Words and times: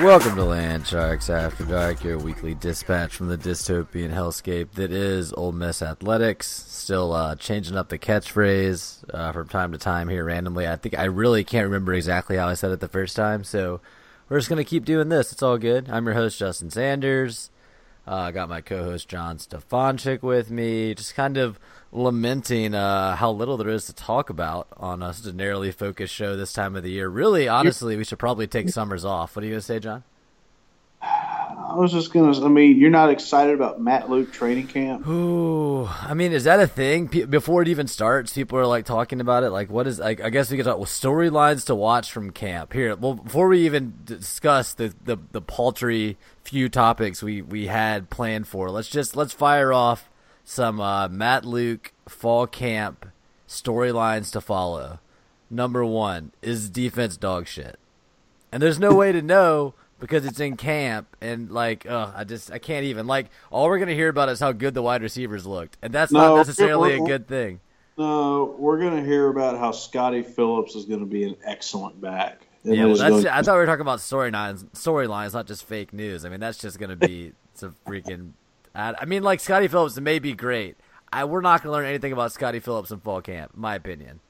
Welcome 0.00 0.34
to 0.36 0.44
Land 0.44 0.86
Sharks 0.86 1.28
After 1.28 1.62
Dark, 1.62 2.02
your 2.02 2.16
weekly 2.16 2.54
dispatch 2.54 3.14
from 3.14 3.28
the 3.28 3.36
dystopian 3.36 4.10
hellscape 4.10 4.70
that 4.72 4.92
is 4.92 5.30
Ole 5.34 5.52
Miss 5.52 5.82
Athletics. 5.82 6.46
Still 6.48 7.12
uh, 7.12 7.34
changing 7.34 7.76
up 7.76 7.90
the 7.90 7.98
catchphrase 7.98 9.04
uh, 9.12 9.32
from 9.32 9.48
time 9.48 9.72
to 9.72 9.78
time 9.78 10.08
here 10.08 10.24
randomly. 10.24 10.66
I 10.66 10.76
think 10.76 10.98
I 10.98 11.04
really 11.04 11.44
can't 11.44 11.66
remember 11.66 11.92
exactly 11.92 12.38
how 12.38 12.48
I 12.48 12.54
said 12.54 12.70
it 12.70 12.80
the 12.80 12.88
first 12.88 13.14
time, 13.14 13.44
so 13.44 13.82
we're 14.30 14.38
just 14.38 14.48
gonna 14.48 14.64
keep 14.64 14.86
doing 14.86 15.10
this. 15.10 15.32
It's 15.32 15.42
all 15.42 15.58
good. 15.58 15.90
I'm 15.90 16.06
your 16.06 16.14
host 16.14 16.38
Justin 16.38 16.70
Sanders. 16.70 17.50
Uh, 18.08 18.14
I 18.14 18.32
got 18.32 18.48
my 18.48 18.62
co-host 18.62 19.06
John 19.06 19.36
Stefanchik 19.36 20.22
with 20.22 20.50
me, 20.50 20.94
just 20.94 21.14
kind 21.14 21.36
of 21.36 21.60
lamenting 21.92 22.74
uh, 22.74 23.16
how 23.16 23.30
little 23.32 23.56
there 23.56 23.68
is 23.68 23.86
to 23.86 23.92
talk 23.92 24.30
about 24.30 24.68
on 24.76 25.02
a 25.02 25.12
such 25.12 25.32
a 25.32 25.36
narrowly 25.36 25.72
focused 25.72 26.14
show 26.14 26.36
this 26.36 26.52
time 26.52 26.76
of 26.76 26.82
the 26.82 26.90
year. 26.90 27.08
Really, 27.08 27.48
honestly, 27.48 27.96
we 27.96 28.04
should 28.04 28.18
probably 28.18 28.46
take 28.46 28.68
summers 28.68 29.04
off. 29.04 29.34
What 29.34 29.42
are 29.42 29.46
you 29.46 29.54
gonna 29.54 29.62
say, 29.62 29.78
John? 29.78 30.04
I 31.02 31.74
was 31.74 31.92
just 31.92 32.12
gonna. 32.12 32.44
I 32.44 32.48
mean, 32.48 32.78
you're 32.78 32.90
not 32.90 33.10
excited 33.10 33.54
about 33.54 33.80
Matt 33.80 34.10
Luke 34.10 34.32
training 34.32 34.66
camp? 34.66 35.06
Ooh, 35.06 35.86
I 35.86 36.14
mean, 36.14 36.32
is 36.32 36.44
that 36.44 36.58
a 36.58 36.66
thing? 36.66 37.08
Pe- 37.08 37.24
before 37.24 37.62
it 37.62 37.68
even 37.68 37.86
starts, 37.86 38.32
people 38.32 38.58
are 38.58 38.66
like 38.66 38.84
talking 38.84 39.20
about 39.20 39.44
it. 39.44 39.50
Like, 39.50 39.70
what 39.70 39.86
is? 39.86 39.98
Like, 39.98 40.20
I 40.20 40.30
guess 40.30 40.50
we 40.50 40.56
could 40.56 40.66
talk 40.66 40.78
well, 40.78 40.86
storylines 40.86 41.66
to 41.66 41.74
watch 41.74 42.10
from 42.10 42.32
camp. 42.32 42.72
Here, 42.72 42.96
well, 42.96 43.14
before 43.14 43.48
we 43.48 43.66
even 43.66 43.94
discuss 44.04 44.74
the, 44.74 44.92
the 45.04 45.16
the 45.30 45.40
paltry 45.40 46.18
few 46.42 46.68
topics 46.68 47.22
we 47.22 47.40
we 47.40 47.68
had 47.68 48.10
planned 48.10 48.48
for, 48.48 48.68
let's 48.70 48.88
just 48.88 49.14
let's 49.14 49.32
fire 49.32 49.72
off 49.72 50.09
some 50.44 50.80
uh, 50.80 51.08
Matt 51.08 51.44
Luke 51.44 51.92
fall 52.08 52.46
camp 52.46 53.06
storylines 53.48 54.30
to 54.32 54.40
follow. 54.40 55.00
Number 55.50 55.84
one 55.84 56.32
is 56.42 56.70
defense 56.70 57.16
dog 57.16 57.48
shit, 57.48 57.78
and 58.52 58.62
there's 58.62 58.78
no 58.78 58.94
way 58.94 59.10
to 59.10 59.20
know 59.20 59.74
because 60.00 60.24
it's 60.24 60.40
in 60.40 60.56
camp 60.56 61.16
and 61.20 61.50
like 61.50 61.86
uh 61.86 62.10
I 62.14 62.24
just 62.24 62.50
I 62.50 62.58
can't 62.58 62.84
even 62.86 63.06
like 63.06 63.26
all 63.50 63.66
we're 63.66 63.78
gonna 63.78 63.94
hear 63.94 64.08
about 64.08 64.28
is 64.30 64.40
how 64.40 64.52
good 64.52 64.74
the 64.74 64.82
wide 64.82 65.02
receivers 65.02 65.46
looked 65.46 65.76
and 65.82 65.92
that's 65.92 66.10
not 66.10 66.36
necessarily 66.36 66.94
a 66.94 67.00
good 67.00 67.28
thing. 67.28 67.60
No, 67.98 68.56
we're 68.58 68.80
gonna 68.80 69.04
hear 69.04 69.28
about 69.28 69.58
how 69.58 69.72
Scotty 69.72 70.22
Phillips 70.22 70.74
is 70.74 70.86
gonna 70.86 71.04
be 71.04 71.24
an 71.24 71.36
excellent 71.44 72.00
back. 72.00 72.46
And 72.64 72.74
Yeah, 72.74 72.86
well, 72.86 72.96
that's 72.96 73.26
I 73.26 73.42
thought 73.42 73.54
we 73.54 73.58
were 73.58 73.66
talking 73.66 73.82
about 73.82 73.98
storylines 73.98 74.64
storylines, 74.70 75.34
not 75.34 75.46
just 75.46 75.64
fake 75.64 75.92
news. 75.92 76.24
I 76.24 76.30
mean 76.30 76.40
that's 76.40 76.58
just 76.58 76.78
gonna 76.78 76.96
be 76.96 77.32
some 77.54 77.76
freaking. 77.86 78.32
I 78.74 79.04
mean 79.04 79.22
like 79.22 79.40
Scotty 79.40 79.68
Phillips 79.68 79.98
may 79.98 80.18
be 80.18 80.32
great. 80.32 80.76
I 81.12 81.24
we're 81.24 81.40
not 81.40 81.62
gonna 81.62 81.72
learn 81.72 81.86
anything 81.86 82.12
about 82.12 82.32
Scotty 82.32 82.60
Phillips 82.60 82.90
in 82.90 83.00
fall 83.00 83.20
camp, 83.20 83.52
my 83.54 83.74
opinion. 83.74 84.20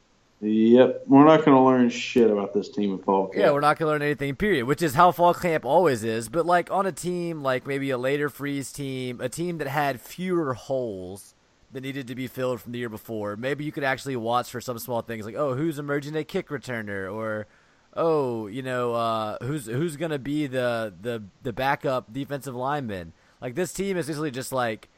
Yep, 0.42 1.04
we're 1.06 1.26
not 1.26 1.44
gonna 1.44 1.62
learn 1.62 1.90
shit 1.90 2.30
about 2.30 2.54
this 2.54 2.70
team 2.70 2.92
in 2.92 2.98
fall 2.98 3.26
camp. 3.26 3.36
Yeah, 3.36 3.52
we're 3.52 3.60
not 3.60 3.78
gonna 3.78 3.90
learn 3.90 4.02
anything. 4.02 4.34
Period. 4.36 4.64
Which 4.66 4.80
is 4.80 4.94
how 4.94 5.12
fall 5.12 5.34
camp 5.34 5.66
always 5.66 6.02
is. 6.02 6.30
But 6.30 6.46
like 6.46 6.70
on 6.70 6.86
a 6.86 6.92
team 6.92 7.42
like 7.42 7.66
maybe 7.66 7.90
a 7.90 7.98
later 7.98 8.30
freeze 8.30 8.72
team, 8.72 9.20
a 9.20 9.28
team 9.28 9.58
that 9.58 9.68
had 9.68 10.00
fewer 10.00 10.54
holes 10.54 11.34
that 11.72 11.82
needed 11.82 12.06
to 12.08 12.14
be 12.14 12.26
filled 12.26 12.62
from 12.62 12.72
the 12.72 12.78
year 12.78 12.88
before, 12.88 13.36
maybe 13.36 13.64
you 13.64 13.72
could 13.72 13.84
actually 13.84 14.16
watch 14.16 14.50
for 14.50 14.62
some 14.62 14.78
small 14.78 15.02
things 15.02 15.26
like, 15.26 15.36
oh, 15.36 15.54
who's 15.54 15.78
emerging 15.78 16.16
a 16.16 16.24
kick 16.24 16.48
returner, 16.48 17.12
or 17.12 17.46
oh, 17.94 18.46
you 18.46 18.62
know, 18.62 18.94
uh, 18.94 19.36
who's 19.42 19.66
who's 19.66 19.96
gonna 19.96 20.18
be 20.18 20.46
the 20.46 20.94
the 20.98 21.22
the 21.42 21.52
backup 21.52 22.10
defensive 22.10 22.54
lineman. 22.54 23.12
Like 23.40 23.54
this 23.54 23.72
team 23.72 23.96
is 23.96 24.06
basically 24.06 24.30
just 24.30 24.52
like, 24.52 24.88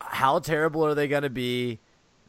how 0.00 0.38
terrible 0.38 0.84
are 0.84 0.94
they 0.94 1.08
gonna 1.08 1.30
be? 1.30 1.80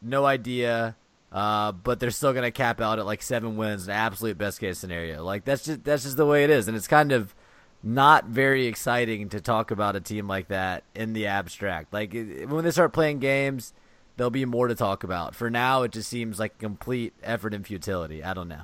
No 0.02 0.24
idea. 0.24 0.96
Uh, 1.30 1.72
but 1.72 2.00
they're 2.00 2.10
still 2.10 2.32
gonna 2.32 2.50
cap 2.50 2.80
out 2.80 2.98
at 2.98 3.06
like 3.06 3.22
seven 3.22 3.56
wins, 3.56 3.86
an 3.86 3.92
absolute 3.92 4.38
best 4.38 4.60
case 4.60 4.78
scenario. 4.78 5.22
Like 5.22 5.44
that's 5.44 5.64
just 5.64 5.84
that's 5.84 6.04
just 6.04 6.16
the 6.16 6.26
way 6.26 6.44
it 6.44 6.50
is, 6.50 6.68
and 6.68 6.76
it's 6.76 6.88
kind 6.88 7.12
of 7.12 7.34
not 7.82 8.26
very 8.26 8.66
exciting 8.66 9.28
to 9.28 9.40
talk 9.40 9.70
about 9.70 9.94
a 9.94 10.00
team 10.00 10.26
like 10.26 10.48
that 10.48 10.84
in 10.94 11.12
the 11.12 11.26
abstract. 11.26 11.92
Like 11.92 12.12
when 12.12 12.64
they 12.64 12.70
start 12.70 12.92
playing 12.92 13.20
games, 13.20 13.72
there'll 14.16 14.30
be 14.30 14.44
more 14.44 14.68
to 14.68 14.74
talk 14.74 15.04
about. 15.04 15.34
For 15.34 15.50
now, 15.50 15.82
it 15.82 15.92
just 15.92 16.08
seems 16.08 16.38
like 16.38 16.58
complete 16.58 17.14
effort 17.22 17.54
and 17.54 17.66
futility. 17.66 18.24
I 18.24 18.34
don't 18.34 18.48
know. 18.48 18.62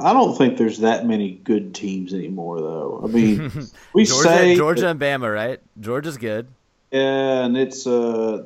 I 0.00 0.12
don't 0.12 0.36
think 0.36 0.56
there's 0.58 0.78
that 0.78 1.06
many 1.06 1.32
good 1.32 1.74
teams 1.74 2.14
anymore, 2.14 2.60
though. 2.60 3.00
I 3.04 3.06
mean, 3.08 3.50
we 3.94 4.04
Georgia, 4.04 4.28
say 4.28 4.56
Georgia 4.56 4.88
and 4.88 5.00
Bama, 5.00 5.32
right? 5.32 5.60
Georgia's 5.80 6.16
good. 6.16 6.48
yeah, 6.90 7.44
and 7.44 7.56
it's 7.56 7.86
uh, 7.86 8.44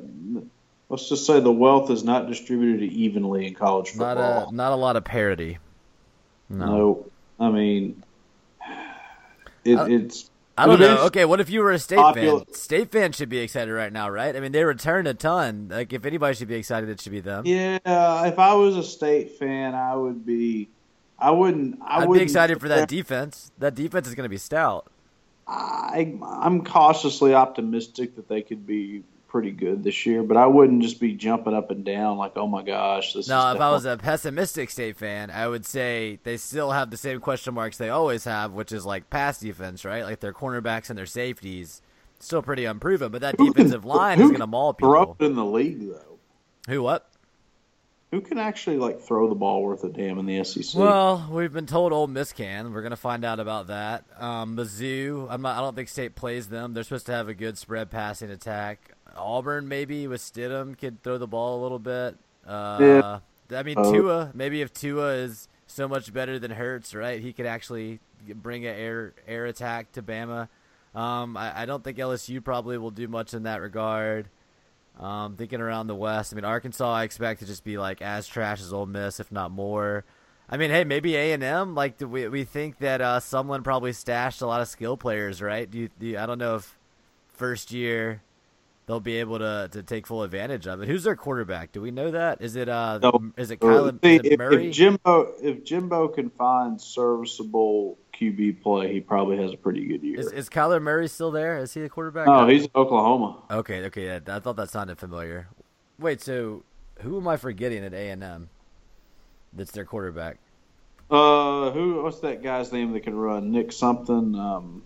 let's 0.88 1.08
just 1.08 1.26
say 1.26 1.40
the 1.40 1.52
wealth 1.52 1.90
is 1.90 2.04
not 2.04 2.26
distributed 2.28 2.82
evenly 2.92 3.46
in 3.46 3.54
college 3.54 3.94
Not 3.96 4.16
football. 4.16 4.48
a 4.48 4.52
not 4.52 4.72
a 4.72 4.76
lot 4.76 4.96
of 4.96 5.04
parity. 5.04 5.58
No, 6.48 6.66
no, 6.66 7.06
I 7.46 7.50
mean, 7.50 8.02
it, 9.64 9.76
Uh, 9.76 9.86
it's. 9.86 10.28
I 10.58 10.66
don't 10.66 10.78
know. 10.80 11.06
Okay, 11.06 11.24
what 11.24 11.40
if 11.40 11.48
you 11.48 11.60
were 11.60 11.72
a 11.72 11.78
state 11.78 11.96
popular- 11.96 12.40
fan? 12.44 12.54
State 12.54 12.92
fans 12.92 13.16
should 13.16 13.30
be 13.30 13.38
excited 13.38 13.72
right 13.72 13.90
now, 13.92 14.10
right? 14.10 14.36
I 14.36 14.40
mean, 14.40 14.52
they 14.52 14.64
return 14.64 15.06
a 15.06 15.14
ton. 15.14 15.68
Like, 15.70 15.94
if 15.94 16.04
anybody 16.04 16.34
should 16.36 16.48
be 16.48 16.56
excited, 16.56 16.90
it 16.90 17.00
should 17.00 17.10
be 17.12 17.20
them. 17.20 17.46
Yeah, 17.46 17.78
if 18.26 18.38
I 18.38 18.52
was 18.54 18.76
a 18.76 18.82
state 18.82 19.38
fan, 19.38 19.74
I 19.74 19.96
would 19.96 20.26
be. 20.26 20.68
I 21.22 21.30
wouldn't. 21.30 21.78
I 21.82 22.02
I'd 22.02 22.08
would 22.08 22.18
be 22.18 22.22
excited 22.22 22.60
for 22.60 22.68
that 22.68 22.88
defense. 22.88 23.52
That 23.58 23.74
defense 23.74 24.08
is 24.08 24.14
going 24.14 24.24
to 24.24 24.30
be 24.30 24.38
stout. 24.38 24.90
I, 25.46 26.18
I'm 26.22 26.64
cautiously 26.64 27.34
optimistic 27.34 28.16
that 28.16 28.28
they 28.28 28.42
could 28.42 28.66
be 28.66 29.02
pretty 29.28 29.50
good 29.50 29.82
this 29.82 30.04
year, 30.04 30.22
but 30.22 30.36
I 30.36 30.46
wouldn't 30.46 30.82
just 30.82 31.00
be 31.00 31.14
jumping 31.14 31.54
up 31.54 31.70
and 31.70 31.84
down 31.84 32.18
like, 32.18 32.32
oh 32.36 32.46
my 32.46 32.62
gosh, 32.62 33.14
this. 33.14 33.26
Is 33.26 33.30
if 33.30 33.34
I 33.36 33.70
was 33.70 33.84
a 33.84 33.96
pessimistic 33.96 34.70
state 34.70 34.96
fan, 34.96 35.30
I 35.30 35.48
would 35.48 35.64
say 35.64 36.18
they 36.24 36.36
still 36.36 36.72
have 36.72 36.90
the 36.90 36.96
same 36.96 37.20
question 37.20 37.54
marks 37.54 37.78
they 37.78 37.88
always 37.88 38.24
have, 38.24 38.52
which 38.52 38.72
is 38.72 38.84
like 38.84 39.08
pass 39.08 39.40
defense, 39.40 39.84
right? 39.84 40.04
Like 40.04 40.20
their 40.20 40.32
cornerbacks 40.34 40.90
and 40.90 40.98
their 40.98 41.06
safeties 41.06 41.82
still 42.18 42.42
pretty 42.42 42.64
unproven, 42.64 43.10
but 43.10 43.20
that 43.22 43.36
Who 43.38 43.46
can- 43.46 43.64
defensive 43.64 43.84
line 43.84 44.20
is 44.20 44.28
going 44.28 44.40
to 44.40 44.46
maul 44.46 44.74
people. 44.74 45.16
in 45.20 45.34
the 45.34 45.44
league 45.44 45.88
though. 45.88 46.18
Who 46.68 46.82
what? 46.82 47.08
Who 48.12 48.20
can 48.20 48.36
actually 48.38 48.76
like 48.76 49.00
throw 49.00 49.26
the 49.26 49.34
ball 49.34 49.62
worth 49.62 49.84
a 49.84 49.88
damn 49.88 50.18
in 50.18 50.26
the 50.26 50.44
SEC? 50.44 50.78
Well, 50.78 51.26
we've 51.32 51.52
been 51.52 51.64
told 51.66 51.94
Ole 51.94 52.06
Miss 52.06 52.30
can. 52.34 52.74
We're 52.74 52.82
gonna 52.82 52.94
find 52.94 53.24
out 53.24 53.40
about 53.40 53.68
that. 53.68 54.04
Um, 54.18 54.54
Mizzou, 54.54 55.26
I'm 55.30 55.40
not. 55.40 55.56
I 55.56 55.60
don't 55.62 55.74
think 55.74 55.88
State 55.88 56.14
plays 56.14 56.48
them. 56.48 56.74
They're 56.74 56.84
supposed 56.84 57.06
to 57.06 57.12
have 57.12 57.28
a 57.28 57.34
good 57.34 57.56
spread 57.56 57.90
passing 57.90 58.30
attack. 58.30 58.92
Auburn 59.16 59.66
maybe 59.66 60.06
with 60.06 60.20
Stidham 60.20 60.76
could 60.78 61.02
throw 61.02 61.16
the 61.16 61.26
ball 61.26 61.58
a 61.58 61.62
little 61.62 61.78
bit. 61.78 62.18
Uh, 62.46 63.20
I 63.50 63.62
mean 63.62 63.78
Uh, 63.78 63.90
Tua. 63.90 64.30
Maybe 64.34 64.60
if 64.60 64.74
Tua 64.74 65.14
is 65.14 65.48
so 65.66 65.88
much 65.88 66.12
better 66.12 66.38
than 66.38 66.50
Hurts, 66.50 66.94
right? 66.94 67.18
He 67.18 67.32
could 67.32 67.46
actually 67.46 68.00
bring 68.28 68.66
an 68.66 68.76
air 68.76 69.14
air 69.26 69.46
attack 69.46 69.90
to 69.92 70.02
Bama. 70.02 70.48
Um, 70.94 71.34
I, 71.38 71.62
I 71.62 71.64
don't 71.64 71.82
think 71.82 71.96
LSU 71.96 72.44
probably 72.44 72.76
will 72.76 72.90
do 72.90 73.08
much 73.08 73.32
in 73.32 73.44
that 73.44 73.62
regard. 73.62 74.28
Um, 74.98 75.36
thinking 75.36 75.60
around 75.60 75.86
the 75.86 75.94
West, 75.94 76.32
I 76.32 76.36
mean 76.36 76.44
Arkansas, 76.44 76.92
I 76.92 77.04
expect 77.04 77.40
to 77.40 77.46
just 77.46 77.64
be 77.64 77.78
like 77.78 78.02
as 78.02 78.26
trash 78.26 78.60
as 78.60 78.72
Ole 78.72 78.86
Miss, 78.86 79.20
if 79.20 79.32
not 79.32 79.50
more. 79.50 80.04
I 80.48 80.58
mean, 80.58 80.70
hey, 80.70 80.84
maybe 80.84 81.16
A 81.16 81.32
and 81.32 81.42
M. 81.42 81.74
Like 81.74 82.00
we 82.00 82.28
we 82.28 82.44
think 82.44 82.78
that 82.78 83.00
uh, 83.00 83.20
someone 83.20 83.62
probably 83.62 83.92
stashed 83.92 84.42
a 84.42 84.46
lot 84.46 84.60
of 84.60 84.68
skill 84.68 84.96
players, 84.96 85.40
right? 85.40 85.68
Do 85.70 85.78
you, 85.78 85.88
do 85.98 86.06
you, 86.06 86.18
I 86.18 86.26
don't 86.26 86.38
know 86.38 86.56
if 86.56 86.76
first 87.28 87.72
year 87.72 88.22
they'll 88.86 89.00
be 89.00 89.16
able 89.16 89.38
to, 89.38 89.68
to 89.72 89.82
take 89.82 90.06
full 90.06 90.22
advantage 90.22 90.66
of 90.66 90.82
it. 90.82 90.88
Who's 90.88 91.04
their 91.04 91.16
quarterback? 91.16 91.72
Do 91.72 91.80
we 91.80 91.90
know 91.90 92.10
that? 92.10 92.40
Is 92.40 92.56
it 92.56 92.68
uh 92.68 92.98
No. 93.02 93.32
is 93.36 93.50
it 93.50 93.60
Uh, 93.62 93.66
Kyler 93.66 94.00
see, 94.04 94.16
is 94.16 94.20
it 94.24 94.32
if, 94.32 94.38
Murray? 94.38 94.68
if 94.68 94.74
Jimbo 94.74 95.32
if 95.42 95.64
Jimbo 95.64 96.08
can 96.08 96.30
find 96.30 96.80
serviceable 96.80 97.98
QB 98.14 98.62
play, 98.62 98.92
he 98.92 99.00
probably 99.00 99.36
has 99.38 99.52
a 99.52 99.56
pretty 99.56 99.86
good 99.86 100.02
year. 100.02 100.20
is, 100.20 100.32
is 100.32 100.48
Kyler 100.48 100.80
Murray 100.82 101.08
still 101.08 101.30
there? 101.30 101.58
Is 101.58 101.72
he 101.74 101.80
the 101.80 101.88
quarterback? 101.88 102.26
no, 102.26 102.46
he's 102.46 102.64
in 102.64 102.70
Oklahoma. 102.74 103.38
Okay, 103.50 103.84
okay, 103.86 104.06
yeah, 104.06 104.20
I 104.28 104.40
thought 104.40 104.56
that 104.56 104.70
sounded 104.70 104.98
familiar. 104.98 105.48
Wait, 105.98 106.20
so 106.20 106.64
who 107.00 107.16
am 107.18 107.28
I 107.28 107.36
forgetting 107.36 107.84
at 107.84 107.94
A 107.94 108.10
and 108.10 108.22
M? 108.22 108.48
That's 109.52 109.70
their 109.72 109.84
quarterback. 109.84 110.38
Uh, 111.10 111.70
who? 111.72 112.02
What's 112.02 112.20
that 112.20 112.42
guy's 112.42 112.72
name 112.72 112.92
that 112.92 113.00
can 113.00 113.14
run? 113.14 113.50
Nick 113.52 113.70
something. 113.72 114.34
Um, 114.34 114.82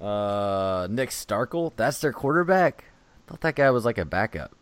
Uh, 0.00 0.86
Nick 0.90 1.10
Starkel. 1.10 1.72
That's 1.76 2.00
their 2.00 2.12
quarterback. 2.12 2.84
I 3.26 3.30
thought 3.30 3.40
that 3.42 3.56
guy 3.56 3.70
was 3.70 3.84
like 3.84 3.98
a 3.98 4.04
backup. 4.04 4.54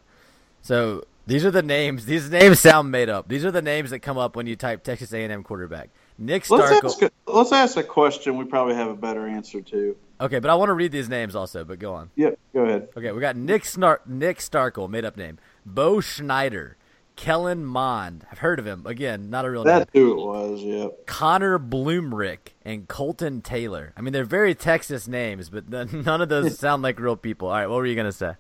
So 0.62 1.04
these 1.26 1.44
are 1.44 1.50
the 1.50 1.62
names. 1.62 2.06
These 2.06 2.30
names 2.30 2.60
sound 2.60 2.90
made 2.90 3.08
up. 3.08 3.28
These 3.28 3.44
are 3.44 3.50
the 3.50 3.62
names 3.62 3.90
that 3.90 4.00
come 4.00 4.18
up 4.18 4.34
when 4.36 4.46
you 4.46 4.56
type 4.56 4.82
Texas 4.82 5.12
A&M 5.12 5.42
quarterback. 5.42 5.90
Nick 6.18 6.48
Let's 6.48 6.70
Starkel. 6.72 6.84
ask, 7.04 7.12
let's 7.26 7.52
ask 7.52 7.76
a 7.76 7.82
question 7.82 8.36
we 8.38 8.44
probably 8.44 8.74
have 8.74 8.88
a 8.88 8.94
better 8.96 9.26
answer 9.26 9.60
to. 9.60 9.96
Okay, 10.20 10.38
but 10.38 10.50
I 10.50 10.54
want 10.54 10.70
to 10.70 10.74
read 10.74 10.92
these 10.92 11.10
names 11.10 11.36
also. 11.36 11.62
But 11.62 11.78
go 11.78 11.92
on. 11.92 12.10
Yep, 12.16 12.38
go 12.54 12.60
ahead. 12.64 12.88
Okay, 12.96 13.12
we 13.12 13.20
got 13.20 13.36
Nick 13.36 13.64
Snar- 13.64 13.98
Nick 14.06 14.38
Starkel, 14.38 14.88
made 14.88 15.04
up 15.04 15.16
name. 15.18 15.38
Bo 15.66 16.00
Schneider, 16.00 16.76
Kellen 17.16 17.64
Mond. 17.64 18.26
I've 18.30 18.38
heard 18.38 18.58
of 18.58 18.66
him. 18.66 18.86
Again, 18.86 19.30
not 19.30 19.44
a 19.44 19.50
real 19.50 19.64
name. 19.64 19.78
That's 19.78 19.90
who 19.92 20.12
it 20.12 20.24
was. 20.24 20.62
Yep. 20.62 21.06
Connor 21.06 21.58
Blumrick 21.58 22.52
and 22.64 22.86
Colton 22.86 23.40
Taylor. 23.40 23.92
I 23.96 24.02
mean, 24.02 24.12
they're 24.12 24.24
very 24.24 24.54
Texas 24.54 25.08
names, 25.08 25.48
but 25.48 25.68
none 25.92 26.20
of 26.20 26.28
those 26.28 26.58
sound 26.60 26.82
like 26.82 27.00
real 27.00 27.16
people. 27.16 27.48
All 27.48 27.54
right, 27.54 27.66
what 27.66 27.76
were 27.76 27.86
you 27.86 27.96
gonna 27.96 28.12
say? 28.12 28.34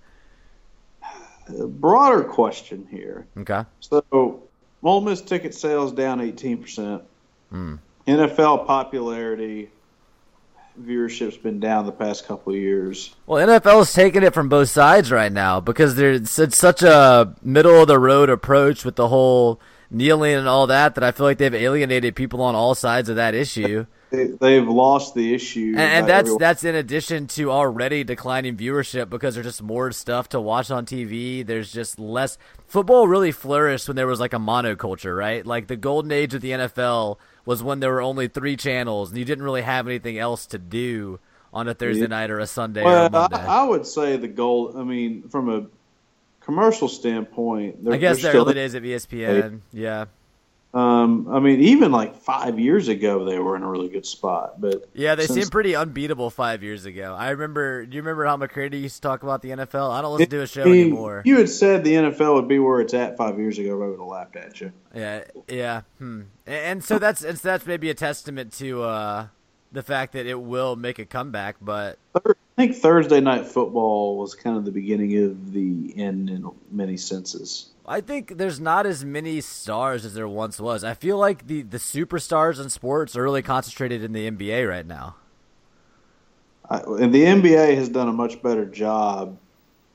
A 1.58 1.66
broader 1.66 2.22
question 2.22 2.86
here. 2.90 3.26
Okay. 3.38 3.64
So, 3.80 4.42
Ole 4.82 5.00
Miss 5.00 5.22
ticket 5.22 5.54
sales 5.54 5.92
down 5.92 6.20
18%. 6.20 7.02
Hmm. 7.50 7.76
NFL 8.06 8.66
popularity, 8.66 9.70
viewership's 10.80 11.36
been 11.36 11.60
down 11.60 11.86
the 11.86 11.92
past 11.92 12.26
couple 12.26 12.52
of 12.52 12.58
years. 12.58 13.14
Well, 13.26 13.46
NFL's 13.46 13.92
taking 13.92 14.22
it 14.22 14.34
from 14.34 14.48
both 14.48 14.68
sides 14.68 15.10
right 15.10 15.32
now 15.32 15.60
because 15.60 15.94
there's 15.94 16.38
it's 16.38 16.56
such 16.56 16.82
a 16.82 17.34
middle 17.42 17.80
of 17.80 17.88
the 17.88 17.98
road 17.98 18.30
approach 18.30 18.84
with 18.84 18.96
the 18.96 19.08
whole 19.08 19.60
kneeling 19.90 20.34
and 20.34 20.48
all 20.48 20.66
that 20.66 20.94
that 20.96 21.04
I 21.04 21.12
feel 21.12 21.26
like 21.26 21.38
they've 21.38 21.54
alienated 21.54 22.16
people 22.16 22.42
on 22.42 22.54
all 22.54 22.74
sides 22.74 23.08
of 23.08 23.16
that 23.16 23.34
issue. 23.34 23.86
They, 24.10 24.26
they've 24.26 24.66
lost 24.68 25.14
the 25.14 25.34
issue. 25.34 25.70
And, 25.76 25.80
and 25.80 26.08
that's 26.08 26.20
everyone- 26.20 26.40
that's 26.40 26.64
in 26.64 26.74
addition 26.74 27.26
to 27.28 27.50
already 27.50 28.04
declining 28.04 28.56
viewership 28.56 29.08
because 29.10 29.34
there's 29.34 29.46
just 29.46 29.62
more 29.62 29.90
stuff 29.92 30.28
to 30.30 30.40
watch 30.40 30.70
on 30.70 30.86
TV. 30.86 31.44
There's 31.44 31.72
just 31.72 31.98
less 31.98 32.38
football 32.66 33.08
really 33.08 33.32
flourished 33.32 33.88
when 33.88 33.96
there 33.96 34.06
was 34.06 34.20
like 34.20 34.32
a 34.32 34.38
monoculture, 34.38 35.16
right? 35.16 35.44
Like 35.44 35.66
the 35.66 35.76
golden 35.76 36.12
age 36.12 36.34
of 36.34 36.40
the 36.40 36.50
NFL 36.52 37.16
was 37.46 37.62
when 37.62 37.80
there 37.80 37.92
were 37.92 38.02
only 38.02 38.28
three 38.28 38.56
channels 38.56 39.10
and 39.10 39.18
you 39.18 39.24
didn't 39.24 39.44
really 39.44 39.62
have 39.62 39.86
anything 39.88 40.18
else 40.18 40.46
to 40.48 40.58
do 40.58 41.18
on 41.54 41.68
a 41.68 41.74
Thursday 41.74 42.02
Yeah. 42.02 42.08
night 42.08 42.30
or 42.30 42.40
a 42.40 42.46
Sunday 42.46 42.82
or 42.82 42.84
Well, 42.84 43.06
a 43.06 43.10
Monday. 43.10 43.36
I, 43.36 43.60
I 43.60 43.64
would 43.64 43.86
say 43.86 44.18
the 44.18 44.28
goal. 44.28 44.74
I 44.76 44.84
mean, 44.84 45.28
from 45.30 45.48
a 45.48 45.66
commercial 46.40 46.88
standpoint, 46.88 47.76
I 47.88 47.96
guess 47.96 48.20
they're 48.20 48.34
the 48.34 48.40
still. 48.40 48.42
early 48.42 48.54
days 48.54 48.74
of 48.74 48.82
ESPN, 48.82 49.60
yeah, 49.72 50.06
Um, 50.76 51.28
I 51.30 51.40
mean, 51.40 51.60
even 51.60 51.90
like 51.90 52.16
five 52.16 52.58
years 52.58 52.88
ago, 52.88 53.24
they 53.24 53.38
were 53.38 53.56
in 53.56 53.62
a 53.62 53.70
really 53.70 53.88
good 53.88 54.04
spot. 54.04 54.60
But 54.60 54.86
yeah, 54.92 55.14
they 55.14 55.24
since- 55.24 55.38
seemed 55.38 55.50
pretty 55.50 55.74
unbeatable 55.74 56.28
five 56.28 56.62
years 56.62 56.84
ago. 56.84 57.16
I 57.18 57.30
remember. 57.30 57.86
Do 57.86 57.96
you 57.96 58.02
remember 58.02 58.26
how 58.26 58.36
McCready 58.36 58.80
used 58.80 58.96
to 58.96 59.00
talk 59.00 59.22
about 59.22 59.40
the 59.40 59.50
NFL? 59.50 59.90
I 59.90 60.02
don't 60.02 60.12
listen 60.12 60.28
to 60.28 60.42
a 60.42 60.46
show 60.46 60.62
I 60.62 60.66
mean, 60.66 60.80
anymore. 60.82 61.22
You 61.24 61.38
had 61.38 61.48
said 61.48 61.82
the 61.82 61.94
NFL 61.94 62.34
would 62.34 62.48
be 62.48 62.58
where 62.58 62.82
it's 62.82 62.92
at 62.92 63.16
five 63.16 63.38
years 63.38 63.58
ago. 63.58 63.82
I 63.82 63.86
would 63.86 63.98
have 63.98 64.06
laughed 64.06 64.36
at 64.36 64.60
you. 64.60 64.70
Yeah, 64.94 65.24
yeah. 65.48 65.80
Hmm. 65.96 66.22
And, 66.46 66.54
and 66.56 66.84
so 66.84 66.98
that's 66.98 67.24
and 67.24 67.38
so 67.38 67.48
that's 67.48 67.64
maybe 67.64 67.88
a 67.88 67.94
testament 67.94 68.52
to 68.54 68.82
uh, 68.82 69.26
the 69.72 69.82
fact 69.82 70.12
that 70.12 70.26
it 70.26 70.38
will 70.38 70.76
make 70.76 70.98
a 70.98 71.06
comeback. 71.06 71.56
But 71.58 71.98
I 72.14 72.20
think 72.56 72.76
Thursday 72.76 73.20
night 73.20 73.46
football 73.46 74.18
was 74.18 74.34
kind 74.34 74.58
of 74.58 74.66
the 74.66 74.72
beginning 74.72 75.16
of 75.24 75.52
the 75.52 75.94
end 75.96 76.28
in 76.28 76.50
many 76.70 76.98
senses. 76.98 77.70
I 77.88 78.00
think 78.00 78.36
there's 78.36 78.58
not 78.58 78.84
as 78.86 79.04
many 79.04 79.40
stars 79.40 80.04
as 80.04 80.14
there 80.14 80.28
once 80.28 80.58
was. 80.58 80.82
I 80.82 80.94
feel 80.94 81.18
like 81.18 81.46
the 81.46 81.62
the 81.62 81.78
superstars 81.78 82.60
in 82.60 82.68
sports 82.68 83.16
are 83.16 83.22
really 83.22 83.42
concentrated 83.42 84.02
in 84.02 84.12
the 84.12 84.30
NBA 84.30 84.68
right 84.68 84.86
now. 84.86 85.16
I, 86.68 86.78
and 86.80 87.14
the 87.14 87.22
NBA 87.22 87.76
has 87.76 87.88
done 87.88 88.08
a 88.08 88.12
much 88.12 88.42
better 88.42 88.64
job 88.64 89.38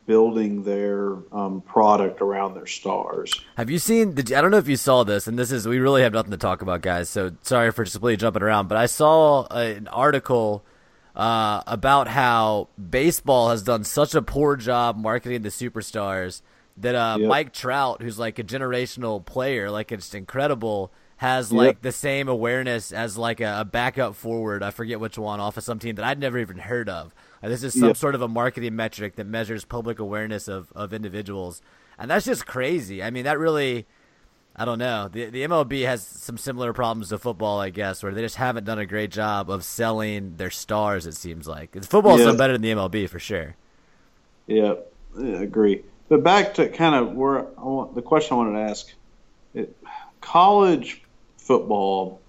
building 0.08 0.64
their 0.64 1.18
um, 1.32 1.62
product 1.62 2.22
around 2.22 2.54
their 2.54 2.66
stars. 2.66 3.34
Have 3.58 3.70
you 3.70 3.80
seen? 3.80 4.14
Did 4.14 4.32
I 4.32 4.42
don't 4.42 4.52
know 4.52 4.58
if 4.58 4.70
you 4.70 4.78
saw 4.78 5.04
this, 5.04 5.28
and 5.28 5.38
this 5.38 5.52
is 5.52 5.68
we 5.68 5.80
really 5.80 6.02
have 6.02 6.14
nothing 6.14 6.32
to 6.32 6.38
talk 6.38 6.62
about, 6.62 6.82
guys. 6.82 7.10
So 7.10 7.32
sorry 7.42 7.72
for 7.72 7.84
just 7.84 7.96
completely 7.96 8.18
jumping 8.18 8.42
around, 8.44 8.70
but 8.70 8.78
I 8.78 8.86
saw 8.86 9.48
a, 9.52 9.76
an 9.76 9.88
article 9.90 10.64
uh, 11.16 11.62
about 11.68 12.08
how 12.08 12.70
baseball 12.90 13.50
has 13.50 13.64
done 13.64 13.84
such 13.84 14.16
a 14.16 14.22
poor 14.22 14.56
job 14.56 14.96
marketing 14.98 15.42
the 15.42 15.50
superstars 15.50 16.42
that 16.82 16.96
uh, 16.96 17.18
Yep. 17.20 17.28
Mike 17.30 17.54
Trout, 17.54 18.02
who's 18.02 18.20
like 18.20 18.40
a 18.40 18.44
generational 18.44 19.24
player, 19.26 19.72
like 19.72 19.92
it's 19.92 20.14
incredible, 20.14 20.92
has 21.18 21.52
Yep. 21.52 21.58
like 21.58 21.82
the 21.82 21.92
same 21.92 22.28
awareness 22.28 22.92
as 22.92 23.18
like 23.18 23.40
a, 23.40 23.62
a 23.62 23.66
backup 23.66 24.16
forward. 24.16 24.64
I 24.64 24.72
forget 24.72 25.00
which 25.00 25.18
one 25.18 25.40
off 25.40 25.58
of 25.58 25.64
some 25.64 25.80
team 25.80 25.96
that 25.96 26.06
I'd 26.06 26.20
never 26.20 26.38
even 26.40 26.58
heard 26.58 26.90
of. 26.90 27.14
Uh, 27.44 27.50
this 27.50 27.64
is 27.64 27.74
some 27.74 27.90
Yep. 27.90 27.98
sort 27.98 28.16
of 28.16 28.22
a 28.22 28.28
marketing 28.28 28.76
metric 28.76 29.16
that 29.16 29.26
measures 29.28 29.66
public 29.66 30.00
awareness 30.00 30.48
of, 30.48 30.72
of 30.76 30.94
individuals, 30.94 31.62
and 31.98 32.10
that's 32.12 32.26
just 32.26 32.46
crazy. 32.46 33.02
I 33.04 33.10
mean, 33.10 33.24
that 33.26 33.40
really. 33.40 33.86
I 34.54 34.66
don't 34.66 34.80
know. 34.80 35.08
The 35.08 35.28
the 35.30 35.44
MLB 35.44 35.86
has 35.86 36.06
some 36.06 36.38
similar 36.38 36.74
problems 36.74 37.08
to 37.10 37.18
football, 37.18 37.62
I 37.62 37.70
guess, 37.70 38.04
where 38.04 38.12
they 38.12 38.22
just 38.22 38.36
haven't 38.36 38.66
done 38.66 38.80
a 38.80 38.86
great 38.86 39.10
job 39.10 39.50
of 39.50 39.64
selling 39.64 40.36
their 40.36 40.50
stars. 40.50 41.08
It 41.08 41.16
seems 41.16 41.48
like 41.48 41.82
football's 41.86 42.20
Yeah. 42.20 42.26
still 42.28 42.38
better 42.38 42.54
than 42.54 42.62
the 42.62 42.72
MLB 42.72 43.08
for 43.08 43.18
sure. 43.18 43.56
Yeah, 44.48 44.74
I 45.18 45.24
agree. 45.44 45.84
But 46.12 46.24
back 46.24 46.56
to 46.56 46.68
kind 46.68 46.94
of 46.94 47.14
where 47.14 47.48
I 47.58 47.64
want 47.64 47.96
the 47.96 48.02
question 48.02 48.34
I 48.34 48.38
wanted 48.40 48.52
to 48.56 48.70
ask: 48.70 48.94
it, 49.54 49.78
college 50.20 51.02
football 51.38 52.20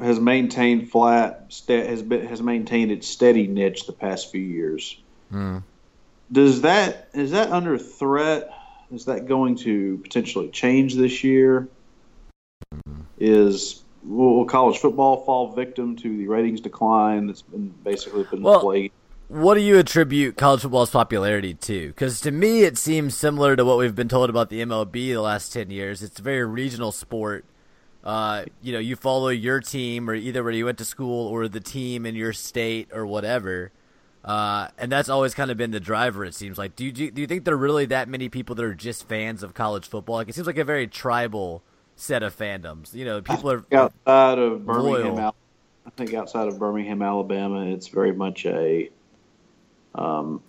has 0.00 0.18
maintained 0.18 0.90
flat, 0.90 1.52
has 1.68 2.02
been 2.02 2.26
has 2.26 2.42
maintained 2.42 2.90
its 2.90 3.06
steady 3.06 3.46
niche 3.46 3.86
the 3.86 3.92
past 3.92 4.32
few 4.32 4.40
years. 4.40 5.00
Mm. 5.32 5.62
Does 6.32 6.62
that 6.62 7.08
is 7.14 7.30
that 7.30 7.52
under 7.52 7.78
threat? 7.78 8.52
Is 8.90 9.04
that 9.04 9.28
going 9.28 9.58
to 9.58 9.98
potentially 9.98 10.48
change 10.48 10.96
this 10.96 11.22
year? 11.22 11.68
Is 13.20 13.80
will 14.02 14.44
college 14.44 14.78
football 14.78 15.24
fall 15.24 15.52
victim 15.52 15.94
to 15.98 16.16
the 16.16 16.26
ratings 16.26 16.60
decline 16.60 17.28
that's 17.28 17.42
been 17.42 17.68
basically 17.84 18.24
been 18.24 18.42
Well, 18.42 18.58
plaguing? 18.58 18.90
What 19.28 19.54
do 19.54 19.60
you 19.60 19.78
attribute 19.78 20.36
college 20.36 20.62
football's 20.62 20.90
popularity 20.90 21.54
to? 21.54 21.88
Because 21.88 22.20
to 22.20 22.30
me, 22.30 22.62
it 22.62 22.78
seems 22.78 23.16
similar 23.16 23.56
to 23.56 23.64
what 23.64 23.76
we've 23.76 23.94
been 23.94 24.08
told 24.08 24.30
about 24.30 24.50
the 24.50 24.60
MLB 24.62 24.92
the 24.92 25.20
last 25.20 25.52
ten 25.52 25.70
years. 25.70 26.02
It's 26.02 26.20
a 26.20 26.22
very 26.22 26.44
regional 26.44 26.92
sport. 26.92 27.44
Uh, 28.04 28.44
you 28.62 28.72
know, 28.72 28.78
you 28.78 28.94
follow 28.94 29.28
your 29.28 29.60
team, 29.60 30.08
or 30.08 30.14
either 30.14 30.44
where 30.44 30.52
you 30.52 30.66
went 30.66 30.78
to 30.78 30.84
school, 30.84 31.26
or 31.26 31.48
the 31.48 31.58
team 31.58 32.06
in 32.06 32.14
your 32.14 32.32
state, 32.32 32.88
or 32.92 33.04
whatever. 33.04 33.72
Uh, 34.24 34.68
and 34.78 34.92
that's 34.92 35.08
always 35.08 35.34
kind 35.34 35.50
of 35.50 35.56
been 35.56 35.72
the 35.72 35.80
driver. 35.80 36.24
It 36.24 36.34
seems 36.34 36.56
like. 36.56 36.76
Do 36.76 36.84
you 36.84 36.92
do 36.92 37.20
you 37.20 37.26
think 37.26 37.44
there 37.44 37.54
are 37.54 37.58
really 37.58 37.86
that 37.86 38.08
many 38.08 38.28
people 38.28 38.54
that 38.54 38.64
are 38.64 38.74
just 38.74 39.08
fans 39.08 39.42
of 39.42 39.54
college 39.54 39.88
football? 39.88 40.16
Like 40.16 40.28
it 40.28 40.36
seems 40.36 40.46
like 40.46 40.58
a 40.58 40.64
very 40.64 40.86
tribal 40.86 41.64
set 41.96 42.22
of 42.22 42.36
fandoms. 42.36 42.94
You 42.94 43.04
know, 43.04 43.22
people 43.22 43.50
are 43.50 43.64
outside 43.72 44.38
of 44.38 44.64
Birmingham, 44.64 45.16
loyal. 45.16 45.34
I 45.84 45.90
think 45.90 46.14
outside 46.14 46.46
of 46.48 46.58
Birmingham, 46.58 47.02
Alabama, 47.02 47.66
it's 47.66 47.88
very 47.88 48.12
much 48.12 48.44
a, 48.46 48.90
um, 49.96 50.42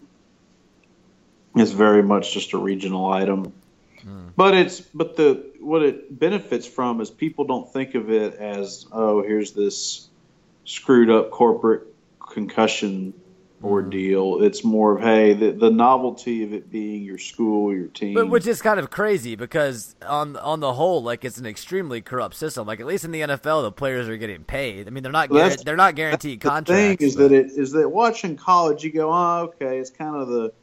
it's 1.55 1.71
very 1.71 2.03
much 2.03 2.33
just 2.33 2.53
a 2.53 2.57
regional 2.57 3.11
item. 3.11 3.53
But 4.37 4.53
it's 4.53 4.79
but 4.79 5.17
the 5.17 5.51
what 5.59 5.81
it 5.81 6.17
benefits 6.17 6.67
from 6.67 7.01
is 7.01 7.09
people 7.09 7.45
don't 7.45 7.71
think 7.73 7.95
of 7.95 8.09
it 8.11 8.35
as 8.35 8.85
oh 8.91 9.23
here's 9.23 9.51
this 9.51 10.07
screwed 10.63 11.09
up 11.09 11.31
corporate 11.31 11.87
concussion 12.19 13.13
ordeal. 13.63 14.43
It's 14.43 14.63
more 14.63 14.97
of 14.97 15.01
hey 15.01 15.33
the 15.33 15.51
the 15.51 15.69
novelty 15.71 16.43
of 16.43 16.53
it 16.53 16.71
being 16.71 17.03
your 17.03 17.17
school, 17.17 17.73
your 17.75 17.87
team. 17.87 18.13
But 18.13 18.29
which 18.29 18.45
is 18.47 18.61
kind 18.61 18.79
of 18.79 18.89
crazy 18.89 19.35
because 19.35 19.95
on 20.05 20.35
on 20.37 20.59
the 20.59 20.73
whole, 20.73 21.01
like 21.01 21.25
it's 21.25 21.37
an 21.37 21.45
extremely 21.45 22.01
corrupt 22.01 22.35
system. 22.35 22.67
Like 22.67 22.79
at 22.79 22.85
least 22.85 23.03
in 23.05 23.11
the 23.11 23.21
NFL, 23.21 23.63
the 23.63 23.71
players 23.71 24.07
are 24.09 24.17
getting 24.17 24.43
paid. 24.43 24.87
I 24.87 24.91
mean, 24.91 25.03
they're 25.03 25.11
not 25.11 25.29
Well, 25.29 25.41
that's- 25.43 25.63
they're 25.63 25.75
not 25.75 25.95
guaranteed 25.95 26.41
the 26.41 26.49
contracts. 26.49 26.97
thing 26.99 27.07
is 27.07 27.15
but- 27.15 27.29
that 27.29 27.31
it 27.33 27.51
is 27.51 27.71
that 27.71 27.89
watching 27.89 28.35
college, 28.35 28.83
you 28.83 28.91
go, 28.91 29.11
oh, 29.11 29.51
okay, 29.55 29.79
it's 29.79 29.89
kind 29.89 30.15
of 30.15 30.27
the 30.27 30.53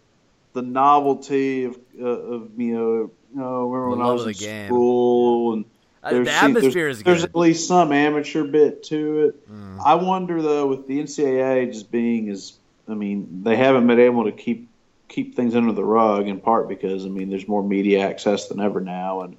the 0.53 0.63
novelty 0.63 1.65
of 1.65 1.77
uh, 2.01 2.05
of 2.05 2.51
you 2.57 2.75
know, 2.75 3.11
you 3.35 3.41
know, 3.41 3.69
remember 3.69 3.97
The 3.97 3.97
when 4.03 4.07
I 4.09 4.13
was 4.13 4.27
in 4.27 4.33
game. 4.35 4.67
school 4.69 5.53
and 5.55 5.65
Uh, 6.05 6.11
there's 6.11 6.27
the 6.29 6.33
some- 6.35 6.53
there's- 6.53 6.65
atmosphere 6.67 6.89
is 6.89 7.03
There's 7.03 7.25
at 7.25 7.35
least 7.35 7.67
some 7.67 7.91
amateur 7.91 8.45
bit 8.45 8.83
to 8.85 9.21
it. 9.29 9.51
Mm. 9.51 9.79
I 9.85 9.95
wonder 9.97 10.41
though, 10.43 10.67
with 10.69 10.87
the 10.87 11.01
NCAA 11.01 11.73
just 11.73 11.91
being 11.91 12.29
as, 12.29 12.53
I 12.89 12.95
mean, 12.95 13.43
they 13.45 13.57
haven't 13.57 13.87
been 13.87 14.01
able 14.01 14.25
to 14.25 14.33
keep 14.33 14.69
keep 15.09 15.37
things 15.37 15.55
under 15.55 15.73
the 15.73 15.85
rug 15.85 16.27
in 16.29 16.41
part 16.41 16.69
because 16.69 17.05
I 17.05 17.09
mean, 17.09 17.31
there's 17.31 17.47
more 17.49 17.63
media 17.63 18.01
access 18.09 18.49
than 18.49 18.61
ever 18.61 18.81
now, 18.81 19.23
and 19.23 19.37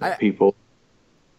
I- 0.00 0.12
people. 0.12 0.54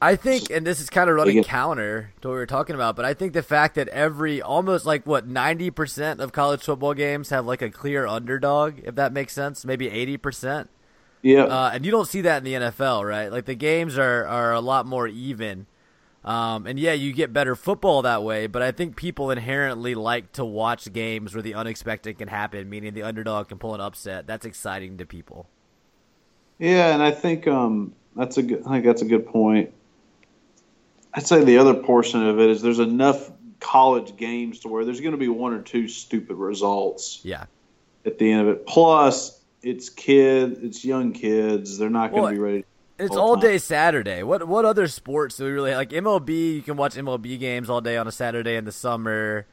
I 0.02 0.18
think, 0.18 0.50
and 0.52 0.68
this 0.68 0.82
is 0.82 0.90
kind 0.90 1.10
of 1.10 1.16
running 1.16 1.38
Again- 1.38 1.46
counter 1.46 2.12
to 2.22 2.28
what 2.28 2.34
we 2.34 2.40
were 2.40 2.46
talking 2.46 2.76
about, 2.76 2.98
but 2.98 3.06
I 3.06 3.14
think 3.14 3.32
the 3.32 3.42
fact 3.42 3.76
that 3.76 3.88
every 3.88 4.42
almost 4.42 4.86
like 4.86 5.08
what 5.08 5.26
ninety 5.28 5.70
percent 5.72 6.20
of 6.20 6.34
college 6.34 6.62
football 6.62 6.94
games 6.94 7.30
have 7.30 7.46
like 7.46 7.62
a 7.62 7.70
clear 7.70 8.06
underdog, 8.06 8.80
if 8.84 8.96
that 8.96 9.14
makes 9.14 9.32
sense, 9.32 9.64
maybe 9.64 9.90
eighty 9.90 10.18
percent. 10.18 10.70
Yeah, 11.22 11.44
Uh, 11.46 11.72
and 11.74 11.86
you 11.86 11.92
don't 11.92 12.08
see 12.08 12.20
that 12.20 12.40
in 12.40 12.44
the 12.44 12.54
NFL, 12.54 13.08
right? 13.08 13.32
Like 13.32 13.46
the 13.46 13.56
games 13.56 13.98
are, 13.98 14.26
are 14.28 14.52
a 14.52 14.60
lot 14.60 14.86
more 14.86 15.08
even. 15.08 15.68
Um, 16.26 16.66
and 16.66 16.80
yeah, 16.80 16.94
you 16.94 17.12
get 17.12 17.34
better 17.34 17.54
football 17.56 18.02
that 18.04 18.24
way, 18.24 18.48
but 18.48 18.62
I 18.62 18.72
think 18.72 18.96
people 18.96 19.30
inherently 19.30 19.94
like 19.94 20.32
to 20.34 20.46
watch 20.46 20.92
games 20.94 21.36
where 21.36 21.42
the 21.42 21.54
unexpected 21.54 22.18
can 22.18 22.30
happen, 22.30 22.70
meaning 22.70 22.94
the 22.94 23.04
underdog 23.04 23.50
can 23.50 23.58
pull 23.58 23.76
an 23.76 23.82
upset. 23.82 24.26
That's 24.26 24.46
exciting 24.46 24.98
to 25.00 25.06
people. 25.06 25.50
Yeah, 26.60 26.94
and 26.94 27.04
I 27.04 27.12
think 27.12 27.46
um, 27.48 27.94
that's 28.16 28.38
a 28.38 28.44
good. 28.44 28.64
I 28.66 28.70
think 28.70 28.86
that's 28.86 29.02
a 29.02 29.06
good 29.06 29.26
point. 29.26 29.74
I'd 31.14 31.28
say 31.28 31.44
the 31.44 31.58
other 31.58 31.74
portion 31.74 32.26
of 32.26 32.40
it 32.40 32.50
is 32.50 32.62
there's 32.62 32.80
enough 32.80 33.30
college 33.60 34.16
games 34.16 34.60
to 34.60 34.68
where 34.68 34.86
there's 34.86 35.00
going 35.02 35.12
to 35.12 35.18
be 35.18 35.28
one 35.28 35.54
or 35.54 35.62
two 35.62 35.88
stupid 35.88 36.36
results 36.36 37.20
Yeah. 37.24 37.46
at 38.06 38.18
the 38.18 38.32
end 38.32 38.48
of 38.48 38.56
it. 38.56 38.66
Plus, 38.66 39.40
it's 39.62 39.90
kid, 39.90 40.60
it's 40.64 40.84
young 40.84 41.12
kids. 41.14 41.78
They're 41.78 41.90
not 41.90 42.12
going 42.12 42.24
Well, 42.24 42.32
to 42.32 42.36
be 42.36 42.42
ready. 42.42 42.66
It's 43.04 43.16
All 43.16 43.36
time. 43.36 43.42
day 43.44 43.58
Saturday. 43.58 44.24
What 44.24 44.48
what 44.48 44.66
other 44.66 44.88
sports 44.88 45.38
do 45.38 45.46
we 45.46 45.52
really 45.52 45.74
like? 45.74 45.90
MLB, 45.90 46.56
you 46.56 46.62
can 46.62 46.76
watch 46.78 46.96
MLB 46.96 47.40
games 47.40 47.70
all 47.70 47.82
day 47.82 47.98
on 47.98 48.08
a 48.08 48.12
Saturday 48.12 48.56
in 48.56 48.66
the 48.66 48.72
summer. 48.72 49.46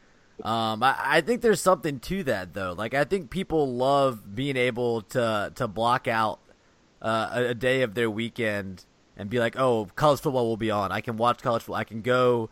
Um, 0.43 0.83
I, 0.83 0.97
I 0.99 1.21
think 1.21 1.43
there's 1.43 1.61
something 1.61 2.01
to 2.01 2.23
that 2.25 2.55
though. 2.55 2.73
Like 2.77 2.95
I 2.95 3.05
think 3.05 3.31
people 3.31 3.75
love 3.75 4.35
being 4.35 4.57
able 4.57 5.03
to 5.03 5.53
to 5.55 5.69
block 5.69 6.09
out 6.09 6.41
uh, 7.03 7.29
a, 7.33 7.45
a 7.49 7.55
day 7.55 7.83
of 7.83 7.95
their 7.95 8.11
weekend 8.11 8.85
and 9.17 9.29
be 9.29 9.39
like, 9.39 9.59
oh, 9.59 9.87
college 9.97 10.21
football 10.21 10.47
will 10.47 10.57
be 10.57 10.71
on. 10.71 10.93
I 10.93 11.01
can 11.03 11.17
watch 11.19 11.43
college 11.43 11.63
football. 11.63 11.77
I 11.77 11.85
can 11.85 12.01
go 12.01 12.49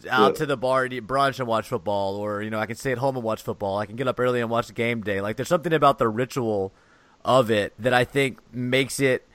t- 0.00 0.08
out 0.08 0.32
Yeah. 0.32 0.38
to 0.38 0.46
the 0.46 0.56
bar 0.56 0.84
and 0.84 0.92
eat 0.92 1.06
brunch 1.06 1.38
and 1.40 1.48
watch 1.48 1.66
football, 1.68 2.14
or 2.16 2.42
you 2.42 2.50
know, 2.50 2.60
I 2.60 2.66
can 2.66 2.76
stay 2.76 2.92
at 2.92 2.98
home 2.98 3.16
and 3.16 3.24
watch 3.24 3.42
football. 3.42 3.78
I 3.78 3.86
can 3.86 3.96
get 3.96 4.06
up 4.06 4.20
early 4.20 4.40
and 4.40 4.48
watch 4.48 4.72
game 4.72 5.00
day. 5.02 5.20
Like 5.20 5.36
there's 5.36 5.48
something 5.48 5.72
about 5.72 5.98
the 5.98 6.08
ritual 6.08 6.72
of 7.24 7.50
it 7.50 7.72
that 7.78 7.92
I 7.94 8.04
think 8.04 8.38
makes 8.54 9.00
it 9.00 9.26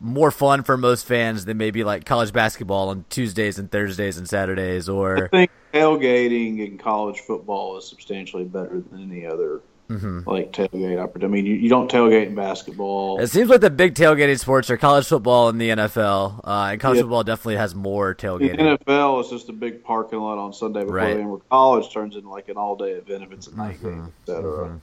more 0.00 0.30
fun 0.30 0.62
for 0.62 0.76
most 0.76 1.06
fans 1.06 1.44
than 1.44 1.56
maybe 1.58 1.84
like 1.84 2.04
college 2.06 2.32
basketball 2.32 2.88
on 2.88 3.04
Tuesdays 3.10 3.58
and 3.58 3.70
Thursdays 3.70 4.16
and 4.16 4.28
Saturdays 4.28 4.88
or 4.88 5.24
I 5.26 5.28
think 5.28 5.50
tailgating 5.74 6.66
in 6.66 6.78
college 6.78 7.20
football 7.20 7.76
is 7.78 7.86
substantially 7.88 8.44
better 8.44 8.80
than 8.80 9.02
any 9.10 9.26
other 9.26 9.60
Mm-hmm. 9.90 10.20
like 10.30 10.52
tailgate 10.52 11.02
opportunity. 11.02 11.24
I 11.24 11.28
mean, 11.28 11.46
you, 11.46 11.54
you 11.54 11.68
don't 11.68 11.90
tailgate 11.90 12.28
in 12.28 12.36
basketball. 12.36 13.18
it 13.20 13.26
seems 13.26 13.50
like 13.50 13.60
the 13.60 13.70
big 13.70 13.94
tailgating 13.96 14.38
sports 14.38 14.70
are 14.70 14.76
college 14.76 15.08
football 15.08 15.48
and 15.48 15.60
the 15.60 15.70
NFL. 15.70 16.42
Uh, 16.44 16.68
and 16.70 16.80
college 16.80 16.98
Yeah. 16.98 17.02
football 17.02 17.24
definitely 17.24 17.56
has 17.56 17.74
more 17.74 18.14
The 18.16 18.24
tailgating. 18.28 18.78
NFL 18.78 19.24
is 19.24 19.30
just 19.30 19.48
a 19.48 19.52
big 19.52 19.82
parking 19.82 20.20
lot 20.20 20.38
on 20.38 20.52
Sunday 20.52 20.82
before 20.82 20.94
Right. 20.94 21.14
the 21.14 21.18
game. 21.22 21.30
Where 21.30 21.40
college 21.50 21.92
turns 21.92 22.14
into 22.14 22.28
like 22.28 22.48
an 22.48 22.56
all-day 22.56 22.92
event 22.92 23.24
if 23.24 23.32
it's 23.32 23.48
a 23.48 23.56
night 23.56 23.78
Mm-hmm. 23.78 23.88
game, 23.88 24.12
et 24.22 24.26
cetera. 24.32 24.80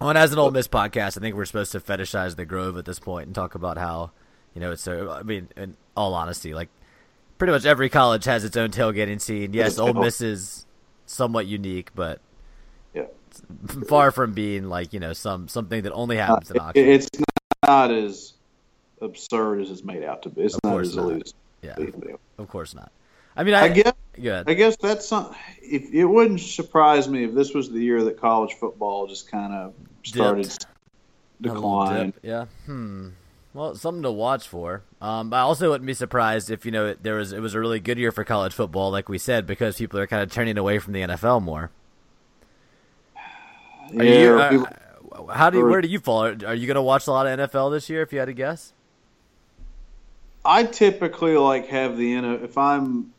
Well, 0.00 0.08
and 0.10 0.18
as 0.18 0.32
an 0.32 0.40
Ole 0.40 0.50
Miss 0.50 0.66
podcast, 0.66 1.16
I 1.16 1.20
think 1.20 1.36
we're 1.36 1.44
supposed 1.44 1.70
to 1.70 1.78
fetishize 1.78 2.34
the 2.34 2.44
Grove 2.44 2.76
at 2.78 2.84
this 2.84 2.98
point 2.98 3.26
and 3.26 3.34
talk 3.36 3.54
about 3.54 3.78
how, 3.78 4.10
you 4.58 4.64
know, 4.66 4.72
it's 4.72 4.82
so. 4.82 5.08
I 5.12 5.22
mean, 5.22 5.46
in 5.56 5.76
all 5.96 6.14
honesty, 6.14 6.52
like 6.52 6.68
pretty 7.38 7.52
much 7.52 7.64
every 7.64 7.88
college 7.88 8.24
has 8.24 8.42
its 8.42 8.56
own 8.56 8.70
tailgating 8.70 9.20
scene. 9.20 9.52
Yes, 9.52 9.78
Ole 9.78 9.94
Miss 9.94 10.20
is 10.20 10.66
somewhat 11.06 11.46
unique, 11.46 11.90
but 11.94 12.18
Yeah, 12.92 13.04
far 13.88 14.10
from 14.10 14.32
being 14.32 14.68
like 14.68 14.92
you 14.92 14.98
know 14.98 15.12
some 15.12 15.46
something 15.46 15.82
that 15.84 15.92
only 15.92 16.18
Uh, 16.18 16.26
happens 16.26 16.50
in 16.50 16.58
Oxford. 16.58 16.80
it's 16.80 17.08
not 17.64 17.92
as 17.92 18.32
absurd 19.00 19.60
as 19.60 19.70
it's 19.70 19.84
made 19.84 20.02
out 20.02 20.22
to 20.22 20.28
be. 20.28 20.42
It's 20.42 20.54
Of 20.54 20.60
not 20.64 20.70
course 20.72 20.88
as 20.88 20.96
not. 20.96 21.32
yeah, 21.62 21.74
as 21.78 21.84
it's 21.84 21.96
made 21.96 22.14
out. 22.14 22.20
of 22.38 22.48
course 22.48 22.74
not. 22.74 22.90
I 23.36 23.44
mean, 23.44 23.54
I, 23.54 23.66
I 23.66 23.68
guess 23.68 23.92
good. 24.20 24.50
I 24.50 24.54
guess 24.54 24.76
that's 24.76 25.06
some. 25.06 25.32
If 25.62 25.94
it 25.94 26.04
wouldn't 26.04 26.40
surprise 26.40 27.08
me 27.08 27.22
if 27.22 27.32
this 27.32 27.54
was 27.54 27.70
the 27.70 27.78
year 27.78 28.02
that 28.02 28.20
college 28.20 28.54
football 28.54 29.06
just 29.06 29.30
kind 29.30 29.52
of 29.54 29.74
started 30.02 30.52
decline. 31.40 32.12
Yeah. 32.24 32.46
Hmm. 32.66 33.10
Well, 33.54 33.74
something 33.74 34.02
to 34.02 34.10
watch 34.12 34.46
for. 34.46 34.82
Um, 35.00 35.32
I 35.32 35.40
also 35.40 35.70
wouldn't 35.70 35.86
be 35.86 35.94
surprised 35.94 36.50
if 36.50 36.64
you 36.66 36.70
know 36.70 36.94
there 36.94 37.14
was 37.16 37.32
it 37.32 37.40
was 37.40 37.54
a 37.54 37.60
really 37.60 37.80
good 37.80 37.98
year 37.98 38.12
for 38.12 38.22
college 38.24 38.52
football, 38.52 38.90
like 38.90 39.08
we 39.08 39.18
said, 39.18 39.46
because 39.46 39.78
people 39.78 39.98
are 39.98 40.06
kind 40.06 40.22
of 40.22 40.30
turning 40.30 40.58
away 40.58 40.78
from 40.78 40.92
the 40.92 41.00
NFL 41.00 41.42
more. 41.42 41.70
Are 43.96 44.04
Yeah, 44.04 44.20
you, 44.22 44.38
uh, 44.38 44.50
people- 44.50 45.28
how 45.32 45.50
do 45.50 45.58
you, 45.58 45.64
where 45.66 45.80
do 45.80 45.88
you 45.88 45.98
fall? 45.98 46.24
Are 46.24 46.54
you 46.54 46.66
going 46.66 46.74
to 46.76 46.82
watch 46.82 47.06
a 47.06 47.10
lot 47.10 47.26
of 47.26 47.38
NFL 47.50 47.72
this 47.72 47.88
year? 47.88 48.02
If 48.02 48.12
you 48.12 48.18
had 48.18 48.26
to 48.26 48.34
guess, 48.34 48.72
I 50.44 50.64
typically 50.64 51.36
like 51.36 51.66
have 51.68 51.96
the 51.96 52.14
if 52.14 52.56
I'm 52.56 53.12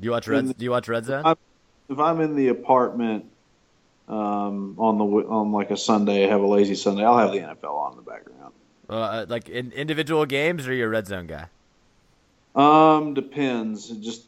do 0.00 0.04
you 0.06 0.10
watch 0.12 0.28
Red? 0.28 0.46
the- 0.46 0.54
Do 0.54 0.64
you 0.64 0.70
watch 0.70 0.88
Red 0.88 1.04
Zone? 1.04 1.36
If 1.88 1.98
I'm 1.98 2.20
in 2.20 2.34
the 2.36 2.48
apartment 2.48 3.26
um, 4.08 4.74
on 4.78 4.98
the 4.98 5.04
on 5.04 5.52
like 5.52 5.70
a 5.70 5.76
Sunday, 5.76 6.26
have 6.28 6.40
a 6.40 6.46
lazy 6.46 6.74
Sunday, 6.74 7.04
I'll 7.04 7.18
have 7.18 7.32
the 7.32 7.38
NFL 7.40 7.74
on 7.74 7.92
in 7.92 7.96
the 7.96 8.02
background. 8.10 8.52
Uh, 8.88 9.26
like 9.28 9.48
in 9.48 9.72
individual 9.72 10.26
games, 10.26 10.66
or 10.66 10.72
are 10.72 10.84
a 10.84 10.88
Red 10.88 11.06
Zone 11.06 11.26
guy? 11.26 11.46
Um, 12.54 13.14
depends. 13.14 13.90
It 13.90 14.00
just 14.00 14.26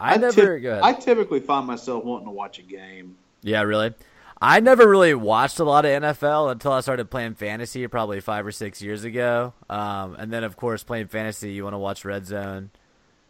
I, 0.00 0.16
never. 0.16 0.32
typ- 0.58 0.62
go 0.62 0.70
ahead. 0.72 0.82
I 0.82 0.92
typically 0.94 1.40
find 1.40 1.66
myself 1.66 2.04
wanting 2.04 2.26
to 2.26 2.32
watch 2.32 2.58
a 2.58 2.62
game. 2.62 3.16
Yeah, 3.42 3.62
really. 3.62 3.94
I 4.42 4.60
never 4.60 4.88
really 4.88 5.12
watched 5.12 5.58
a 5.60 5.64
lot 5.64 5.84
of 5.84 6.02
NFL 6.02 6.50
until 6.50 6.72
I 6.72 6.80
started 6.80 7.10
playing 7.10 7.34
fantasy, 7.34 7.86
probably 7.86 8.20
five 8.20 8.46
or 8.46 8.52
six 8.52 8.80
years 8.80 9.04
ago. 9.04 9.52
Um, 9.68 10.14
and 10.18 10.32
then, 10.32 10.44
of 10.44 10.56
course, 10.56 10.82
playing 10.82 11.08
fantasy, 11.08 11.52
you 11.52 11.64
want 11.64 11.74
to 11.74 11.78
watch 11.78 12.06
Red 12.06 12.26
Zone. 12.26 12.70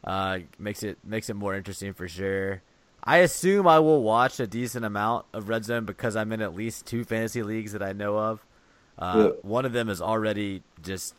Uh, 0.04 0.38
makes 0.58 0.82
it 0.82 0.98
makes 1.04 1.28
it 1.28 1.34
more 1.34 1.54
interesting 1.54 1.92
for 1.92 2.08
sure. 2.08 2.62
I 3.02 3.18
assume 3.18 3.66
I 3.66 3.80
will 3.80 4.02
watch 4.02 4.38
a 4.40 4.46
decent 4.46 4.84
amount 4.84 5.26
of 5.32 5.48
Red 5.48 5.64
Zone 5.64 5.84
because 5.84 6.14
I'm 6.16 6.32
in 6.32 6.40
at 6.40 6.54
least 6.54 6.86
two 6.86 7.04
fantasy 7.04 7.42
leagues 7.42 7.72
that 7.72 7.82
I 7.82 7.92
know 7.92 8.16
of. 8.16 8.44
Uh, 8.98 9.14
Yeah. 9.16 9.30
One 9.42 9.64
of 9.64 9.72
them 9.72 9.88
is 9.88 10.00
already 10.00 10.62
just 10.82 11.14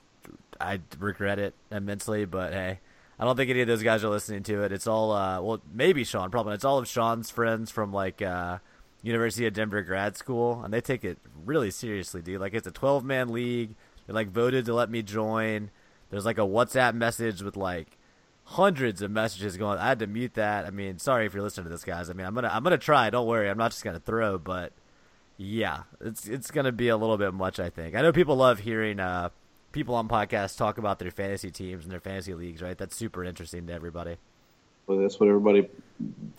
I 0.60 0.80
regret 1.00 1.40
it 1.40 1.56
immensely, 1.72 2.26
but 2.26 2.54
hey, 2.54 2.80
I 3.20 3.26
don't 3.26 3.36
think 3.36 3.50
any 3.50 3.62
of 3.62 3.68
those 3.68 3.84
guys 3.84 4.04
are 4.04 4.10
listening 4.10 4.44
to 4.44 4.64
it. 4.64 4.72
It's 4.72 4.88
all 4.88 5.12
uh, 5.12 5.42
well, 5.42 5.62
maybe 5.74 6.04
Sean, 6.04 6.30
probably. 6.30 6.54
It's 6.54 6.66
all 6.66 6.78
of 6.78 6.88
Sean's 6.88 7.30
friends 7.32 7.72
from 7.72 7.92
like 7.92 8.22
uh, 8.22 8.60
University 9.02 9.46
of 9.48 9.54
Denver 9.54 9.82
grad 9.82 10.18
school, 10.18 10.62
and 10.64 10.74
they 10.74 10.82
take 10.82 11.04
it 11.04 11.18
really 11.46 11.72
seriously, 11.72 12.22
dude. 12.22 12.40
Like 12.42 12.54
it's 12.54 12.68
a 12.68 12.72
12 12.72 13.04
man 13.04 13.30
league. 13.30 13.76
They 14.08 14.14
like 14.14 14.30
voted 14.30 14.66
to 14.66 14.74
let 14.74 14.90
me 14.92 15.02
join. 15.02 15.72
There's 16.10 16.26
like 16.26 16.38
a 16.38 16.42
WhatsApp 16.42 16.94
message 16.94 17.42
with 17.42 17.56
like 17.56 17.98
hundreds 18.44 19.02
of 19.02 19.10
messages 19.12 19.56
going. 19.58 19.80
I 19.80 19.88
had 19.88 20.00
to 20.00 20.08
mute 20.08 20.34
that. 20.36 20.66
I 20.66 20.70
mean, 20.72 21.00
sorry 21.00 21.26
if 21.26 21.34
you're 21.34 21.44
listening 21.44 21.66
to 21.66 21.70
this, 21.70 21.84
guys. 21.84 22.10
I 22.10 22.14
mean, 22.14 22.26
I'm 22.28 22.36
gonna 22.36 22.50
I'm 22.54 22.64
gonna 22.64 22.78
try. 22.78 23.10
Don't 23.10 23.28
worry. 23.28 23.50
I'm 23.50 23.58
not 23.58 23.72
just 23.72 23.84
gonna 23.84 24.00
throw, 24.00 24.38
but 24.38 24.74
yeah, 25.42 25.84
it's 26.00 26.28
it's 26.28 26.52
gonna 26.52 26.72
be 26.72 26.90
a 26.90 26.98
little 26.98 27.18
bit 27.18 27.34
much. 27.34 27.60
I 27.60 27.70
think. 27.70 27.96
I 27.96 28.02
know 28.02 28.12
people 28.12 28.36
love 28.36 28.60
hearing 28.60 29.00
uh, 29.00 29.30
people 29.72 29.96
on 29.96 30.08
podcasts 30.08 30.56
talk 30.56 30.78
about 30.78 31.00
their 31.00 31.10
fantasy 31.12 31.50
teams 31.50 31.84
and 31.84 31.92
their 31.92 32.00
fantasy 32.00 32.34
leagues. 32.34 32.62
Right? 32.62 32.78
That's 32.78 32.96
super 32.96 33.24
interesting 33.24 33.66
to 33.68 33.74
everybody. 33.74 34.18
But 34.86 35.02
that's 35.02 35.20
what 35.20 35.30
everybody 35.30 35.68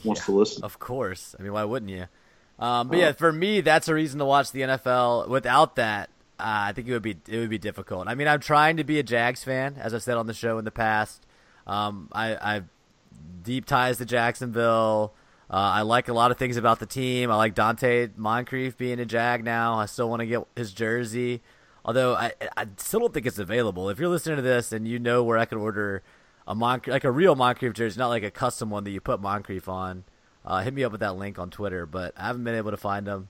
wants 0.04 0.20
Yeah, 0.20 0.24
to 0.26 0.32
listen. 0.32 0.64
Of 0.64 0.78
course. 0.78 1.34
I 1.38 1.42
mean, 1.42 1.52
why 1.52 1.64
wouldn't 1.64 1.90
you? 1.90 2.06
Um, 2.58 2.88
but 2.88 2.98
yeah, 2.98 3.12
for 3.12 3.32
me, 3.32 3.60
that's 3.60 3.88
a 3.88 3.94
reason 3.94 4.18
to 4.20 4.24
watch 4.24 4.52
the 4.52 4.60
NFL. 4.60 5.28
Without 5.28 5.76
that, 5.76 6.10
uh, 6.38 6.42
I 6.70 6.72
think 6.72 6.86
it 6.86 6.92
would 6.92 7.02
be 7.02 7.16
it 7.28 7.38
would 7.38 7.50
be 7.50 7.58
difficult. 7.58 8.06
I 8.06 8.14
mean, 8.14 8.28
I'm 8.28 8.40
trying 8.40 8.76
to 8.76 8.84
be 8.84 9.00
a 9.00 9.02
Jags 9.02 9.42
fan, 9.42 9.76
as 9.80 9.94
I've 9.94 10.02
said 10.02 10.16
on 10.16 10.26
the 10.26 10.34
show 10.34 10.58
in 10.58 10.64
the 10.64 10.70
past. 10.70 11.26
Um, 11.66 12.08
I, 12.12 12.36
I've 12.40 12.64
deep 13.42 13.66
ties 13.66 13.98
to 13.98 14.04
Jacksonville. 14.04 15.12
Uh, 15.52 15.56
I 15.56 15.82
like 15.82 16.08
a 16.08 16.14
lot 16.14 16.30
of 16.30 16.38
things 16.38 16.56
about 16.56 16.78
the 16.80 16.86
team. 16.86 17.30
I 17.30 17.36
like 17.36 17.54
Donte 17.54 18.16
Moncrief 18.16 18.78
being 18.78 18.98
a 18.98 19.04
Jag 19.04 19.44
now. 19.44 19.74
I 19.74 19.84
still 19.84 20.08
want 20.08 20.20
to 20.20 20.26
get 20.26 20.46
his 20.56 20.72
jersey, 20.72 21.42
although 21.84 22.14
I, 22.14 22.32
I 22.56 22.66
still 22.78 23.00
don't 23.00 23.12
think 23.12 23.26
it's 23.26 23.38
available. 23.38 23.90
If 23.90 23.98
you're 23.98 24.08
listening 24.08 24.36
to 24.36 24.42
this 24.42 24.72
and 24.72 24.88
you 24.88 24.98
know 24.98 25.22
where 25.22 25.36
I 25.36 25.44
can 25.44 25.58
order 25.58 26.02
a 26.48 26.54
Moncrief, 26.54 26.92
like 26.92 27.04
a 27.04 27.10
real 27.10 27.34
Moncrief 27.34 27.74
jersey, 27.74 27.98
not 27.98 28.08
like 28.08 28.22
a 28.22 28.30
custom 28.30 28.70
one 28.70 28.84
that 28.84 28.92
you 28.92 29.00
put 29.02 29.20
Moncrief 29.20 29.68
on, 29.68 30.04
uh, 30.46 30.62
hit 30.62 30.72
me 30.72 30.84
up 30.84 30.92
with 30.92 31.02
that 31.02 31.16
link 31.16 31.38
on 31.38 31.50
Twitter. 31.50 31.84
But 31.84 32.14
I 32.16 32.28
haven't 32.28 32.44
been 32.44 32.54
able 32.54 32.70
to 32.70 32.78
find 32.78 33.06
them. 33.06 33.28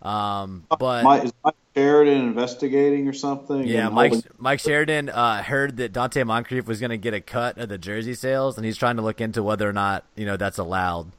Um, 0.00 0.64
but 0.78 1.04
Mike, 1.04 1.24
is 1.24 1.32
Mike 1.44 1.54
Sheridan 1.76 2.22
investigating 2.22 3.06
or 3.06 3.12
something? 3.12 3.64
yeah, 3.64 3.90
Mike 3.90 4.12
holding- 4.12 4.30
Mike 4.38 4.60
Sheridan 4.60 5.10
uh, 5.10 5.42
heard 5.42 5.76
that 5.76 5.92
Donte 5.92 6.26
Moncrief 6.26 6.66
was 6.66 6.80
going 6.80 6.88
to 6.88 6.96
get 6.96 7.12
a 7.12 7.20
cut 7.20 7.58
of 7.58 7.68
the 7.68 7.76
jersey 7.76 8.14
sales, 8.14 8.56
and 8.56 8.64
he's 8.64 8.78
trying 8.78 8.96
to 8.96 9.02
look 9.02 9.20
into 9.20 9.42
whether 9.42 9.68
or 9.68 9.74
not 9.74 10.06
you 10.16 10.24
know 10.24 10.38
that's 10.38 10.56
allowed. 10.56 11.12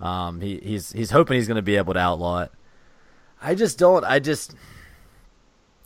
Um, 0.00 0.40
he 0.40 0.58
he's 0.62 0.92
he's 0.92 1.10
hoping 1.10 1.36
he's 1.36 1.46
going 1.46 1.56
to 1.56 1.62
be 1.62 1.76
able 1.76 1.94
to 1.94 2.00
outlaw 2.00 2.42
it. 2.42 2.52
I 3.42 3.54
just 3.54 3.78
don't. 3.78 4.04
I 4.04 4.18
just 4.18 4.54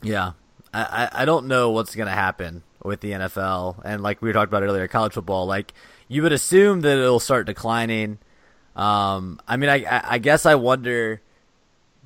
yeah. 0.01 0.33
I, 0.73 1.09
I, 1.13 1.21
I 1.21 1.25
don't 1.25 1.47
know 1.47 1.71
what's 1.71 1.95
going 1.95 2.07
to 2.07 2.13
happen 2.13 2.63
with 2.83 3.01
the 3.01 3.11
NFL, 3.11 3.81
and 3.83 4.01
like 4.03 4.21
we 4.21 4.31
talked 4.31 4.51
about 4.51 4.63
earlier, 4.63 4.87
college 4.87 5.13
football. 5.13 5.45
Like 5.45 5.73
you 6.07 6.21
would 6.21 6.33
assume 6.33 6.81
that 6.81 6.97
it'll 6.97 7.19
start 7.19 7.45
declining. 7.47 8.19
Um, 8.75 9.39
I 9.47 9.57
mean, 9.57 9.69
I 9.69 9.83
I, 9.83 10.03
I 10.13 10.17
guess 10.17 10.45
I 10.45 10.55
wonder 10.55 11.21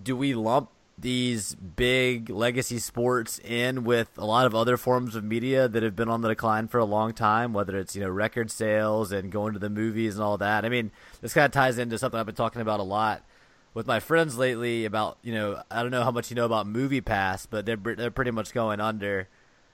do 0.02 0.16
we 0.16 0.34
lump 0.34 0.70
these 1.02 1.56
big 1.56 2.30
legacy 2.30 2.80
sports 2.80 3.40
in 3.40 3.84
with 3.84 4.10
a 4.18 4.26
lot 4.26 4.46
of 4.46 4.54
other 4.54 4.78
forms 4.78 5.16
of 5.16 5.24
media 5.24 5.68
that 5.68 5.84
have 5.84 5.96
been 5.96 6.10
on 6.10 6.22
the 6.22 6.30
decline 6.30 6.68
for 6.68 6.78
a 6.78 6.86
long 6.86 7.14
time, 7.14 7.54
whether 7.54 7.78
it's, 7.78 7.96
you 7.96 8.02
know, 8.02 8.10
record 8.10 8.52
sales 8.52 9.12
and 9.12 9.32
going 9.32 9.54
to 9.54 9.60
the 9.60 9.70
movies 9.70 10.16
and 10.16 10.24
all 10.24 10.38
that. 10.38 10.66
I 10.66 10.70
mean, 10.70 10.92
this 11.22 11.34
kind 11.34 11.46
of 11.46 11.52
ties 11.52 11.78
into 11.78 11.98
something 11.98 12.20
I've 12.20 12.26
been 12.26 12.36
talking 12.36 12.62
about 12.62 12.80
a 12.80 12.84
lot 12.84 13.24
with 13.74 13.88
my 13.88 14.00
friends 14.00 14.38
lately 14.38 14.86
about, 14.86 15.18
you 15.22 15.34
know, 15.34 15.62
I 15.72 15.82
don't 15.82 15.92
know 15.92 16.04
how 16.04 16.12
much 16.12 16.30
you 16.30 16.36
know 16.36 16.46
about 16.46 16.68
Movie 16.68 17.02
Pass, 17.02 17.46
but 17.46 17.66
they're 17.66 17.78
they're 17.78 18.12
pretty 18.12 18.32
much 18.32 18.54
going 18.54 18.80
under. 18.80 19.28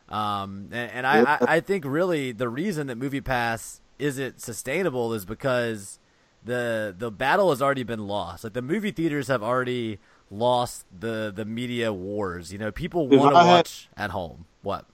Um, 0.10 0.70
and, 0.72 0.91
and 0.91 1.08
I, 1.08 1.22
I, 1.24 1.38
I 1.55 1.60
think 1.60 1.86
really 1.86 2.32
the 2.32 2.50
reason 2.50 2.88
that 2.88 2.98
Movie 2.98 3.22
Pass 3.22 3.82
isn't 3.98 4.41
sustainable 4.41 5.13
is 5.13 5.25
because 5.25 6.00
the 6.44 6.94
the 6.96 7.10
battle 7.10 7.50
has 7.50 7.62
already 7.62 7.84
been 7.84 8.08
lost. 8.08 8.44
Like 8.44 8.53
the 8.53 8.62
movie 8.62 8.91
theaters 8.91 9.27
have 9.27 9.41
already 9.41 10.00
lost 10.32 10.86
the 10.98 11.32
the 11.36 11.46
media 11.46 11.94
wars. 11.94 12.51
You 12.51 12.58
know, 12.60 12.72
people 12.72 13.08
want 13.08 13.34
to 13.34 13.38
I 13.39 13.44
had- 13.46 13.55
watch 13.58 13.89
at 13.98 14.10
home. 14.12 14.46
What? 14.62 14.86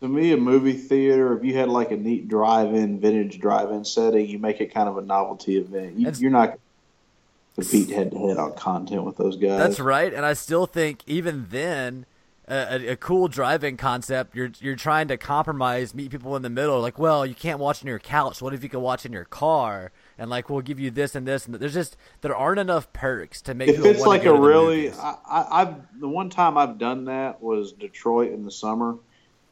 To 0.00 0.08
me, 0.08 0.32
a 0.32 0.36
movie 0.36 0.74
theater, 0.74 1.34
if 1.36 1.42
you 1.44 1.56
had 1.56 1.68
like 1.70 1.90
a 1.90 1.96
neat 1.96 2.28
drive-in, 2.28 3.00
vintage 3.00 3.40
drive-in 3.40 3.84
setting, 3.86 4.26
you 4.28 4.38
make 4.38 4.60
it 4.60 4.66
kind 4.74 4.86
of 4.88 4.98
a 4.98 5.02
novelty 5.02 5.56
event. 5.56 5.98
You, 5.98 6.12
you're 6.18 6.30
not 6.30 6.58
compete 7.54 7.88
head-to-head 7.88 8.36
on 8.36 8.52
content 8.54 9.04
with 9.04 9.16
those 9.16 9.36
guys. 9.36 9.58
That's 9.58 9.80
right, 9.80 10.12
and 10.12 10.26
I 10.26 10.34
still 10.34 10.66
think 10.66 11.02
even 11.06 11.46
then, 11.50 12.04
a, 12.46 12.88
a, 12.90 12.96
cool 12.96 13.28
driving 13.28 13.76
concept. 13.76 14.34
You're 14.34 14.50
you're 14.60 14.76
trying 14.76 15.08
to 15.08 15.16
compromise, 15.16 15.94
meet 15.94 16.10
people 16.10 16.36
in 16.36 16.42
the 16.42 16.50
middle. 16.50 16.80
Like, 16.80 16.98
well, 16.98 17.24
you 17.24 17.34
can't 17.34 17.58
watch 17.58 17.82
on 17.82 17.88
your 17.88 17.98
couch. 17.98 18.42
What 18.42 18.52
if 18.52 18.62
you 18.62 18.68
can 18.68 18.80
watch 18.80 19.06
in 19.06 19.12
your 19.12 19.24
car? 19.24 19.92
And 20.18 20.28
like, 20.28 20.50
we'll 20.50 20.60
give 20.60 20.78
you 20.78 20.90
this 20.90 21.14
and 21.14 21.26
this. 21.26 21.46
And 21.46 21.54
there's 21.54 21.74
just 21.74 21.96
there 22.20 22.36
aren't 22.36 22.60
enough 22.60 22.92
perks 22.92 23.40
to 23.42 23.54
make. 23.54 23.70
If 23.70 23.84
it's 23.84 24.04
like 24.04 24.22
a 24.22 24.32
the 24.32 24.34
really. 24.34 24.92
I, 24.92 25.16
I, 25.26 25.62
I've 25.62 26.00
the 26.00 26.08
one 26.08 26.28
time 26.28 26.58
I've 26.58 26.78
done 26.78 27.06
that 27.06 27.42
was 27.42 27.72
Detroit 27.72 28.32
in 28.32 28.44
the 28.44 28.50
summer, 28.50 28.96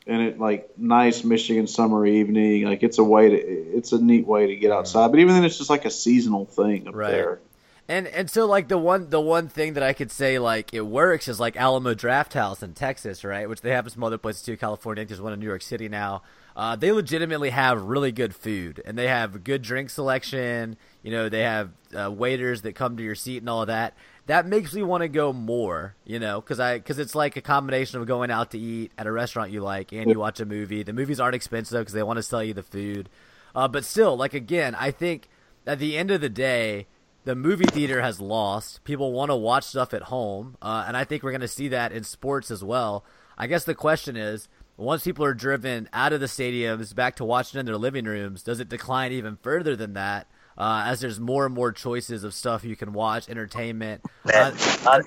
and 0.07 0.23
it 0.23 0.39
like 0.39 0.71
nice 0.77 1.25
Michigan 1.25 1.67
summer 1.67 2.05
evening. 2.05 2.65
Like 2.65 2.83
it's 2.83 2.99
a 2.99 3.05
way 3.05 3.31
to, 3.31 3.37
it's 3.37 3.93
a 3.93 4.03
neat 4.03 4.27
way 4.27 4.49
to 4.49 4.57
get 4.57 4.71
mm-hmm. 4.71 4.81
outside. 4.81 5.11
But 5.11 5.21
even 5.21 5.35
then, 5.35 5.45
it's 5.45 5.57
just 5.57 5.71
like 5.71 5.87
a 5.87 5.91
seasonal 5.91 6.45
thing 6.45 6.89
up 6.89 6.95
Right. 6.95 7.11
there. 7.11 7.41
And 7.89 8.07
and 8.07 8.31
so 8.31 8.47
like 8.47 8.69
the 8.69 8.79
one 8.79 9.11
the 9.11 9.21
one 9.21 9.49
thing 9.49 9.75
that 9.75 9.83
I 9.83 9.93
could 9.93 10.11
say 10.11 10.39
like 10.39 10.73
it 10.73 10.87
works 10.87 11.27
is 11.27 11.41
like 11.41 11.57
Alamo 11.57 11.95
Draft 11.95 12.33
House 12.35 12.62
in 12.62 12.75
Texas, 12.75 13.25
right? 13.25 13.49
Which 13.49 13.61
they 13.61 13.71
have 13.71 13.91
some 13.91 14.05
other 14.05 14.19
places 14.19 14.43
too. 14.43 14.57
California, 14.57 15.05
there's 15.05 15.21
one 15.21 15.33
in 15.33 15.41
New 15.41 15.47
York 15.47 15.62
City 15.62 15.89
now. 15.89 16.23
Uh, 16.55 16.77
they 16.77 16.93
legitimately 16.93 17.51
have 17.51 17.83
really 17.83 18.12
good 18.12 18.35
food 18.35 18.81
and 18.85 18.97
they 18.97 19.09
have 19.09 19.43
good 19.43 19.62
drink 19.62 19.91
selection. 19.91 20.77
You 21.03 21.11
know, 21.11 21.29
they 21.29 21.43
have 21.43 21.71
uh, 21.99 22.11
waiters 22.11 22.62
that 22.62 22.75
come 22.75 22.97
to 22.99 23.03
your 23.03 23.15
seat 23.15 23.39
and 23.39 23.49
all 23.49 23.67
that. 23.67 23.95
That 24.27 24.47
makes 24.47 24.73
me 24.73 24.83
want 24.85 25.03
to 25.03 25.09
go 25.09 25.33
more. 25.33 25.97
You 26.05 26.21
know, 26.21 26.41
because 26.41 26.61
I 26.61 26.79
because 26.79 27.01
it's 27.01 27.17
like 27.17 27.37
a 27.37 27.43
combination 27.43 28.01
of 28.01 28.07
going 28.07 28.31
out 28.31 28.53
to 28.53 28.59
eat 28.59 28.93
at 28.97 29.09
a 29.09 29.12
restaurant 29.12 29.51
you 29.51 29.61
like 29.61 29.91
and 29.93 30.09
you 30.09 30.21
watch 30.21 30.39
a 30.39 30.47
movie. 30.47 30.85
The 30.85 30.93
movies 30.93 31.19
aren't 31.19 31.35
expensive 31.35 31.81
because 31.81 31.95
they 31.95 32.05
want 32.05 32.19
to 32.19 32.23
sell 32.23 32.45
you 32.45 32.55
the 32.55 32.62
food. 32.62 33.09
Uh, 33.57 33.67
but 33.67 33.85
still, 33.85 34.17
like 34.17 34.35
again, 34.35 34.77
I 34.77 34.93
think 34.93 35.29
at 35.67 35.81
the 35.81 35.99
end 35.99 36.12
of 36.12 36.21
the 36.21 36.29
day, 36.29 36.87
the 37.25 37.35
movie 37.35 37.67
theater 37.67 38.02
has 38.02 38.21
lost. 38.21 38.83
People 38.85 39.12
want 39.12 39.31
to 39.31 39.37
watch 39.37 39.64
stuff 39.64 39.95
at 39.95 40.02
home, 40.02 40.57
uh, 40.61 40.85
and 40.87 40.97
I 40.97 41.05
think 41.05 41.23
we're 41.23 41.31
going 41.31 41.41
to 41.41 41.49
see 41.49 41.69
that 41.69 41.93
in 41.93 42.05
sports 42.05 42.50
as 42.50 42.64
well. 42.64 43.05
I 43.38 43.47
guess 43.47 43.64
the 43.64 43.75
question 43.75 44.17
is, 44.17 44.49
once 44.76 45.05
people 45.05 45.25
are 45.25 45.35
driven 45.35 45.88
out 45.93 46.12
of 46.12 46.21
the 46.21 46.26
stadiums 46.26 46.95
back 46.95 47.17
to 47.17 47.25
watching 47.25 47.61
in 47.61 47.67
their 47.67 47.76
living 47.76 48.05
rooms, 48.05 48.43
does 48.43 48.61
it 48.61 48.69
decline 48.69 49.12
even 49.12 49.37
further 49.43 49.76
than 49.76 49.95
that? 49.95 50.26
Uh, 50.59 50.85
as 50.87 51.00
there's 51.00 51.19
more 51.19 51.47
and 51.47 51.55
more 51.55 51.73
choices 51.73 52.25
of 52.25 52.35
stuff 52.35 52.64
you 52.64 52.76
can 52.76 52.93
watch, 52.93 53.29
entertainment, 53.29 54.02
uh, 54.33 54.50
Not, 54.85 55.02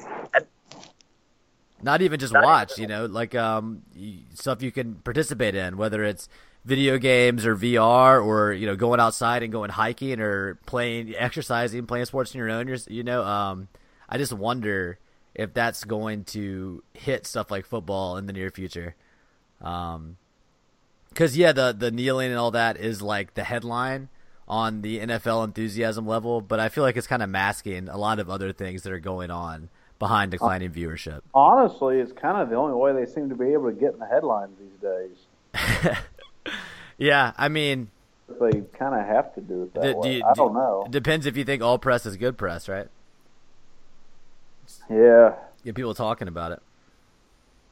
not 1.81 2.01
even 2.01 2.19
just 2.19 2.33
watch, 2.33 2.79
you 2.79 2.87
know, 2.87 3.05
like 3.05 3.35
um, 3.35 3.83
stuff 4.33 4.63
you 4.63 4.71
can 4.71 4.95
participate 4.95 5.53
in, 5.53 5.77
whether 5.77 6.03
it's 6.03 6.27
video 6.65 6.97
games 6.97 7.45
or 7.45 7.55
VR 7.55 8.25
or 8.25 8.51
you 8.51 8.65
know 8.65 8.75
going 8.75 8.99
outside 8.99 9.43
and 9.43 9.51
going 9.51 9.69
hiking 9.69 10.19
or 10.19 10.55
playing, 10.65 11.13
exercising, 11.15 11.85
playing 11.85 12.05
sports 12.05 12.33
on 12.33 12.39
your 12.39 12.49
own. 12.49 12.67
You're, 12.67 12.77
you 12.87 13.03
know, 13.03 13.23
um, 13.23 13.67
I 14.09 14.17
just 14.17 14.33
wonder 14.33 14.97
if 15.33 15.53
that's 15.53 15.83
going 15.83 16.23
to 16.25 16.83
hit 16.93 17.27
stuff 17.27 17.51
like 17.51 17.65
football 17.65 18.17
in 18.17 18.25
the 18.25 18.33
near 18.33 18.49
future. 18.49 18.95
Um, 19.61 20.17
because 21.09 21.37
yeah, 21.37 21.53
the 21.53 21.73
the 21.77 21.91
kneeling 21.91 22.31
and 22.31 22.39
all 22.39 22.51
that 22.51 22.77
is 22.77 23.01
like 23.01 23.35
the 23.35 23.43
headline 23.43 24.09
on 24.47 24.81
the 24.81 24.99
NFL 24.99 25.45
enthusiasm 25.45 26.05
level, 26.05 26.41
but 26.41 26.59
I 26.59 26.69
feel 26.69 26.83
like 26.83 26.97
it's 26.97 27.07
kind 27.07 27.23
of 27.23 27.29
masking 27.29 27.87
a 27.87 27.97
lot 27.97 28.19
of 28.19 28.29
other 28.29 28.51
things 28.53 28.83
that 28.83 28.91
are 28.91 28.99
going 28.99 29.31
on 29.31 29.69
behind 29.97 30.31
declining 30.31 30.71
viewership. 30.71 31.21
Honestly, 31.33 31.99
it's 31.99 32.11
kind 32.11 32.37
of 32.37 32.49
the 32.49 32.55
only 32.55 32.75
way 32.75 32.93
they 32.93 33.09
seem 33.09 33.29
to 33.29 33.35
be 33.35 33.53
able 33.53 33.71
to 33.71 33.75
get 33.75 33.93
in 33.93 33.99
the 33.99 34.05
headlines 34.05 34.55
these 34.59 34.79
days. 34.81 35.97
Yeah, 36.97 37.33
I 37.37 37.49
mean, 37.49 37.89
They 38.27 38.61
kind 38.77 38.95
of 38.95 39.05
have 39.05 39.33
to 39.35 39.41
do 39.41 39.63
it 39.63 39.73
that 39.75 39.97
way. 39.97 40.09
do 40.09 40.15
you- 40.17 40.23
I 40.25 40.33
do- 40.33 40.35
don't 40.37 40.53
know. 40.53 40.83
It 40.85 40.91
depends 40.91 41.25
if 41.25 41.35
you 41.37 41.43
think 41.43 41.61
all 41.61 41.77
press 41.77 42.05
is 42.05 42.17
good 42.17 42.37
press, 42.37 42.67
right? 42.69 42.87
Yeah, 44.89 45.33
Get 45.63 45.75
people 45.75 45.93
talking 45.93 46.27
about 46.27 46.51
it. 46.51 46.59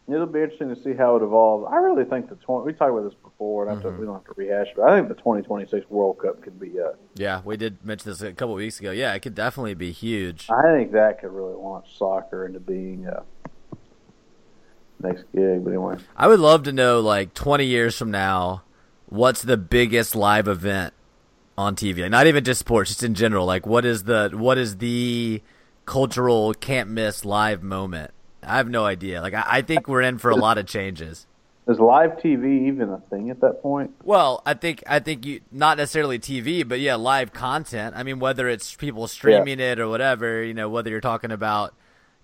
it'll 0.07 0.25
be 0.27 0.41
interesting 0.41 0.69
to 0.69 0.75
see 0.81 0.93
how 0.93 1.15
it 1.15 1.23
evolves. 1.23 1.67
I 1.71 1.77
really 1.77 2.03
think 2.05 2.29
the 2.29 2.35
twenty. 2.35 2.65
We 2.65 2.73
talked 2.73 2.91
about 2.91 3.03
this 3.05 3.13
before, 3.23 3.67
and 3.67 3.79
Mm-hmm. 3.79 3.95
to, 3.95 3.99
we 3.99 4.05
don't 4.05 4.15
have 4.15 4.25
to 4.25 4.33
rehash 4.35 4.67
it. 4.67 4.73
But 4.75 4.89
I 4.89 4.95
think 4.97 5.07
the 5.07 5.15
2026 5.15 5.89
World 5.89 6.19
Cup 6.19 6.41
could 6.41 6.59
be. 6.59 6.79
Uh, 6.79 6.91
Yeah, 7.15 7.41
we 7.45 7.55
did 7.57 7.83
mention 7.85 8.11
this 8.11 8.21
a 8.21 8.33
couple 8.33 8.53
weeks 8.55 8.79
ago. 8.79 8.91
Yeah, 8.91 9.13
it 9.13 9.21
could 9.21 9.35
definitely 9.35 9.73
be 9.75 9.91
huge. 9.91 10.49
I 10.51 10.61
think 10.73 10.91
that 10.91 11.19
could 11.21 11.31
really 11.31 11.53
launch 11.55 11.97
soccer 11.97 12.45
into 12.45 12.59
being 12.59 13.07
uh, 13.07 13.21
next 14.99 15.23
gig. 15.33 15.63
But 15.63 15.69
anyway, 15.71 15.97
I 16.17 16.27
would 16.27 16.39
love 16.39 16.63
to 16.63 16.71
know, 16.73 16.99
like, 16.99 17.33
20 17.33 17.65
years 17.65 17.97
from 17.97 18.11
now, 18.11 18.63
what's 19.13 19.43
the 19.43 19.57
biggest 19.57 20.15
live 20.15 20.47
event 20.47 20.93
on 21.57 21.75
TV? 21.75 22.01
Like, 22.01 22.11
not 22.11 22.25
even 22.27 22.43
just 22.43 22.59
sports, 22.59 22.89
just 22.89 23.03
in 23.03 23.13
general. 23.13 23.45
Like, 23.45 23.65
what 23.67 23.85
is 23.85 24.03
the 24.05 24.31
what 24.33 24.57
is 24.57 24.77
the 24.77 25.41
cultural 25.85 26.53
can't 26.53 26.89
miss 26.89 27.23
live 27.23 27.61
moment? 27.63 28.11
I 28.41 28.57
have 28.57 28.69
no 28.69 28.85
idea. 28.85 29.21
Like, 29.21 29.33
I, 29.33 29.43
I 29.47 29.61
think 29.61 29.87
we're 29.87 30.01
in 30.01 30.17
for 30.17 30.29
a 30.31 30.35
lot 30.35 30.57
of 30.57 30.65
changes. 30.65 31.27
is 31.67 31.79
live 31.79 32.17
TV 32.17 32.67
even 32.67 32.89
a 32.89 32.99
thing 33.09 33.29
at 33.29 33.39
that 33.41 33.61
point? 33.61 33.91
Well, 34.03 34.41
I 34.45 34.53
think 34.55 34.83
I 34.87 34.99
think 34.99 35.25
you 35.25 35.41
not 35.51 35.77
necessarily 35.77 36.19
TV, 36.19 36.67
but 36.67 36.79
yeah, 36.79 36.95
live 36.95 37.31
content. 37.33 37.95
I 37.95 38.03
mean, 38.03 38.19
whether 38.19 38.49
it's 38.49 38.73
people 38.75 39.07
streaming 39.07 39.59
it 39.59 39.79
or 39.79 39.87
whatever, 39.87 40.43
you 40.43 40.53
know, 40.53 40.69
whether 40.69 40.89
you're 40.89 40.99
talking 41.01 41.31
about, 41.31 41.73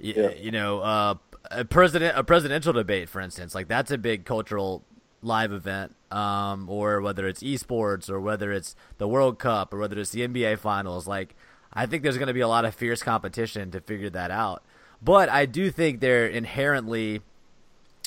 y- 0.04 0.14
Yeah. 0.18 0.30
you 0.32 0.52
know, 0.52 0.80
uh, 0.82 1.16
a 1.52 1.64
president 1.66 2.18
a 2.18 2.24
presidential 2.24 2.74
debate, 2.74 3.08
for 3.10 3.22
instance, 3.22 3.54
like 3.56 3.68
that's 3.68 3.92
a 3.92 3.98
big 3.98 4.26
cultural 4.26 4.84
live 5.22 5.52
event. 5.54 5.96
Um, 6.12 6.68
or 6.70 7.02
whether 7.02 7.28
it's 7.28 7.44
esports 7.44 8.10
or 8.10 8.20
whether 8.20 8.52
it's 8.52 8.76
the 8.98 9.08
World 9.08 9.38
Cup 9.38 9.72
or 9.74 9.78
whether 9.78 10.00
it's 10.00 10.10
the 10.10 10.28
NBA 10.28 10.58
Finals, 10.58 11.08
like 11.08 11.36
I 11.72 11.86
think 11.86 12.02
there's 12.02 12.18
going 12.18 12.28
to 12.28 12.34
be 12.34 12.40
a 12.40 12.48
lot 12.48 12.66
of 12.66 12.74
fierce 12.74 13.04
competition 13.04 13.70
to 13.72 13.80
figure 13.82 14.10
that 14.10 14.32
out. 14.32 14.64
But 15.02 15.30
I 15.30 15.46
do 15.46 15.70
think 15.70 16.00
they're 16.00 16.26
inherently 16.26 17.22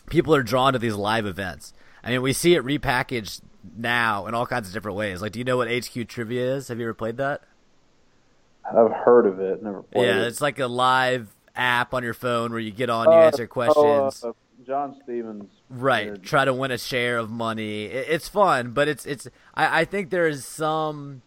people 0.06 0.34
are 0.34 0.42
drawn 0.42 0.72
to 0.72 0.78
these 0.78 0.94
live 0.94 1.26
events. 1.26 1.72
I 2.02 2.10
mean, 2.10 2.22
we 2.22 2.32
see 2.32 2.54
it 2.54 2.64
repackaged 2.64 3.40
now 3.76 4.26
in 4.26 4.34
all 4.34 4.46
kinds 4.46 4.68
of 4.68 4.74
different 4.74 4.96
ways. 4.96 5.22
Like, 5.22 5.32
do 5.32 5.38
you 5.38 5.44
know 5.44 5.56
what 5.56 5.68
HQ 5.68 6.08
Trivia 6.08 6.56
is? 6.56 6.68
Have 6.68 6.78
you 6.78 6.86
ever 6.86 6.94
played 6.94 7.16
that? 7.18 7.42
I've 8.64 8.92
heard 8.92 9.26
of 9.26 9.40
it, 9.40 9.62
never 9.62 9.82
played 9.82 10.06
yeah, 10.06 10.22
it. 10.22 10.26
it's 10.26 10.40
like 10.40 10.58
a 10.58 10.66
live 10.66 11.34
app 11.54 11.94
on 11.94 12.02
your 12.02 12.14
phone 12.14 12.50
where 12.50 12.60
you 12.60 12.70
get 12.70 12.90
on, 12.90 13.06
you 13.06 13.18
Uh, 13.18 13.22
answer 13.22 13.46
questions. 13.46 14.22
Oh, 14.24 14.30
uh, 14.30 14.32
John 14.66 14.96
Stevens. 15.02 15.50
Right, 15.68 16.14
did- 16.14 16.22
try 16.22 16.44
to 16.44 16.52
win 16.54 16.70
a 16.70 16.78
share 16.78 17.18
of 17.18 17.30
money. 17.30 17.84
It, 17.84 18.06
it's 18.08 18.28
fun, 18.28 18.72
but 18.72 18.88
it's 18.88 19.06
it's. 19.06 19.28
I, 19.54 19.80
I 19.80 19.84
think 19.84 20.10
there 20.10 20.26
is 20.26 20.44
some 20.44 21.22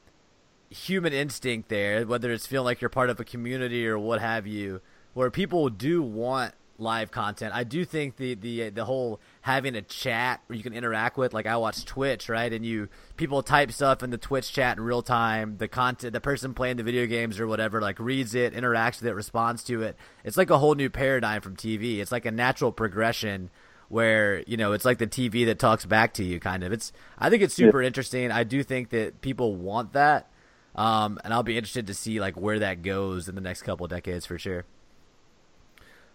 human 0.69 1.13
instinct 1.13 1.69
there, 1.69 2.05
whether 2.05 2.31
it's 2.31 2.47
feeling 2.47 2.65
like 2.65 2.81
you're 2.81 2.89
part 2.89 3.09
of 3.09 3.19
a 3.19 3.23
community 3.23 3.87
or 3.87 3.97
what 3.97 4.19
have 4.21 4.45
you, 4.47 4.81
where 5.13 5.31
people 5.31 5.69
do 5.69 6.01
want 6.01 6.53
live 6.77 7.11
content. 7.11 7.53
I 7.55 7.63
do 7.63 7.85
think 7.85 8.17
the 8.17 8.33
the 8.35 8.69
the 8.69 8.85
whole 8.85 9.19
having 9.45 9.75
a 9.75 9.81
chat 9.83 10.41
where 10.47 10.57
you 10.57 10.63
can 10.63 10.73
interact 10.73 11.17
with, 11.17 11.31
like 11.31 11.45
I 11.45 11.55
watch 11.57 11.85
Twitch, 11.85 12.29
right, 12.29 12.51
and 12.51 12.65
you 12.65 12.89
people 13.15 13.43
type 13.43 13.71
stuff 13.71 14.01
in 14.01 14.09
the 14.09 14.17
Twitch 14.17 14.51
chat 14.51 14.75
in 14.75 14.83
real 14.83 15.03
time. 15.03 15.57
The 15.59 15.67
content, 15.67 16.13
the 16.13 16.19
person 16.19 16.55
playing 16.55 16.77
the 16.77 16.83
video 16.83 17.05
games 17.05 17.39
or 17.39 17.45
whatever, 17.45 17.79
like 17.79 17.99
reads 17.99 18.33
it, 18.33 18.55
interacts 18.55 19.01
with 19.01 19.09
it, 19.09 19.13
responds 19.13 19.63
to 19.65 19.83
it. 19.83 19.97
It's 20.23 20.35
like 20.35 20.49
a 20.49 20.57
whole 20.57 20.73
new 20.73 20.89
paradigm 20.89 21.41
from 21.41 21.55
TV. 21.55 21.99
It's 21.99 22.11
like 22.11 22.25
a 22.25 22.31
natural 22.31 22.71
progression 22.71 23.51
where 23.87 24.41
you 24.47 24.57
know 24.57 24.71
it's 24.71 24.83
like 24.83 24.97
the 24.97 25.05
TV 25.05 25.45
that 25.45 25.59
talks 25.59 25.85
back 25.85 26.15
to 26.15 26.23
you, 26.23 26.39
kind 26.39 26.63
of. 26.63 26.73
It's 26.73 26.91
I 27.19 27.29
think 27.29 27.43
it's 27.43 27.53
super 27.53 27.83
interesting. 27.83 28.31
I 28.31 28.45
do 28.45 28.63
think 28.63 28.89
that 28.89 29.21
people 29.21 29.55
want 29.55 29.93
that, 29.93 30.27
um, 30.73 31.19
and 31.23 31.31
I'll 31.31 31.43
be 31.43 31.55
interested 31.55 31.85
to 31.85 31.93
see 31.93 32.19
like 32.19 32.35
where 32.35 32.57
that 32.57 32.81
goes 32.81 33.29
in 33.29 33.35
the 33.35 33.41
next 33.41 33.61
couple 33.61 33.85
of 33.85 33.91
decades 33.91 34.25
for 34.25 34.39
sure. 34.39 34.65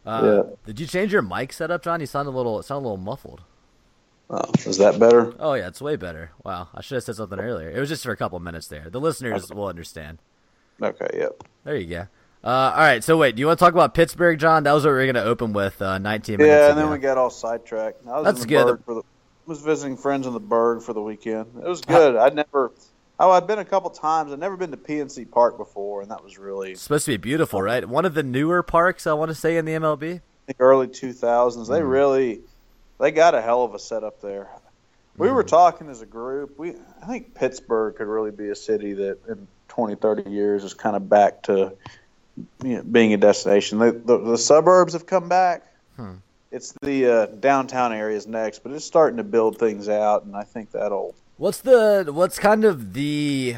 Uh, 0.06 0.20
Yeah. 0.24 0.54
Did 0.66 0.80
you 0.80 0.86
change 0.86 1.12
your 1.12 1.22
mic 1.22 1.52
setup, 1.52 1.82
John? 1.82 2.00
You 2.00 2.06
sound 2.06 2.28
a 2.28 2.30
little, 2.30 2.58
it 2.60 2.64
sounded 2.64 2.86
a 2.86 2.88
little 2.90 3.04
muffled. 3.04 3.42
Oh, 4.32 4.44
is 4.64 4.78
that 4.78 4.98
better? 5.00 5.34
Oh 5.40 5.54
yeah, 5.54 5.66
it's 5.66 5.80
way 5.82 5.96
better. 5.96 6.30
Wow, 6.44 6.68
I 6.74 6.82
should 6.82 6.94
have 6.96 7.02
said 7.04 7.16
something 7.16 7.40
earlier. 7.40 7.68
It 7.70 7.80
was 7.80 7.88
just 7.88 8.04
for 8.04 8.12
a 8.12 8.16
couple 8.16 8.38
minutes 8.38 8.68
there. 8.68 8.88
The 8.88 9.00
listeners 9.00 9.50
will 9.52 9.66
understand. 9.66 10.18
Okay, 10.80 11.08
yep. 11.18 11.42
There 11.64 11.76
you 11.76 11.86
go. 11.88 12.00
Uh, 12.44 12.48
all 12.74 12.78
right, 12.78 13.02
so 13.02 13.16
wait, 13.18 13.34
do 13.34 13.40
you 13.40 13.46
want 13.48 13.58
to 13.58 13.64
talk 13.64 13.74
about 13.74 13.92
Pittsburgh, 13.92 14.38
John? 14.38 14.62
That 14.62 14.72
was 14.72 14.84
what 14.84 14.90
we 14.92 14.98
were 14.98 15.04
going 15.04 15.16
to 15.16 15.24
open 15.24 15.52
with 15.52 15.82
uh, 15.82 15.98
19 15.98 16.38
minutes 16.38 16.48
Yeah, 16.48 16.62
and 16.70 16.78
ago. 16.78 16.80
then 16.80 16.90
we 16.90 16.98
got 16.98 17.18
all 17.18 17.28
sidetracked. 17.28 18.06
I 18.06 18.20
was 18.20 18.24
That's 18.24 18.40
the 18.42 18.46
good. 18.46 18.78
The 18.86 19.02
was 19.46 19.60
visiting 19.62 19.96
friends 19.96 20.28
in 20.28 20.32
the 20.32 20.38
Burgh 20.40 20.80
for 20.80 20.92
the 20.92 21.02
weekend. 21.02 21.46
It 21.62 21.68
was 21.68 21.80
good. 21.80 22.14
I'd 22.16 22.36
never 22.36 22.70
oh 23.20 23.30
I've 23.30 23.46
been 23.46 23.60
a 23.60 23.64
couple 23.64 23.90
times. 23.90 24.32
I've 24.32 24.38
never 24.38 24.56
been 24.56 24.72
to 24.72 24.76
PNC 24.76 25.30
Park 25.30 25.56
before, 25.56 26.02
and 26.02 26.10
that 26.10 26.24
was 26.24 26.38
really 26.38 26.72
It's 26.72 26.82
supposed 26.82 27.04
to 27.04 27.12
be 27.12 27.16
beautiful, 27.16 27.62
right? 27.62 27.88
One 27.88 28.04
of 28.04 28.14
the 28.14 28.24
newer 28.24 28.62
parks, 28.62 29.06
I 29.06 29.12
want 29.12 29.28
to 29.28 29.34
say, 29.34 29.56
in 29.56 29.64
the 29.64 29.72
MLB. 29.72 30.16
I 30.16 30.20
think 30.46 30.56
early 30.58 30.88
two 30.88 31.12
thousands. 31.12 31.68
They 31.68 31.78
mm-hmm. 31.78 31.88
really 31.88 32.40
they 32.98 33.12
got 33.12 33.34
a 33.34 33.40
hell 33.40 33.62
of 33.62 33.74
a 33.74 33.78
setup 33.78 34.20
there. 34.20 34.48
We 35.16 35.28
were 35.28 35.42
mm-hmm. 35.42 35.48
talking 35.48 35.88
as 35.88 36.00
a 36.02 36.06
group. 36.06 36.58
We 36.58 36.74
I 37.02 37.06
think 37.06 37.34
Pittsburgh 37.34 37.94
could 37.94 38.08
really 38.08 38.30
be 38.30 38.48
a 38.48 38.56
city 38.56 38.94
that 38.94 39.18
in 39.28 39.46
20, 39.68 39.94
30 39.94 40.30
years 40.30 40.64
is 40.64 40.74
kind 40.74 40.96
of 40.96 41.08
back 41.08 41.42
to 41.44 41.72
you 42.62 42.76
know, 42.76 42.82
being 42.82 43.12
a 43.14 43.16
destination. 43.16 43.78
The, 43.78 43.92
the, 43.92 44.18
the 44.18 44.38
suburbs 44.38 44.92
have 44.92 45.06
come 45.06 45.28
back. 45.28 45.66
Hmm. 45.96 46.14
It's 46.50 46.74
the 46.82 47.06
uh, 47.06 47.26
downtown 47.26 47.92
areas 47.92 48.26
next, 48.26 48.62
but 48.62 48.72
it's 48.72 48.84
starting 48.84 49.18
to 49.18 49.24
build 49.24 49.58
things 49.58 49.88
out, 49.88 50.24
and 50.24 50.34
I 50.34 50.42
think 50.42 50.72
that'll. 50.72 51.14
What's 51.40 51.62
the 51.62 52.06
what's 52.12 52.38
kind 52.38 52.66
of 52.66 52.92
the 52.92 53.56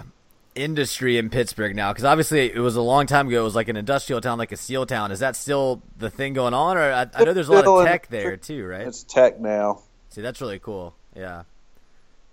industry 0.55 1.19
in 1.19 1.31
Pittsburgh 1.31 1.75
now? 1.75 1.93
Because 1.93 2.05
obviously 2.05 2.43
it 2.53 2.61
was 2.61 2.77
a 2.77 2.81
long 2.81 3.07
time 3.07 3.27
ago. 3.27 3.41
It 3.41 3.43
was 3.45 3.57
like 3.57 3.67
an 3.67 3.77
industrial 3.77 4.21
town, 4.21 4.39
like 4.39 4.53
a 4.53 4.57
steel 4.57 4.87
town. 4.87 5.11
Is 5.11 5.19
that 5.19 5.35
still 5.35 5.83
the 5.99 6.09
thing 6.09 6.33
going 6.33 6.55
on, 6.55 6.77
or 6.77 6.93
I, 6.93 7.09
I 7.13 7.25
know 7.25 7.33
there's 7.33 7.49
a 7.49 7.53
lot 7.53 7.67
of 7.67 7.85
tech 7.85 8.07
there 8.07 8.37
too, 8.37 8.65
right? 8.65 8.87
It's 8.87 9.03
tech 9.03 9.41
now, 9.41 9.83
See, 10.11 10.21
that's 10.21 10.41
really 10.41 10.61
cool. 10.61 10.95
Yeah. 11.17 11.43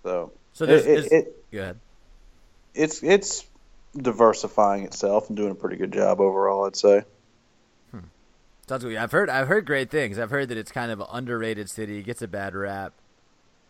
so 0.04 0.30
So 0.52 0.66
there's, 0.66 0.86
it, 0.86 0.98
is- 0.98 1.06
it, 1.06 1.12
it, 1.12 1.50
go 1.50 1.58
ahead. 1.62 1.80
it's 2.72 3.02
it's 3.02 3.44
diversifying 3.96 4.84
itself 4.84 5.30
and 5.30 5.36
doing 5.36 5.50
a 5.50 5.56
pretty 5.56 5.74
good 5.74 5.92
job 5.92 6.20
overall. 6.20 6.64
I'd 6.64 6.76
say. 6.76 7.02
Hmm. 7.90 7.98
Sounds 8.68 8.84
good. 8.84 8.94
I've 8.94 9.10
heard 9.10 9.28
I've 9.28 9.48
heard 9.48 9.66
great 9.66 9.90
things. 9.90 10.16
I've 10.16 10.30
heard 10.30 10.48
that 10.50 10.58
it's 10.58 10.70
kind 10.70 10.92
of 10.92 11.00
an 11.00 11.06
underrated 11.10 11.68
city. 11.68 12.00
Gets 12.04 12.22
a 12.22 12.28
bad 12.28 12.54
rap. 12.54 12.92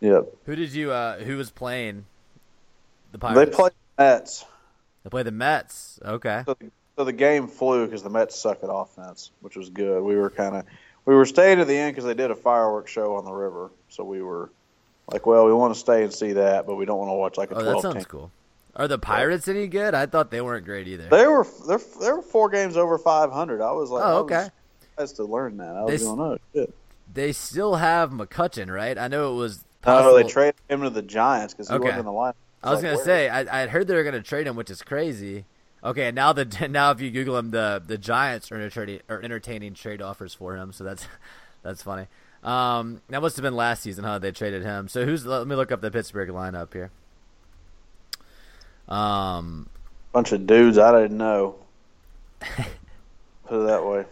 Yep. 0.01 0.27
Who 0.47 0.57
did 0.57 0.73
you? 0.73 0.93
uh 0.93 1.19
Who 1.19 1.37
was 1.37 1.51
playing 1.51 2.05
the 3.13 3.19
Pirates. 3.19 3.51
They 3.51 3.57
Pirates? 3.57 3.77
the 3.97 4.03
Mets. 4.03 4.45
They 5.05 5.11
play 5.11 5.23
the 5.23 5.31
Mets. 5.33 6.01
Okay. 6.05 6.43
So 6.47 6.55
the, 6.59 6.71
so 6.97 7.05
the 7.05 7.13
game 7.13 7.49
flew 7.49 7.87
because 7.87 8.03
the 8.03 8.11
Mets 8.11 8.35
suck 8.39 8.63
at 8.63 8.69
offense, 8.73 9.31
which 9.41 9.57
was 9.57 9.69
good. 9.71 10.03
We 10.03 10.17
were 10.17 10.31
kind 10.31 10.57
of 10.57 10.65
we 11.05 11.15
were 11.15 11.27
staying 11.27 11.59
to 11.59 11.65
the 11.65 11.77
end 11.77 11.95
because 11.95 12.05
they 12.07 12.15
did 12.15 12.31
a 12.31 12.35
fireworks 12.37 12.91
show 12.91 13.17
on 13.17 13.25
the 13.25 13.33
river, 13.33 13.71
so 13.89 14.05
we 14.05 14.23
were 14.23 14.51
like, 15.11 15.27
well, 15.27 15.45
we 15.47 15.53
want 15.53 15.75
to 15.75 15.81
stay 15.81 16.05
and 16.05 16.13
see 16.13 16.35
that, 16.35 16.67
but 16.67 16.77
we 16.77 16.85
don't 16.85 16.99
want 16.99 17.09
to 17.11 17.15
watch 17.15 17.37
like 17.37 17.51
a 17.51 17.55
Oh, 17.57 17.63
that 17.63 17.71
twelve 17.81 17.83
sounds 17.83 18.07
cool. 18.07 18.31
Are 18.77 18.87
the 18.87 18.99
Pirates 18.99 19.49
any 19.49 19.67
good? 19.67 19.95
I 19.95 20.07
thought 20.07 20.31
they 20.31 20.41
weren't 20.41 20.65
great 20.65 20.87
either. 20.89 21.09
They 21.09 21.27
were 21.27 21.47
they 21.67 21.77
they 22.01 22.13
were 22.13 22.23
four 22.23 22.49
games 22.49 22.77
over 22.77 22.97
five 22.99 23.33
hundred. 23.33 23.61
I 23.63 23.73
was 23.73 23.91
like, 23.91 24.05
Oh, 24.05 24.19
I 24.19 24.21
was 24.21 25.13
okay. 25.13 25.17
to 25.17 25.25
learn 25.25 25.57
that. 25.59 25.77
I 25.77 25.83
was 25.85 25.95
s- 25.95 26.03
going, 26.05 26.21
oh 26.21 26.39
shit. 26.55 26.75
They 27.13 27.33
still 27.33 27.75
have 27.77 28.11
McCutcheon, 28.11 28.73
right? 28.73 28.97
I 28.97 29.09
know 29.09 29.33
it 29.33 29.37
was. 29.37 29.65
No, 29.87 29.93
Possible. 29.93 30.15
they 30.17 30.23
traded 30.25 30.55
him 30.69 30.83
to 30.83 30.91
the 30.91 31.03
Giants 31.03 31.55
because 31.55 31.69
he 31.69 31.75
Okay. 31.75 31.85
wasn't 31.85 32.01
in 32.01 32.05
the 32.07 32.13
line. 32.13 32.35
I 32.63 32.71
was 32.71 32.77
Like, 32.77 32.83
gonna 32.85 32.97
where- 32.97 33.05
say 33.05 33.29
I 33.31 33.63
I 33.63 33.67
heard 33.67 33.87
they 33.87 33.95
were 33.95 34.05
gonna 34.05 34.21
trade 34.23 34.47
him, 34.47 34.55
which 34.57 34.71
is 34.71 34.83
crazy. 34.83 35.47
Okay, 35.83 36.11
now 36.13 36.33
the 36.35 36.45
now 36.69 36.91
if 36.91 37.01
you 37.01 37.11
Google 37.11 37.39
him, 37.39 37.51
the 37.51 37.83
the 37.85 37.97
Giants 37.97 38.53
are 38.53 38.57
entertaining 38.57 39.01
are 39.09 39.23
entertaining 39.23 39.73
trade 39.75 40.03
offers 40.03 40.35
for 40.35 40.57
him. 40.57 40.73
So 40.73 40.85
that's 40.85 41.07
that's 41.63 41.83
funny. 41.83 42.07
Um, 42.45 43.01
that 43.09 43.21
must 43.23 43.37
have 43.37 43.43
been 43.43 43.57
last 43.57 43.83
season, 43.83 44.05
huh? 44.05 44.19
They 44.19 44.33
traded 44.33 44.63
him. 44.63 44.89
So 44.89 45.05
who's? 45.07 45.25
Let 45.27 45.47
me 45.47 45.57
look 45.57 45.73
up 45.73 45.81
the 45.81 45.91
Pittsburgh 45.91 46.29
lineup 46.31 46.73
here. 46.73 46.91
Um, 48.89 49.69
bunch 50.13 50.33
of 50.33 50.47
dudes 50.47 50.79
I 50.79 50.91
didn't 51.03 51.19
know. 51.19 51.57
Put 53.47 53.63
it 53.63 53.67
that 53.67 53.85
way. 53.85 54.05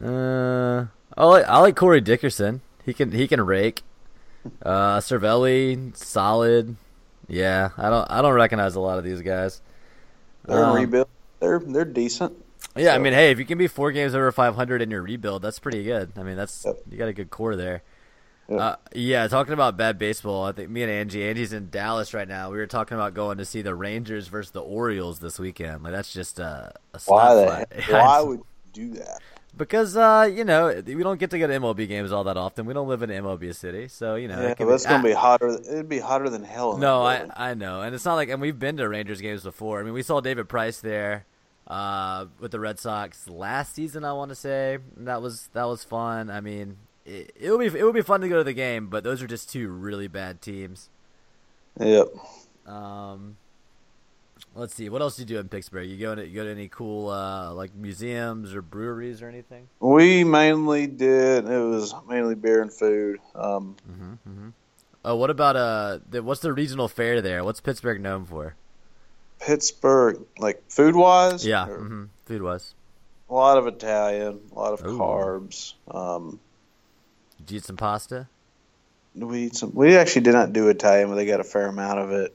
uh, 0.02 0.86
I 1.16 1.24
like 1.24 1.44
I 1.46 1.58
like 1.58 1.76
Corey 1.76 2.00
Dickerson. 2.00 2.60
He 2.84 2.92
can 2.94 3.12
he 3.12 3.26
can 3.28 3.40
rake. 3.40 3.82
Uh, 4.62 4.98
Cervelli, 4.98 5.94
solid. 5.96 6.76
Yeah, 7.28 7.70
I 7.76 7.90
don't 7.90 8.10
I 8.10 8.22
don't 8.22 8.34
recognize 8.34 8.74
a 8.74 8.80
lot 8.80 8.98
of 8.98 9.04
these 9.04 9.20
guys. 9.22 9.60
They're 10.46 10.64
Um, 10.64 10.76
rebuild. 10.76 11.08
They're 11.40 11.60
they're 11.60 11.84
decent. 11.84 12.32
Yeah, 12.76 12.94
I 12.94 12.98
mean, 12.98 13.12
hey, 13.12 13.30
if 13.30 13.38
you 13.38 13.44
can 13.44 13.58
be 13.58 13.66
four 13.66 13.90
games 13.92 14.14
over 14.14 14.30
500 14.30 14.80
in 14.82 14.90
your 14.90 15.02
rebuild, 15.02 15.42
that's 15.42 15.58
pretty 15.58 15.82
good. 15.84 16.12
I 16.16 16.22
mean, 16.22 16.36
that's 16.36 16.64
Yep. 16.64 16.76
you 16.90 16.98
got 16.98 17.08
a 17.08 17.12
good 17.12 17.30
core 17.30 17.56
there. 17.56 17.82
Yep. 18.48 18.60
Uh, 18.60 18.76
yeah, 18.94 19.26
talking 19.28 19.52
about 19.54 19.76
bad 19.76 19.98
baseball, 19.98 20.44
I 20.44 20.52
think 20.52 20.70
me 20.70 20.82
and 20.82 20.90
Angie, 20.90 21.22
Angie's 21.28 21.52
in 21.52 21.70
Dallas 21.70 22.12
right 22.14 22.26
now. 22.28 22.50
We 22.50 22.58
were 22.58 22.66
talking 22.66 22.96
about 22.96 23.14
going 23.14 23.38
to 23.38 23.44
see 23.44 23.62
the 23.62 23.74
Rangers 23.74 24.28
versus 24.28 24.50
the 24.52 24.60
Orioles 24.62 25.20
this 25.20 25.38
weekend. 25.38 25.82
Like 25.84 25.92
that's 25.92 26.12
just 26.12 26.40
uh, 26.40 26.70
a 26.94 27.00
Why 27.06 27.34
the. 27.34 27.66
Why 27.92 28.20
would 28.24 28.40
you 28.40 28.44
do 28.72 28.98
that? 28.98 29.20
Because 29.56 29.96
uh, 29.96 30.30
you 30.32 30.44
know 30.44 30.82
we 30.86 31.02
don't 31.02 31.18
get 31.18 31.30
to 31.30 31.38
go 31.38 31.46
to 31.46 31.52
MLB 31.52 31.88
games 31.88 32.12
all 32.12 32.24
that 32.24 32.36
often. 32.36 32.66
We 32.66 32.74
don't 32.74 32.88
live 32.88 33.02
in 33.02 33.10
an 33.10 33.24
MLB 33.24 33.54
city, 33.54 33.88
so 33.88 34.14
you 34.14 34.28
know. 34.28 34.40
Yeah, 34.40 34.54
it 34.58 34.60
it's 34.60 34.86
gonna 34.86 35.02
be 35.02 35.12
hotter. 35.12 35.48
It'd 35.48 35.88
be 35.88 35.98
hotter 35.98 36.28
than 36.30 36.44
hell. 36.44 36.76
No, 36.76 37.02
I. 37.02 37.26
I 37.36 37.54
know, 37.54 37.82
and 37.82 37.94
it's 37.94 38.04
not 38.04 38.14
like, 38.14 38.28
and 38.28 38.40
we've 38.40 38.58
been 38.58 38.76
to 38.76 38.88
Rangers 38.88 39.20
games 39.20 39.42
before. 39.42 39.80
I 39.80 39.82
mean, 39.82 39.92
we 39.92 40.02
saw 40.02 40.20
David 40.20 40.48
Price 40.48 40.80
there 40.80 41.26
uh, 41.66 42.26
with 42.38 42.50
the 42.50 42.60
Red 42.60 42.78
Sox 42.78 43.28
last 43.28 43.74
season. 43.74 44.04
I 44.04 44.12
want 44.12 44.30
to 44.30 44.34
say 44.34 44.78
that 44.96 45.22
was 45.22 45.48
that 45.52 45.64
was 45.64 45.84
fun. 45.84 46.30
I 46.30 46.40
mean, 46.40 46.76
it, 47.06 47.32
it 47.38 47.50
would 47.50 47.60
be 47.60 47.78
it 47.78 47.84
would 47.84 47.94
be 47.94 48.02
fun 48.02 48.20
to 48.20 48.28
go 48.28 48.38
to 48.38 48.44
the 48.44 48.52
game, 48.52 48.88
but 48.88 49.04
those 49.04 49.22
are 49.22 49.26
just 49.26 49.50
two 49.50 49.68
really 49.68 50.08
bad 50.08 50.42
teams. 50.42 50.90
Yep. 51.78 52.08
Um, 52.66 53.36
let's 54.54 54.74
see, 54.74 54.88
what 54.88 55.00
else 55.02 55.16
do 55.16 55.22
you 55.22 55.26
do 55.26 55.38
in 55.38 55.48
Pittsburgh? 55.48 55.88
You 55.88 55.96
go 55.96 56.14
to 56.14 56.26
you 56.26 56.34
go 56.34 56.44
to 56.44 56.50
any 56.50 56.68
cool 56.68 57.08
uh, 57.08 57.52
like 57.52 57.74
museums 57.74 58.54
or 58.54 58.62
breweries 58.62 59.22
or 59.22 59.28
anything? 59.28 59.68
We 59.80 60.24
mainly 60.24 60.86
did. 60.86 61.44
It 61.44 61.58
was 61.58 61.94
mainly 62.08 62.34
beer 62.34 62.62
and 62.62 62.72
food. 62.72 63.18
Um, 63.34 63.76
Oh, 65.02 65.16
what 65.16 65.30
about 65.30 65.56
uh, 65.56 65.98
the, 66.10 66.22
what's 66.22 66.42
the 66.42 66.52
regional 66.52 66.86
fare 66.86 67.22
there? 67.22 67.42
What's 67.42 67.60
Pittsburgh 67.62 68.02
known 68.02 68.26
for? 68.26 68.54
Pittsburgh, 69.40 70.26
like 70.38 70.62
food 70.70 70.94
wise, 70.94 71.46
Yeah, 71.46 71.64
hmm 71.66 72.04
food 72.26 72.42
was. 72.42 72.74
a 73.30 73.34
lot 73.34 73.56
of 73.56 73.66
Italian, 73.66 74.40
a 74.52 74.54
lot 74.58 74.74
of 74.74 74.84
Ooh. 74.84 74.98
carbs. 74.98 75.72
Um, 75.90 76.38
Did 77.38 77.50
you 77.50 77.56
eat 77.58 77.64
some 77.64 77.78
pasta? 77.78 78.28
we 79.14 79.44
eat 79.46 79.56
some. 79.56 79.72
We 79.74 79.96
actually 79.96 80.22
did 80.22 80.34
not 80.34 80.52
do 80.52 80.68
Italian, 80.68 81.08
but 81.08 81.14
they 81.14 81.24
got 81.26 81.40
a 81.40 81.44
fair 81.44 81.66
amount 81.66 81.98
of 81.98 82.10
it. 82.12 82.34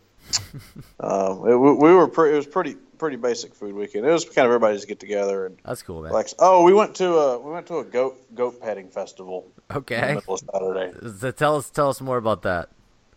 Um, 1.00 1.48
it, 1.48 1.56
we, 1.56 1.74
we 1.74 1.94
were 1.94 2.08
pretty. 2.08 2.34
It 2.34 2.38
was 2.38 2.48
pretty 2.48 2.76
pretty 2.98 3.18
basic 3.18 3.54
food 3.54 3.76
weekend. 3.76 4.06
It 4.06 4.12
was 4.12 4.24
kind 4.26 4.40
of 4.46 4.52
everybody 4.52 4.76
just 4.76 4.88
get 4.88 5.00
together 5.02 5.48
and 5.48 5.58
That's 5.66 5.82
cool, 5.84 6.02
man. 6.02 6.14
like. 6.14 6.28
Oh, 6.40 6.64
we 6.64 6.74
went 6.74 6.96
to 6.96 7.14
a 7.14 7.40
we 7.40 7.52
went 7.52 7.68
to 7.68 7.80
a 7.80 7.84
goat 7.84 8.18
goat 8.36 8.62
petting 8.62 8.90
festival 8.90 9.46
Okay. 9.74 10.18
Saturday. 10.54 10.94
So 11.20 11.32
tell 11.32 11.58
us 11.58 11.70
tell 11.70 11.90
us 11.90 12.00
more 12.02 12.18
about 12.18 12.44
that. 12.44 12.70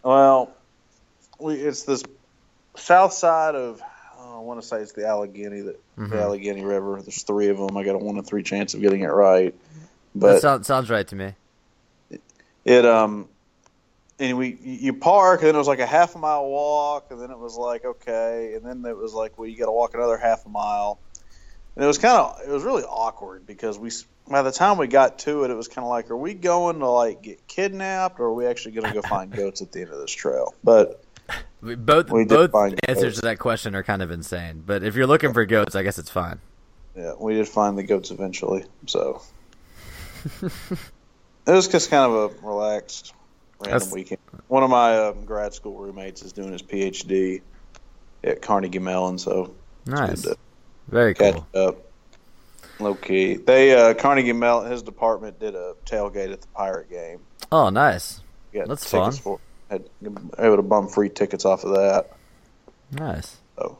Well, 0.02 0.50
we 1.38 1.54
it's 1.54 1.84
this 1.84 2.02
south 2.76 3.12
side 3.12 3.54
of 3.54 3.80
oh, 4.18 4.38
I 4.38 4.40
want 4.40 4.60
to 4.60 4.66
say 4.66 4.78
it's 4.80 4.92
the 4.92 5.06
Allegheny 5.06 5.60
the, 5.60 5.76
Mhm. 5.96 6.10
the 6.10 6.20
Allegheny 6.20 6.64
River. 6.64 7.00
There's 7.02 7.22
three 7.22 7.48
of 7.48 7.58
them. 7.58 7.76
I 7.76 7.84
got 7.84 7.94
a 7.94 7.98
one 7.98 8.16
in 8.16 8.24
three 8.24 8.42
chance 8.42 8.74
of 8.74 8.80
getting 8.80 9.02
it 9.02 9.06
right, 9.08 9.54
that 9.54 10.20
but 10.20 10.40
sounds 10.42 10.66
sounds 10.66 10.90
right 10.90 11.06
to 11.08 11.14
me. 11.16 11.34
it 12.64 12.84
um 12.84 13.28
and 14.18 14.36
we 14.36 14.58
you 14.62 14.92
park 14.92 15.40
and 15.40 15.48
then 15.48 15.54
it 15.54 15.58
was 15.58 15.68
like 15.68 15.78
a 15.78 15.86
half 15.86 16.14
a 16.14 16.18
mile 16.18 16.46
walk 16.48 17.10
and 17.10 17.20
then 17.20 17.30
it 17.30 17.38
was 17.38 17.56
like 17.56 17.84
okay 17.84 18.54
and 18.54 18.64
then 18.64 18.84
it 18.90 18.96
was 18.96 19.14
like 19.14 19.38
well 19.38 19.48
you 19.48 19.56
got 19.56 19.66
to 19.66 19.72
walk 19.72 19.94
another 19.94 20.16
half 20.16 20.44
a 20.46 20.48
mile 20.48 20.98
and 21.76 21.84
it 21.84 21.86
was 21.86 21.98
kind 21.98 22.16
of 22.16 22.40
it 22.46 22.50
was 22.50 22.64
really 22.64 22.82
awkward 22.82 23.46
because 23.46 23.78
we 23.78 23.90
by 24.28 24.42
the 24.42 24.52
time 24.52 24.76
we 24.78 24.86
got 24.86 25.18
to 25.20 25.44
it 25.44 25.50
it 25.50 25.54
was 25.54 25.68
kind 25.68 25.84
of 25.84 25.88
like 25.90 26.10
are 26.10 26.16
we 26.16 26.34
going 26.34 26.80
to 26.80 26.88
like 26.88 27.22
get 27.22 27.46
kidnapped 27.46 28.18
or 28.20 28.24
are 28.24 28.34
we 28.34 28.46
actually 28.46 28.72
going 28.72 28.86
to 28.86 28.92
go 28.92 29.02
find 29.02 29.32
goats 29.32 29.62
at 29.62 29.72
the 29.72 29.80
end 29.82 29.90
of 29.90 29.98
this 30.00 30.12
trail 30.12 30.54
but 30.64 31.02
We, 31.60 31.74
both 31.74 32.10
We 32.10 32.24
both 32.24 32.54
answers 32.54 33.02
goats. 33.02 33.16
to 33.16 33.22
that 33.22 33.38
question 33.38 33.74
are 33.74 33.82
kind 33.82 34.00
of 34.00 34.10
insane. 34.12 34.62
But 34.64 34.84
if 34.84 34.94
you're 34.94 35.08
looking 35.08 35.32
for 35.32 35.44
goats, 35.44 35.74
I 35.74 35.82
guess 35.82 35.98
it's 35.98 36.08
fine. 36.08 36.38
Yeah, 36.96 37.14
we 37.18 37.34
did 37.34 37.48
find 37.48 37.76
the 37.76 37.82
goats 37.82 38.10
eventually. 38.12 38.64
So 38.86 39.22
it 40.42 40.50
was 41.46 41.66
just 41.68 41.90
kind 41.90 42.10
of 42.10 42.12
a 42.42 42.46
relaxed, 42.46 43.12
random 43.60 43.78
That's- 43.78 43.92
weekend. 43.92 44.20
One 44.48 44.62
of 44.62 44.70
my 44.70 44.98
um, 44.98 45.24
grad 45.24 45.52
school 45.54 45.76
roommates 45.76 46.22
is 46.22 46.32
doing 46.32 46.52
his 46.52 46.62
PhD 46.62 47.42
at 48.24 48.40
Carnegie 48.42 48.78
Mellon, 48.78 49.18
so 49.18 49.54
Nice, 49.86 50.26
very 50.88 51.14
cool. 51.14 51.46
up. 51.54 51.76
Low 52.80 52.94
key, 52.94 53.34
they 53.34 53.74
uh, 53.74 53.94
Carnegie 53.94 54.32
Mellon, 54.32 54.70
his 54.70 54.82
department 54.82 55.38
did 55.40 55.54
a 55.54 55.74
tailgate 55.84 56.32
at 56.32 56.40
the 56.40 56.46
Pirate 56.48 56.88
game. 56.88 57.20
Oh, 57.50 57.68
nice, 57.70 58.20
Yeah, 58.52 58.64
That's 58.66 58.88
fun. 58.88 59.12
For, 59.12 59.40
had 59.70 59.88
able 60.38 60.56
to 60.56 60.62
bum 60.62 60.88
free 60.88 61.08
tickets 61.10 61.44
off 61.44 61.64
of 61.64 61.74
that. 61.74 62.12
nice, 62.92 63.36
So 63.58 63.78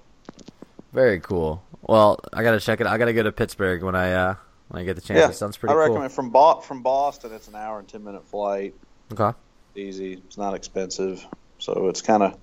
very 0.93 1.21
cool. 1.21 1.63
Well, 1.83 2.19
I 2.33 2.43
gotta 2.43 2.61
check 2.61 2.81
it. 2.81 2.87
I 2.87 2.99
gotta 2.99 3.13
go 3.13 3.23
to 3.23 3.33
Pittsburgh 3.33 3.83
when 3.83 3.95
I 3.95 4.13
uh 4.13 4.35
when 4.69 4.83
I 4.83 4.85
get 4.85 4.97
the 4.97 5.01
chance. 5.03 5.19
yeah, 5.21 5.29
It 5.31 5.35
sounds 5.35 5.57
pretty 5.57 5.71
I 5.73 5.75
cool. 5.77 5.87
recommend 5.87 6.13
from 6.13 6.31
Bo- 6.31 6.61
from 6.61 6.83
Boston. 6.83 7.33
It's 7.33 7.49
an 7.49 7.55
hour 7.55 7.79
and 7.79 7.87
ten 7.89 8.05
minute 8.05 8.27
flight. 8.27 8.75
Okay. 9.13 9.37
Easy. 9.79 10.15
It's 10.15 10.37
not 10.37 10.55
expensive, 10.55 11.25
so 11.59 11.89
it's 11.89 12.03
kind 12.03 12.23
of 12.23 12.37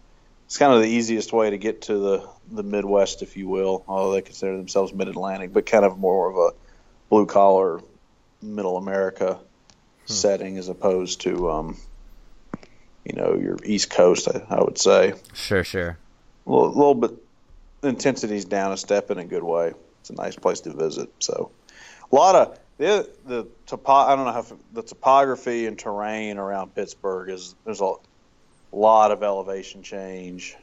it's 0.45 0.58
kind 0.58 0.74
of 0.74 0.82
the 0.82 0.88
easiest 0.88 1.34
way 1.34 1.50
to 1.50 1.58
get 1.58 1.84
to 1.84 1.98
the 1.98 2.30
the 2.52 2.63
Midwest, 2.63 3.21
if 3.21 3.38
you 3.38 3.48
will. 3.48 3.84
Although 3.88 4.13
they 4.13 4.21
consider 4.21 4.58
themselves 4.58 4.93
Mid 4.93 5.08
Atlantic, 5.08 5.54
but 5.54 5.65
kind 5.65 5.86
of 5.86 5.98
more 5.98 6.30
of 6.30 6.38
a 6.38 6.58
blue 7.10 7.26
collar, 7.26 7.82
Middle 8.41 8.78
America 8.78 9.39
setting 10.06 10.58
as 10.58 10.69
opposed 10.69 11.21
to 11.21 11.50
um, 11.50 11.78
you 13.04 13.15
know 13.15 13.36
your 13.36 13.58
East 13.63 13.89
Coast. 13.89 14.28
I, 14.28 14.43
I 14.50 14.63
would 14.63 14.78
say 14.78 15.13
Sure, 15.34 15.63
sure. 15.63 15.98
a 16.45 16.50
little, 16.50 16.69
little 16.69 16.95
bit 16.95 17.12
intensity's 17.84 18.45
down 18.45 18.71
a 18.71 18.78
step 18.78 19.12
in 19.12 19.17
a 19.17 19.26
good 19.26 19.43
way. 19.43 19.74
It's 20.02 20.10
a 20.10 20.13
nice 20.13 20.36
place 20.36 20.62
to 20.62 20.74
visit. 20.74 21.10
So 21.19 21.52
a 22.12 22.15
lot 22.15 22.36
of 22.36 22.60
the 22.77 23.09
the 23.25 23.47
topo, 23.65 23.91
I 23.91 24.15
don't 24.15 24.25
know 24.25 24.31
how 24.31 24.45
the 24.73 24.83
topography 24.83 25.65
and 25.65 25.77
terrain 25.77 26.38
around 26.38 26.75
Pittsburgh 26.75 27.29
is 27.29 27.55
there's 27.65 27.81
a 27.81 27.93
lot 28.71 29.11
of 29.11 29.23
elevation 29.23 29.83
change. 29.83 30.55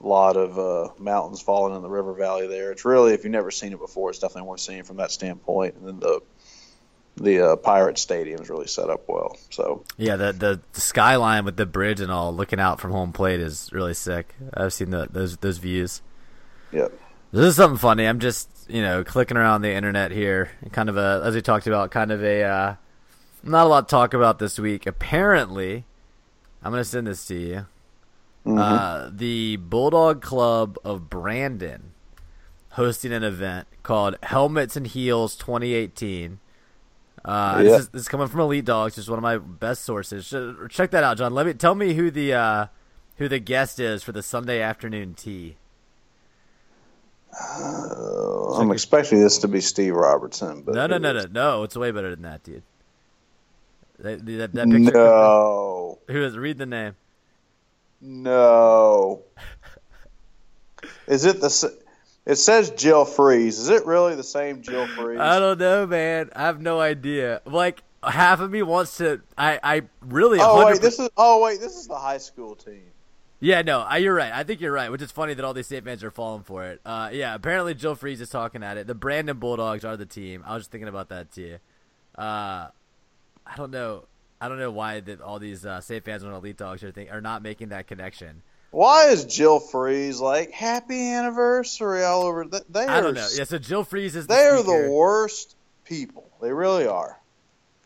a 0.00 0.06
lot 0.06 0.36
of 0.36 0.58
uh, 0.58 0.92
mountains 0.98 1.40
falling 1.40 1.74
in 1.76 1.82
the 1.82 1.88
river 1.88 2.12
valley 2.14 2.46
there. 2.46 2.72
It's 2.72 2.84
really, 2.84 3.14
if 3.14 3.24
you've 3.24 3.32
never 3.32 3.50
seen 3.50 3.72
it 3.72 3.78
before, 3.78 4.10
it's 4.10 4.18
definitely 4.18 4.48
worth 4.48 4.60
seeing 4.60 4.82
from 4.82 4.96
that 4.98 5.10
standpoint. 5.10 5.74
And 5.76 5.86
then 5.88 6.00
the 6.00 6.20
the 7.16 7.52
uh, 7.52 7.56
Pirate 7.56 7.96
Stadium 7.96 8.40
is 8.42 8.50
really 8.50 8.66
set 8.66 8.90
up 8.90 9.02
well. 9.08 9.36
So 9.50 9.84
Yeah, 9.96 10.16
the, 10.16 10.32
the 10.32 10.60
the 10.72 10.80
skyline 10.80 11.44
with 11.44 11.56
the 11.56 11.64
bridge 11.66 12.00
and 12.00 12.10
all, 12.10 12.34
looking 12.34 12.58
out 12.58 12.80
from 12.80 12.90
home 12.90 13.12
plate 13.12 13.40
is 13.40 13.70
really 13.72 13.94
sick. 13.94 14.34
I've 14.52 14.72
seen 14.72 14.90
the, 14.90 15.06
those 15.10 15.36
those 15.36 15.58
views. 15.58 16.02
yeah, 16.72 16.88
This 17.30 17.46
is 17.46 17.56
something 17.56 17.78
funny. 17.78 18.04
I'm 18.06 18.18
just 18.18 18.48
you 18.68 18.82
know 18.82 19.04
clicking 19.04 19.36
around 19.36 19.62
the 19.62 19.72
internet 19.72 20.10
here, 20.10 20.50
kind 20.72 20.88
of 20.88 20.96
a 20.96 21.22
as 21.24 21.34
we 21.34 21.42
talked 21.42 21.66
about, 21.66 21.90
kind 21.90 22.10
of 22.10 22.22
a 22.22 22.42
uh, 22.42 22.74
not 23.42 23.66
a 23.66 23.68
lot 23.68 23.88
to 23.88 23.90
talk 23.90 24.14
about 24.14 24.38
this 24.38 24.58
week. 24.58 24.86
Apparently, 24.86 25.84
I'm 26.62 26.72
gonna 26.72 26.84
send 26.84 27.06
this 27.06 27.26
to 27.26 27.34
you. 27.34 27.66
Uh, 28.46 29.08
the 29.10 29.56
Bulldog 29.56 30.20
Club 30.20 30.78
of 30.84 31.08
Brandon 31.08 31.92
hosting 32.70 33.12
an 33.12 33.22
event 33.24 33.66
called 33.82 34.16
Helmets 34.22 34.76
and 34.76 34.86
Heels 34.86 35.36
2018. 35.36 36.40
Uh, 37.24 37.62
this, 37.62 37.80
is, 37.80 37.88
this 37.88 38.02
is 38.02 38.08
coming 38.08 38.28
from 38.28 38.40
Elite 38.40 38.66
Dogs, 38.66 38.96
just 38.96 39.08
one 39.08 39.18
of 39.18 39.22
my 39.22 39.38
best 39.38 39.82
sources. 39.82 40.28
Check 40.68 40.90
that 40.90 41.02
out, 41.02 41.16
John. 41.16 41.32
Let 41.32 41.46
me 41.46 41.54
tell 41.54 41.74
me 41.74 41.94
who 41.94 42.10
the 42.10 42.34
uh, 42.34 42.66
who 43.16 43.28
the 43.28 43.38
guest 43.38 43.80
is 43.80 44.02
for 44.02 44.12
the 44.12 44.22
Sunday 44.22 44.60
afternoon 44.60 45.14
tea. 45.14 45.56
Uh, 47.40 48.54
I'm 48.54 48.70
expecting 48.70 49.20
this 49.20 49.38
to 49.38 49.48
be 49.48 49.60
Steve 49.60 49.94
Robertson. 49.94 50.62
But 50.62 50.74
No, 50.74 50.86
no, 50.86 50.98
no, 50.98 51.12
no, 51.12 51.26
no. 51.30 51.62
It's 51.64 51.76
way 51.76 51.90
better 51.90 52.10
than 52.10 52.22
that, 52.22 52.42
dude. 52.42 52.62
That, 53.98 54.24
that, 54.26 54.52
that 54.52 54.70
picture. 54.70 54.92
No, 54.92 55.98
Who 56.08 56.22
is? 56.24 56.36
Read 56.36 56.58
the 56.58 56.66
name. 56.66 56.96
no. 58.00 59.22
Is 61.06 61.24
it 61.24 61.40
the? 61.40 61.78
It 62.26 62.36
says 62.36 62.70
Jill 62.70 63.04
Freeze. 63.04 63.58
Is 63.58 63.68
it 63.68 63.84
really 63.84 64.14
the 64.14 64.24
same 64.24 64.62
Jill 64.62 64.86
Freeze? 64.88 65.20
I 65.20 65.38
don't 65.38 65.58
know, 65.58 65.86
man. 65.86 66.30
I 66.34 66.42
have 66.42 66.60
no 66.60 66.80
idea. 66.80 67.42
Like 67.44 67.82
half 68.02 68.40
of 68.40 68.50
me 68.50 68.62
wants 68.62 68.96
to. 68.98 69.20
I, 69.36 69.60
I 69.62 69.82
really. 70.02 70.40
oh 70.40 70.64
100% 70.64 70.66
wait, 70.66 70.80
this 70.80 70.98
is. 70.98 71.08
Oh 71.16 71.42
wait, 71.42 71.60
this 71.60 71.76
is 71.76 71.86
the 71.86 71.98
high 71.98 72.18
school 72.18 72.54
team. 72.54 72.84
Yeah, 73.40 73.62
no, 73.62 73.80
I, 73.80 73.98
you're 73.98 74.14
right. 74.14 74.32
I 74.32 74.44
think 74.44 74.60
you're 74.60 74.72
right, 74.72 74.90
which 74.90 75.02
is 75.02 75.10
funny 75.10 75.34
that 75.34 75.44
all 75.44 75.52
these 75.52 75.66
state 75.66 75.84
fans 75.84 76.02
are 76.02 76.10
falling 76.10 76.44
for 76.44 76.64
it. 76.64 76.80
Uh, 76.84 77.10
yeah, 77.12 77.34
apparently 77.34 77.74
Jill 77.74 77.94
Freeze 77.94 78.20
is 78.20 78.30
talking 78.30 78.62
at 78.62 78.76
it. 78.76 78.86
The 78.86 78.94
Brandon 78.94 79.38
Bulldogs 79.38 79.84
are 79.84 79.96
the 79.96 80.06
team. 80.06 80.42
I 80.46 80.54
was 80.54 80.62
just 80.62 80.70
thinking 80.70 80.88
about 80.88 81.10
that 81.10 81.30
too. 81.32 81.58
Uh, 82.16 82.68
I 83.46 83.56
don't 83.56 83.70
know. 83.70 84.04
I 84.40 84.48
don't 84.48 84.58
know 84.58 84.70
why 84.70 85.00
that 85.00 85.20
all 85.20 85.38
these 85.38 85.64
uh, 85.66 85.80
state 85.80 86.04
fans 86.04 86.22
and 86.22 86.32
elite 86.32 86.56
dogs 86.56 86.82
are 86.84 86.90
think 86.90 87.10
are 87.10 87.20
not 87.20 87.42
making 87.42 87.70
that 87.70 87.86
connection. 87.86 88.42
Why 88.70 89.08
is 89.08 89.24
Jill 89.24 89.60
Freeze 89.60 90.20
like 90.20 90.50
happy 90.50 91.12
anniversary 91.12 92.02
all 92.02 92.22
over? 92.22 92.44
They, 92.44 92.60
they 92.68 92.86
I 92.86 92.98
are 92.98 93.02
don't 93.02 93.14
know. 93.14 93.28
Yeah, 93.34 93.44
so 93.44 93.58
Jill 93.58 93.84
Freeze 93.84 94.16
is 94.16 94.26
the 94.26 94.34
They 94.34 94.46
are 94.46 94.62
the 94.62 94.90
worst 94.90 95.54
people. 95.84 96.28
They 96.42 96.52
really 96.52 96.86
are. 96.86 97.20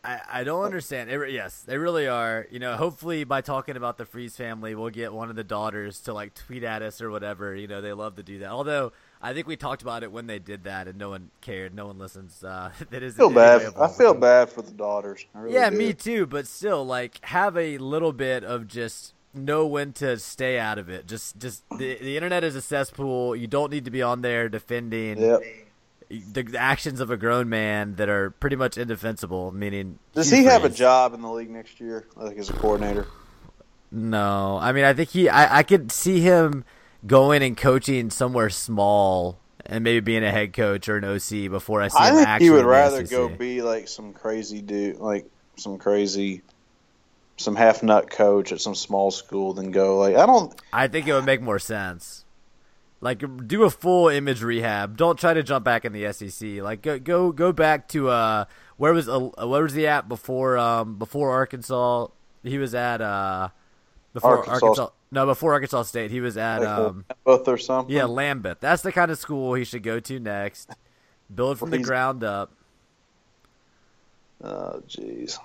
I, 0.03 0.21
I 0.31 0.43
don't 0.43 0.63
understand. 0.63 1.09
It, 1.09 1.31
yes, 1.31 1.61
they 1.61 1.77
really 1.77 2.07
are. 2.07 2.47
You 2.51 2.59
know, 2.59 2.75
hopefully 2.77 3.23
by 3.23 3.41
talking 3.41 3.77
about 3.77 3.97
the 3.97 4.05
Freeze 4.05 4.35
family, 4.37 4.75
we'll 4.75 4.89
get 4.89 5.13
one 5.13 5.29
of 5.29 5.35
the 5.35 5.43
daughters 5.43 5.99
to 6.01 6.13
like 6.13 6.33
tweet 6.33 6.63
at 6.63 6.81
us 6.81 7.01
or 7.01 7.09
whatever. 7.11 7.55
You 7.55 7.67
know, 7.67 7.81
they 7.81 7.93
love 7.93 8.15
to 8.15 8.23
do 8.23 8.39
that. 8.39 8.49
Although 8.49 8.91
I 9.21 9.33
think 9.33 9.47
we 9.47 9.55
talked 9.57 9.81
about 9.81 10.03
it 10.03 10.11
when 10.11 10.27
they 10.27 10.39
did 10.39 10.63
that, 10.63 10.87
and 10.87 10.97
no 10.97 11.09
one 11.09 11.31
cared. 11.41 11.73
No 11.75 11.87
one 11.87 11.97
listens. 11.97 12.43
Uh, 12.43 12.71
that 12.91 13.03
is 13.03 13.15
I 13.15 13.17
feel 13.17 13.29
bad. 13.29 13.73
I 13.77 13.87
feel 13.87 14.13
bad 14.13 14.49
for 14.49 14.61
the 14.61 14.71
daughters. 14.71 15.25
I 15.35 15.39
really 15.39 15.55
Yeah, 15.55 15.69
do. 15.69 15.77
me 15.77 15.93
too. 15.93 16.25
But 16.25 16.47
still, 16.47 16.85
like, 16.85 17.23
have 17.25 17.57
a 17.57 17.77
little 17.77 18.13
bit 18.13 18.43
of 18.43 18.67
just 18.67 19.13
know 19.33 19.65
when 19.67 19.93
to 19.93 20.17
stay 20.17 20.57
out 20.59 20.77
of 20.79 20.89
it. 20.89 21.07
Just, 21.07 21.37
just 21.39 21.63
the 21.77 21.97
the 21.99 22.15
internet 22.17 22.43
is 22.43 22.55
a 22.55 22.61
cesspool. 22.61 23.35
You 23.35 23.47
don't 23.47 23.71
need 23.71 23.85
to 23.85 23.91
be 23.91 24.01
on 24.01 24.21
there 24.21 24.49
defending 24.49 25.17
Yep. 25.17 25.41
The, 26.09 26.55
actions 26.57 26.99
of 26.99 27.11
a 27.11 27.17
grown 27.17 27.49
man 27.49 27.95
that 27.95 28.09
are 28.09 28.31
pretty 28.31 28.55
much 28.55 28.77
indefensible. 28.77 29.51
Meaning, 29.51 29.99
Does 30.13 30.29
he 30.29 30.43
have 30.45 30.65
a 30.65 30.69
job 30.69 31.13
in 31.13 31.21
the 31.21 31.31
league 31.31 31.49
next 31.49 31.79
year? 31.79 32.07
Like 32.15 32.37
as 32.37 32.49
a 32.49 32.53
coordinator? 32.53 33.07
No, 33.91 34.57
I 34.61 34.71
mean, 34.71 34.85
I 34.85 34.93
think 34.93 35.09
he. 35.09 35.29
I, 35.29 35.59
I 35.59 35.63
could 35.63 35.91
see 35.91 36.19
him 36.19 36.63
going 37.05 37.41
and 37.41 37.55
coaching 37.55 38.09
somewhere 38.09 38.49
small 38.49 39.39
and 39.65 39.83
maybe 39.83 39.99
being 39.99 40.23
a 40.23 40.31
head 40.31 40.53
coach 40.53 40.89
or 40.89 40.97
an 40.97 41.05
OC 41.05 41.49
before 41.49 41.81
I 41.81 41.87
see 41.87 41.97
I 41.99 42.09
him 42.09 42.25
think 42.25 42.41
he 42.41 42.49
would 42.49 42.65
rather 42.65 43.03
go 43.03 43.29
be 43.29 43.61
like 43.61 43.87
some 43.87 44.13
crazy 44.13 44.61
dude, 44.61 44.97
like 44.97 45.29
some 45.55 45.77
crazy, 45.77 46.41
some 47.37 47.55
half 47.55 47.81
nut 47.83 48.09
coach 48.09 48.51
at 48.51 48.61
some 48.61 48.75
small 48.75 49.11
school 49.11 49.53
than 49.53 49.71
go 49.71 49.99
like 49.99 50.15
I 50.15 50.25
don't. 50.25 50.53
I 50.73 50.87
think 50.87 51.07
it 51.07 51.13
would 51.13 51.25
make 51.25 51.41
more 51.41 51.59
sense. 51.59 52.25
Like 53.01 53.23
do 53.47 53.63
a 53.63 53.69
full 53.69 54.09
image 54.09 54.43
rehab. 54.43 54.97
Don't 54.97 55.17
try 55.17 55.33
to 55.33 55.41
jump 55.41 55.63
back 55.63 55.85
in 55.85 55.93
the 55.93 56.11
SEC. 56.11 56.61
Like 56.61 56.81
go 56.81 56.99
go 56.99 57.31
go 57.31 57.53
back 57.53 57.87
to 57.89 58.09
uh 58.09 58.45
where 58.77 58.93
was 58.93 59.07
uh, 59.07 59.19
where 59.19 59.63
was 59.63 59.73
he 59.73 59.87
at 59.87 60.09
before 60.09 60.57
um 60.57 60.95
before 60.95 61.31
Arkansas? 61.31 62.07
He 62.43 62.57
was 62.57 62.75
at 62.75 62.99
uh 63.01 63.49
before 64.13 64.39
Arkansas. 64.39 64.65
Arkansas. 64.65 64.89
No, 65.11 65.25
before 65.25 65.53
Arkansas 65.53 65.83
State, 65.83 66.11
he 66.11 66.19
was 66.19 66.35
at 66.37 66.59
Like 66.59 66.67
um 66.67 67.05
both 67.23 67.47
or 67.47 67.57
something. 67.57 67.95
yeah 67.95 68.03
Lambuth. 68.03 68.59
That's 68.59 68.81
the 68.81 68.91
kind 68.91 69.11
of 69.11 69.17
school 69.17 69.53
he 69.53 69.63
should 69.63 69.83
go 69.83 69.99
to 70.01 70.19
next. 70.19 70.69
Build 71.33 71.57
from 71.57 71.69
the 71.69 71.79
ground 71.79 72.23
up. 72.23 72.51
Oh 74.43 74.81
jeez. 74.87 75.37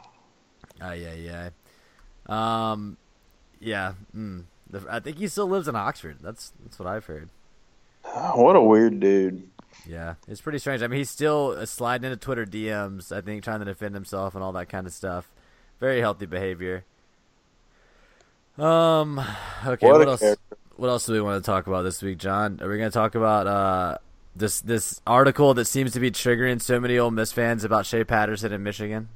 Oh 0.81 0.93
yeah, 0.93 1.15
yeah. 1.15 1.51
Um, 2.27 2.97
yeah. 3.61 3.95
Mm. 4.17 4.45
The, 4.71 4.85
I 4.91 5.01
think 5.01 5.19
he 5.19 5.29
still 5.29 5.47
lives 5.47 5.69
in 5.69 5.77
Oxford. 5.77 6.19
That's 6.21 6.53
that's 6.63 6.79
what 6.79 6.89
I've 6.89 7.05
heard. 7.07 7.29
What 8.35 8.57
a 8.57 8.61
weird 8.63 9.01
dude. 9.01 9.49
Yeah, 9.87 10.15
it's 10.29 10.41
pretty 10.41 10.59
strange. 10.59 10.83
I 10.83 10.87
mean, 10.87 10.99
he's 10.99 11.11
still 11.11 11.67
sliding 11.67 12.07
into 12.11 12.17
Twitter 12.17 12.47
DMs. 12.47 13.13
I 13.13 13.21
think 13.21 13.45
trying 13.45 13.59
to 13.59 13.65
defend 13.67 13.95
himself 13.95 14.35
and 14.35 14.43
all 14.43 14.53
that 14.53 14.69
kind 14.69 14.87
of 14.87 14.93
stuff. 14.93 15.29
Very 15.81 16.01
healthy 16.01 16.27
behavior. 16.27 16.85
Um. 18.59 19.21
Okay. 19.67 19.87
What 19.87 19.99
What, 19.99 20.09
else? 20.09 20.21
character. 20.21 20.57
What 20.77 20.89
else 20.89 21.07
do 21.07 21.13
we 21.13 21.21
want 21.21 21.43
to 21.43 21.47
talk 21.47 21.67
about 21.67 21.83
this 21.83 22.03
week, 22.03 22.19
John? 22.19 22.59
Are 22.63 22.69
we 22.69 22.79
going 22.79 22.91
to 22.91 22.95
talk 22.95 23.15
about 23.15 23.47
uh 23.47 23.99
this 24.37 24.61
this 24.61 25.01
article 25.07 25.55
that 25.55 25.67
seems 25.67 25.93
to 25.93 26.01
be 26.01 26.11
triggering 26.11 26.61
so 26.61 26.81
many 26.81 26.99
Ole 26.99 27.11
Miss 27.11 27.33
fans 27.33 27.65
about 27.65 27.87
Shea 27.87 28.05
Patterson 28.05 28.53
in 28.53 28.63
Michigan? 28.63 29.09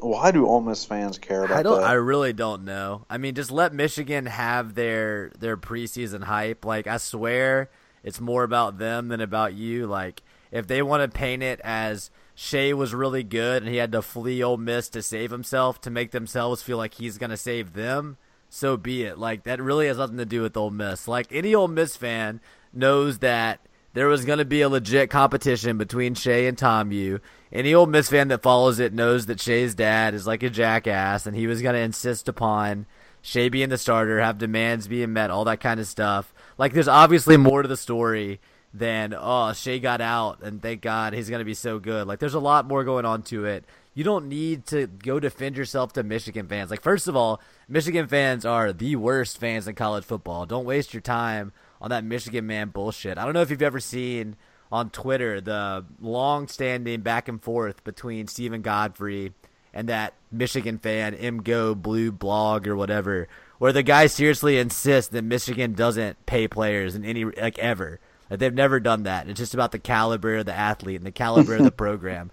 Why 0.00 0.30
do 0.30 0.46
Ole 0.46 0.60
Miss 0.60 0.84
fans 0.84 1.18
care 1.18 1.44
about 1.44 1.58
I 1.58 1.62
don't. 1.62 1.80
that? 1.80 1.86
I 1.88 1.94
really 1.94 2.32
don't 2.32 2.64
know. 2.64 3.04
I 3.10 3.18
mean, 3.18 3.34
just 3.34 3.50
let 3.50 3.72
Michigan 3.72 4.26
have 4.26 4.74
their 4.74 5.30
their 5.38 5.56
preseason 5.56 6.24
hype. 6.24 6.64
Like 6.64 6.86
I 6.86 6.98
swear, 6.98 7.70
it's 8.08 8.20
more 8.20 8.42
about 8.42 8.78
them 8.78 9.08
than 9.08 9.20
about 9.20 9.54
you. 9.54 9.86
Like 9.86 10.22
if 10.50 10.66
they 10.66 10.82
want 10.82 11.02
to 11.02 11.16
paint 11.16 11.42
it 11.42 11.60
as 11.62 12.10
Shea 12.34 12.72
was 12.72 12.94
really 12.94 13.22
good 13.22 13.62
and 13.62 13.70
he 13.70 13.78
had 13.78 13.92
to 13.92 14.02
flee 14.02 14.42
Ole 14.42 14.56
Miss 14.56 14.88
to 14.90 15.02
save 15.02 15.30
himself 15.30 15.80
to 15.82 15.90
make 15.90 16.10
themselves 16.10 16.62
feel 16.62 16.78
like 16.78 16.94
he's 16.94 17.18
gonna 17.18 17.36
save 17.36 17.74
them, 17.74 18.16
so 18.48 18.76
be 18.76 19.04
it. 19.04 19.18
Like 19.18 19.44
that 19.44 19.62
really 19.62 19.86
has 19.86 19.98
nothing 19.98 20.18
to 20.18 20.24
do 20.24 20.42
with 20.42 20.56
Ole 20.56 20.70
Miss. 20.70 21.06
Like 21.06 21.28
any 21.30 21.54
Ole 21.54 21.68
Miss 21.68 21.96
fan 21.96 22.40
knows 22.72 23.18
that 23.18 23.60
there 23.94 24.06
was 24.06 24.24
going 24.24 24.38
to 24.38 24.44
be 24.44 24.60
a 24.60 24.68
legit 24.68 25.10
competition 25.10 25.78
between 25.78 26.14
Shea 26.14 26.46
and 26.46 26.56
Ta'amu. 26.56 27.20
Any 27.52 27.74
Ole 27.74 27.86
Miss 27.86 28.08
fan 28.08 28.28
that 28.28 28.42
follows 28.42 28.78
it 28.78 28.92
knows 28.92 29.26
that 29.26 29.40
Shea's 29.40 29.74
dad 29.74 30.14
is 30.14 30.26
like 30.26 30.42
a 30.42 30.50
jackass, 30.50 31.26
and 31.26 31.34
he 31.34 31.46
was 31.46 31.62
going 31.62 31.74
to 31.74 31.80
insist 31.80 32.28
upon 32.28 32.86
Shea 33.22 33.48
being 33.48 33.70
the 33.70 33.78
starter, 33.78 34.20
have 34.20 34.38
demands 34.38 34.88
being 34.88 35.12
met, 35.12 35.30
all 35.30 35.44
that 35.46 35.60
kind 35.60 35.80
of 35.80 35.86
stuff. 35.86 36.32
Like, 36.58 36.72
there's 36.72 36.88
obviously 36.88 37.36
more 37.36 37.62
to 37.62 37.68
the 37.68 37.76
story 37.76 38.40
than 38.74 39.14
oh 39.18 39.52
Shea 39.54 39.78
got 39.80 40.00
out, 40.00 40.42
and 40.42 40.60
thank 40.60 40.82
God 40.82 41.14
he's 41.14 41.30
to 41.30 41.44
be 41.44 41.54
so 41.54 41.78
good. 41.78 42.06
Like, 42.06 42.18
there's 42.18 42.34
a 42.34 42.40
lot 42.40 42.66
more 42.66 42.84
going 42.84 43.04
on 43.04 43.22
to 43.24 43.46
it. 43.46 43.64
You 43.94 44.04
don't 44.04 44.28
need 44.28 44.66
to 44.66 44.86
go 44.86 45.18
defend 45.18 45.56
yourself 45.56 45.94
to 45.94 46.02
Michigan 46.02 46.46
fans. 46.46 46.70
Like, 46.70 46.82
first 46.82 47.08
of 47.08 47.16
all, 47.16 47.40
Michigan 47.68 48.06
fans 48.06 48.44
are 48.44 48.72
the 48.72 48.96
worst 48.96 49.38
fans 49.38 49.66
in 49.66 49.74
college 49.74 50.04
football. 50.04 50.46
Don't 50.46 50.64
waste 50.64 50.94
your 50.94 51.00
time 51.00 51.52
on 51.80 51.90
that 51.90 52.04
Michigan 52.04 52.46
man 52.46 52.68
bullshit. 52.68 53.18
I 53.18 53.24
don't 53.24 53.34
know 53.34 53.42
if 53.42 53.50
you've 53.50 53.62
ever 53.62 53.80
seen 53.80 54.36
on 54.70 54.90
Twitter 54.90 55.40
the 55.40 55.84
long 56.00 56.46
standing 56.46 57.00
back 57.00 57.28
and 57.28 57.42
forth 57.42 57.82
between 57.84 58.26
Steven 58.26 58.62
Godfrey 58.62 59.32
and 59.72 59.88
that 59.88 60.14
Michigan 60.30 60.78
fan 60.78 61.14
MGO 61.14 61.74
Blue 61.80 62.12
blog 62.12 62.66
or 62.66 62.76
whatever, 62.76 63.28
where 63.58 63.72
the 63.72 63.82
guy 63.82 64.06
seriously 64.06 64.58
insists 64.58 65.10
that 65.12 65.22
Michigan 65.22 65.72
doesn't 65.74 66.24
pay 66.26 66.48
players 66.48 66.94
in 66.94 67.04
any 67.04 67.24
like 67.24 67.58
ever. 67.58 68.00
Like 68.30 68.40
they've 68.40 68.54
never 68.54 68.78
done 68.80 69.04
that. 69.04 69.28
It's 69.28 69.38
just 69.38 69.54
about 69.54 69.72
the 69.72 69.78
caliber 69.78 70.36
of 70.36 70.46
the 70.46 70.54
athlete 70.54 70.96
and 70.96 71.06
the 71.06 71.12
caliber 71.12 71.54
of 71.56 71.64
the 71.64 71.70
program. 71.86 72.30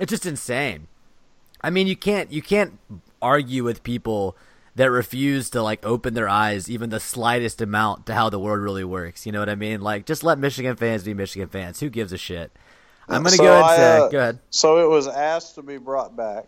It's 0.00 0.10
just 0.10 0.26
insane. 0.26 0.88
I 1.60 1.70
mean, 1.70 1.86
you 1.86 1.96
can't 1.96 2.30
you 2.32 2.42
can't 2.42 2.78
argue 3.22 3.64
with 3.64 3.82
people 3.82 4.36
that 4.74 4.90
refuse 4.90 5.48
to 5.50 5.62
like 5.62 5.84
open 5.86 6.12
their 6.14 6.28
eyes 6.28 6.70
even 6.70 6.90
the 6.90 7.00
slightest 7.00 7.62
amount 7.62 8.04
to 8.06 8.14
how 8.14 8.28
the 8.28 8.38
world 8.38 8.60
really 8.60 8.84
works. 8.84 9.24
You 9.24 9.32
know 9.32 9.40
what 9.40 9.48
I 9.48 9.54
mean? 9.54 9.80
Like, 9.80 10.04
just 10.04 10.22
let 10.22 10.38
Michigan 10.38 10.76
fans 10.76 11.02
be 11.02 11.14
Michigan 11.14 11.48
fans. 11.48 11.80
Who 11.80 11.88
gives 11.88 12.12
a 12.12 12.18
shit? 12.18 12.52
I'm 13.08 13.22
gonna 13.22 13.30
So 13.36 13.42
go 13.44 13.60
ahead 13.60 13.78
and 13.80 14.02
I, 14.02 14.06
uh, 14.06 14.08
go 14.10 14.18
ahead. 14.18 14.38
So 14.50 14.84
it 14.84 14.88
was 14.90 15.06
asked 15.08 15.54
to 15.54 15.62
be 15.62 15.78
brought 15.78 16.16
back, 16.16 16.46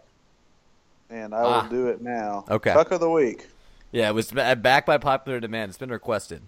and 1.08 1.34
I 1.34 1.42
will 1.42 1.48
Ah. 1.48 1.68
do 1.68 1.86
it 1.86 2.02
now. 2.02 2.44
Okay. 2.50 2.72
Tuck 2.72 2.90
of 2.90 3.00
the 3.00 3.08
week. 3.10 3.46
Yeah, 3.92 4.08
it 4.08 4.14
was 4.14 4.30
ba- 4.30 4.56
back 4.56 4.86
by 4.86 4.98
popular 4.98 5.40
demand. 5.40 5.70
It's 5.70 5.78
been 5.78 5.90
requested. 5.90 6.42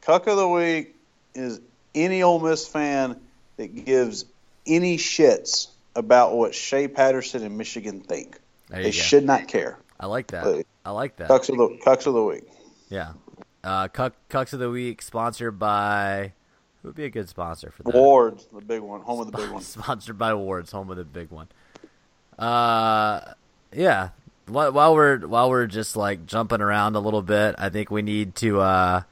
Cuck 0.00 0.26
of 0.26 0.36
the 0.36 0.48
week 0.48 0.96
is 1.34 1.60
any 1.94 2.22
Ole 2.22 2.40
Miss 2.40 2.66
fan 2.66 3.20
that 3.56 3.84
gives 3.84 4.24
any 4.66 4.96
shits 4.96 5.68
about 5.94 6.34
what 6.34 6.54
Shea 6.54 6.88
Patterson 6.88 7.44
and 7.44 7.56
Michigan 7.56 8.00
think. 8.00 8.38
They 8.68 8.84
go. 8.84 8.90
should 8.90 9.24
not 9.24 9.48
care. 9.48 9.78
I 10.00 10.06
like 10.06 10.28
that. 10.28 10.64
I 10.84 10.90
like 10.90 11.16
that. 11.16 11.28
Cucks 11.28 11.48
of 11.48 11.56
the 11.58 11.78
Cucks 11.84 12.06
of 12.06 12.14
the 12.14 12.24
week. 12.24 12.44
Yeah. 12.88 13.12
Uh, 13.62 13.88
Cuck, 13.88 14.14
Cucks 14.28 14.52
of 14.52 14.58
the 14.58 14.70
Week, 14.70 15.00
sponsored 15.02 15.58
by. 15.58 16.32
Who 16.82 16.88
would 16.88 16.96
be 16.96 17.04
a 17.04 17.10
good 17.10 17.28
sponsor 17.28 17.70
for 17.70 17.84
that? 17.84 17.94
Ward's 17.94 18.46
the 18.52 18.60
big 18.60 18.80
one, 18.80 19.02
home 19.02 19.20
of 19.20 19.30
the 19.30 19.38
big 19.38 19.50
one. 19.50 19.62
Sponsored 19.62 20.18
by 20.18 20.34
Wards, 20.34 20.72
home 20.72 20.90
of 20.90 20.96
the 20.96 21.04
big 21.04 21.30
one. 21.30 21.48
Uh, 22.36 23.20
yeah. 23.72 24.08
While 24.52 24.72
while 24.72 24.94
we're 24.94 25.18
while 25.26 25.48
we're 25.50 25.66
just 25.66 25.96
like 25.96 26.26
jumping 26.26 26.60
around 26.60 26.94
a 26.94 27.00
little 27.00 27.22
bit, 27.22 27.54
I 27.58 27.68
think 27.68 27.90
we 27.90 28.02
need 28.02 28.34
to 28.36 28.60
uh, 28.60 29.02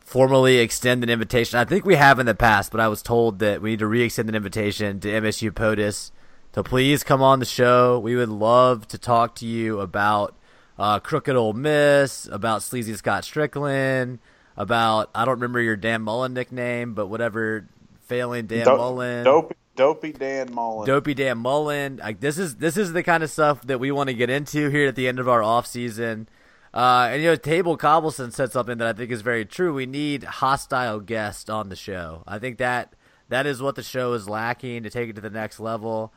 formally 0.00 0.58
extend 0.58 1.04
an 1.04 1.10
invitation. 1.10 1.58
I 1.58 1.64
think 1.64 1.84
we 1.84 1.94
have 1.94 2.18
in 2.18 2.26
the 2.26 2.34
past, 2.34 2.72
but 2.72 2.80
I 2.80 2.88
was 2.88 3.02
told 3.02 3.38
that 3.38 3.62
we 3.62 3.70
need 3.70 3.78
to 3.78 3.86
re-extend 3.86 4.28
an 4.28 4.34
invitation 4.34 4.98
to 5.00 5.08
MSU 5.08 5.52
POTUS 5.52 6.10
to 6.52 6.62
please 6.64 7.04
come 7.04 7.22
on 7.22 7.38
the 7.38 7.44
show. 7.44 7.98
We 7.98 8.16
would 8.16 8.28
love 8.28 8.88
to 8.88 8.98
talk 8.98 9.36
to 9.36 9.46
you 9.46 9.80
about 9.80 10.34
uh, 10.78 10.98
Crooked 10.98 11.36
Old 11.36 11.56
Miss, 11.56 12.26
about 12.26 12.62
Sleazy 12.62 12.94
Scott 12.94 13.24
Strickland, 13.24 14.18
about 14.56 15.10
I 15.14 15.24
don't 15.24 15.34
remember 15.34 15.60
your 15.60 15.76
Dan 15.76 16.02
Mullen 16.02 16.34
nickname, 16.34 16.94
but 16.94 17.06
whatever 17.06 17.68
failing 18.00 18.46
Dan 18.46 18.64
Do- 18.64 18.76
Mullen. 18.76 19.24
Dopey, 19.24 19.54
Dopey 19.80 20.12
Dan 20.12 20.52
Mullen. 20.52 20.86
Dopey 20.86 21.14
Dan 21.14 21.38
Mullen. 21.38 21.96
Like 21.96 22.20
this 22.20 22.36
is 22.36 22.56
this 22.56 22.76
is 22.76 22.92
the 22.92 23.02
kind 23.02 23.22
of 23.22 23.30
stuff 23.30 23.62
that 23.62 23.80
we 23.80 23.90
want 23.90 24.08
to 24.08 24.14
get 24.14 24.28
into 24.28 24.68
here 24.68 24.88
at 24.88 24.94
the 24.94 25.08
end 25.08 25.18
of 25.18 25.26
our 25.26 25.42
off 25.42 25.66
season. 25.66 26.28
Uh, 26.74 27.08
and 27.10 27.22
you 27.22 27.28
know, 27.28 27.36
Table 27.36 27.78
Cobbleson 27.78 28.30
said 28.30 28.52
something 28.52 28.76
that 28.76 28.86
I 28.86 28.92
think 28.92 29.10
is 29.10 29.22
very 29.22 29.46
true. 29.46 29.72
We 29.72 29.86
need 29.86 30.22
hostile 30.22 31.00
guests 31.00 31.48
on 31.48 31.70
the 31.70 31.76
show. 31.76 32.24
I 32.26 32.38
think 32.38 32.58
that 32.58 32.94
that 33.30 33.46
is 33.46 33.62
what 33.62 33.74
the 33.74 33.82
show 33.82 34.12
is 34.12 34.28
lacking 34.28 34.82
to 34.82 34.90
take 34.90 35.08
it 35.08 35.14
to 35.14 35.22
the 35.22 35.30
next 35.30 35.58
level. 35.58 36.12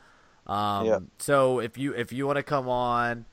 Um, 0.46 0.86
Yeah. 0.86 0.98
So 1.18 1.58
if 1.58 1.78
you 1.78 1.94
if 1.94 2.12
you 2.12 2.26
want 2.26 2.36
to 2.36 2.42
come 2.42 2.68
on, 2.68 3.24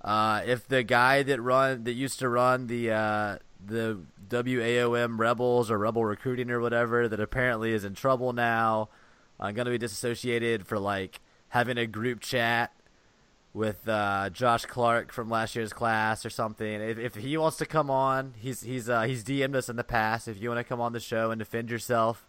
uh, 0.00 0.40
if 0.46 0.66
the 0.66 0.82
guy 0.82 1.22
that 1.24 1.42
run 1.42 1.84
that 1.84 1.92
used 1.92 2.20
to 2.20 2.28
run 2.30 2.68
the 2.68 2.90
uh, 2.90 3.38
the 3.62 4.00
WAOM 4.30 5.18
Rebels 5.18 5.70
or 5.70 5.76
Rebel 5.76 6.06
Recruiting 6.06 6.50
or 6.50 6.60
whatever 6.60 7.06
that 7.06 7.20
apparently 7.20 7.72
is 7.72 7.84
in 7.84 7.94
trouble 7.94 8.32
now, 8.32 8.88
I'm 9.38 9.54
gonna 9.54 9.70
be 9.70 9.78
disassociated 9.78 10.66
for 10.66 10.78
like 10.78 11.20
having 11.48 11.78
a 11.78 11.86
group 11.86 12.20
chat 12.20 12.72
with 13.54 13.88
uh, 13.88 14.28
Josh 14.30 14.66
Clark 14.66 15.12
from 15.12 15.30
last 15.30 15.54
year's 15.54 15.72
class 15.72 16.26
or 16.26 16.30
something. 16.30 16.80
If, 16.80 16.98
if 16.98 17.14
he 17.14 17.36
wants 17.36 17.56
to 17.58 17.66
come 17.66 17.90
on, 17.90 18.34
he's 18.36 18.62
he's 18.62 18.88
uh, 18.88 19.02
he's 19.02 19.24
DM'd 19.24 19.56
us 19.56 19.68
in 19.68 19.76
the 19.76 19.84
past. 19.84 20.28
If 20.28 20.42
you 20.42 20.48
want 20.48 20.58
to 20.58 20.64
come 20.64 20.80
on 20.80 20.92
the 20.92 21.00
show 21.00 21.30
and 21.30 21.38
defend 21.38 21.70
yourself, 21.70 22.26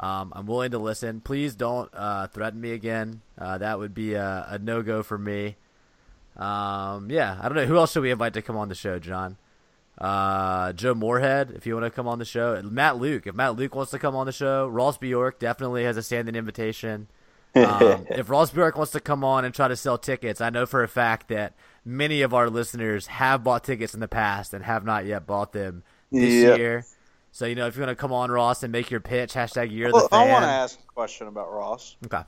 um, 0.00 0.32
I'm 0.34 0.46
willing 0.46 0.70
to 0.70 0.78
listen. 0.78 1.20
Please 1.20 1.54
don't 1.54 1.90
uh, 1.92 2.28
threaten 2.28 2.60
me 2.60 2.72
again. 2.72 3.22
Uh, 3.36 3.58
that 3.58 3.78
would 3.78 3.92
be 3.92 4.14
a, 4.14 4.46
a 4.48 4.58
no 4.58 4.82
go 4.82 5.02
for 5.02 5.18
me. 5.18 5.56
Um, 6.36 7.10
yeah, 7.10 7.36
I 7.40 7.48
don't 7.48 7.56
know 7.56 7.66
who 7.66 7.76
else 7.76 7.92
should 7.92 8.02
we 8.02 8.12
invite 8.12 8.34
to 8.34 8.42
come 8.42 8.56
on 8.56 8.68
the 8.68 8.76
show, 8.76 9.00
John. 9.00 9.36
Uh, 10.00 10.72
Joe 10.74 10.94
Moorhead, 10.94 11.50
if 11.56 11.66
you 11.66 11.74
want 11.74 11.84
to 11.86 11.90
come 11.90 12.06
on 12.06 12.18
the 12.20 12.24
show. 12.24 12.60
Matt 12.62 12.98
Luke, 12.98 13.26
if 13.26 13.34
Matt 13.34 13.56
Luke 13.56 13.74
wants 13.74 13.90
to 13.90 13.98
come 13.98 14.14
on 14.14 14.26
the 14.26 14.32
show. 14.32 14.68
Ross 14.68 14.96
Bjork 14.96 15.38
definitely 15.40 15.84
has 15.84 15.96
a 15.96 16.02
standing 16.02 16.36
invitation. 16.36 17.08
Um, 17.56 18.06
if 18.10 18.30
Ross 18.30 18.50
Bjork 18.50 18.76
wants 18.76 18.92
to 18.92 19.00
come 19.00 19.24
on 19.24 19.44
and 19.44 19.52
try 19.52 19.66
to 19.66 19.74
sell 19.76 19.98
tickets, 19.98 20.40
I 20.40 20.50
know 20.50 20.66
for 20.66 20.84
a 20.84 20.88
fact 20.88 21.28
that 21.28 21.54
many 21.84 22.22
of 22.22 22.32
our 22.32 22.48
listeners 22.48 23.08
have 23.08 23.42
bought 23.42 23.64
tickets 23.64 23.92
in 23.92 23.98
the 24.00 24.06
past 24.08 24.54
and 24.54 24.64
have 24.64 24.84
not 24.84 25.04
yet 25.04 25.26
bought 25.26 25.52
them 25.52 25.82
this 26.12 26.32
Yep. 26.44 26.58
year. 26.58 26.84
So 27.32 27.46
you 27.46 27.54
know, 27.56 27.66
if 27.66 27.74
you 27.76 27.82
want 27.82 27.90
to 27.90 27.96
come 28.00 28.12
on, 28.12 28.30
Ross, 28.30 28.62
and 28.62 28.70
make 28.70 28.90
your 28.90 29.00
pitch, 29.00 29.34
hashtag 29.34 29.72
you're 29.72 29.92
Well, 29.92 30.04
the 30.04 30.08
fan. 30.10 30.28
I 30.28 30.32
want 30.32 30.44
to 30.44 30.48
ask 30.50 30.78
a 30.78 30.92
question 30.92 31.26
about 31.26 31.52
Ross. 31.52 31.96
Okay. 32.06 32.22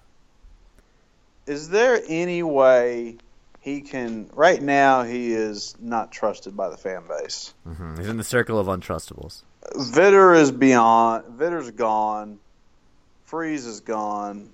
Is 1.46 1.68
there 1.68 2.00
any 2.08 2.42
way 2.42 3.18
he 3.60 3.80
can? 3.82 4.28
Right 4.34 4.60
now, 4.60 5.02
he 5.02 5.32
is 5.32 5.74
not 5.80 6.10
trusted 6.10 6.56
by 6.56 6.68
the 6.70 6.76
fan 6.76 7.02
base. 7.06 7.54
Mhm. 7.66 7.98
He's 7.98 8.08
in 8.08 8.16
the 8.16 8.24
circle 8.24 8.58
of 8.58 8.66
untrustables. 8.66 9.42
Vitter 9.74 10.36
is 10.38 10.50
beyond. 10.50 11.38
Vitter's 11.38 11.70
gone. 11.70 12.38
Freeze 13.26 13.66
is 13.66 13.80
gone. 13.80 14.50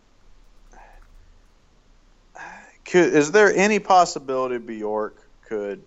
Could, 2.84 3.14
is 3.14 3.32
there 3.32 3.52
any 3.54 3.78
possibility 3.78 4.58
Bjork 4.58 5.16
could 5.48 5.82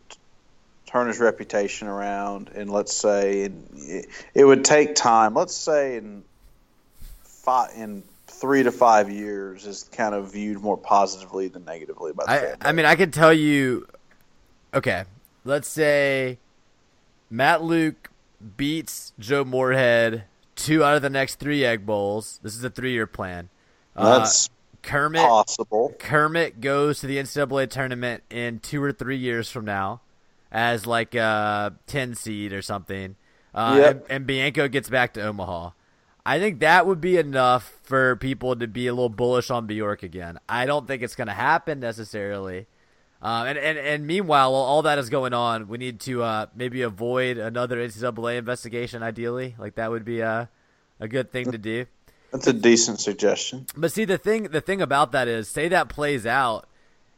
turn 0.85 1.07
his 1.07 1.19
reputation 1.19 1.87
around 1.87 2.49
and 2.55 2.69
let's 2.69 2.93
say 2.93 3.41
it, 3.41 4.07
it 4.33 4.43
would 4.43 4.65
take 4.65 4.95
time. 4.95 5.33
Let's 5.33 5.55
say 5.55 5.97
in 5.97 6.23
five 7.23 7.69
in 7.75 8.03
three 8.39 8.63
to 8.63 8.71
five 8.71 9.09
years 9.09 9.65
is 9.65 9.83
kind 9.83 10.15
of 10.15 10.31
viewed 10.31 10.61
more 10.61 10.77
positively 10.77 11.47
than 11.47 11.65
negatively 11.65 12.13
by 12.13 12.25
the 12.25 12.31
I 12.31 12.39
fan 12.39 12.57
I 12.61 12.71
mean 12.71 12.85
I 12.85 12.95
could 12.95 13.13
tell 13.13 13.33
you 13.33 13.87
okay, 14.73 15.03
let's 15.45 15.67
say 15.67 16.37
Matt 17.29 17.63
Luke 17.63 18.09
beats 18.57 19.13
Joe 19.19 19.43
Moorhead 19.43 20.23
two 20.55 20.83
out 20.83 20.95
of 20.95 21.01
the 21.01 21.09
next 21.09 21.35
three 21.35 21.63
egg 21.65 21.85
bowls. 21.85 22.39
This 22.43 22.55
is 22.55 22.63
a 22.63 22.69
three 22.69 22.91
year 22.91 23.07
plan. 23.07 23.49
Uh, 23.95 24.19
That's 24.19 24.49
Kermit 24.81 25.21
possible. 25.21 25.93
Kermit 25.99 26.61
goes 26.61 26.99
to 27.01 27.07
the 27.07 27.17
NCAA 27.17 27.69
tournament 27.69 28.23
in 28.29 28.59
two 28.59 28.81
or 28.81 28.91
three 28.91 29.17
years 29.17 29.49
from 29.51 29.65
now 29.65 30.01
as 30.51 30.85
like 30.85 31.15
a 31.15 31.73
ten 31.87 32.15
seed 32.15 32.53
or 32.53 32.61
something. 32.61 33.15
Uh, 33.53 33.75
Yep. 33.79 33.91
and, 33.91 34.11
and 34.11 34.27
Bianco 34.27 34.67
gets 34.67 34.89
back 34.89 35.13
to 35.13 35.21
Omaha. 35.21 35.71
I 36.29 36.37
think 36.37 36.59
that 36.59 36.85
would 36.85 37.01
be 37.01 37.17
enough 37.17 37.79
for 37.81 38.15
people 38.15 38.55
to 38.55 38.67
be 38.67 38.85
a 38.85 38.93
little 38.93 39.09
bullish 39.09 39.49
on 39.49 39.65
Bjork 39.65 40.03
again. 40.03 40.37
I 40.47 40.67
don't 40.67 40.85
think 40.85 41.01
it's 41.01 41.15
going 41.15 41.27
to 41.27 41.33
happen 41.33 41.79
necessarily. 41.79 42.67
Um, 43.19 43.47
and, 43.47 43.57
and 43.57 43.79
and 43.79 44.05
meanwhile, 44.05 44.53
while 44.53 44.61
all 44.61 44.83
that 44.83 44.99
is 44.99 45.09
going 45.09 45.33
on, 45.33 45.67
we 45.67 45.79
need 45.79 45.99
to 46.01 46.21
uh, 46.21 46.45
maybe 46.53 46.83
avoid 46.83 47.39
another 47.39 47.77
NCAA 47.77 48.37
investigation. 48.37 49.01
Ideally, 49.01 49.55
like 49.57 49.73
that 49.73 49.89
would 49.89 50.05
be 50.05 50.19
a 50.19 50.51
a 50.99 51.07
good 51.07 51.31
thing 51.31 51.51
to 51.51 51.57
do. 51.57 51.87
That's 52.31 52.45
a 52.45 52.53
decent 52.53 52.99
suggestion. 52.99 53.65
But 53.75 53.91
see, 53.91 54.05
the 54.05 54.19
thing 54.19 54.43
the 54.43 54.61
thing 54.61 54.83
about 54.83 55.11
that 55.13 55.27
is, 55.27 55.47
say 55.47 55.67
that 55.69 55.89
plays 55.89 56.27
out, 56.27 56.67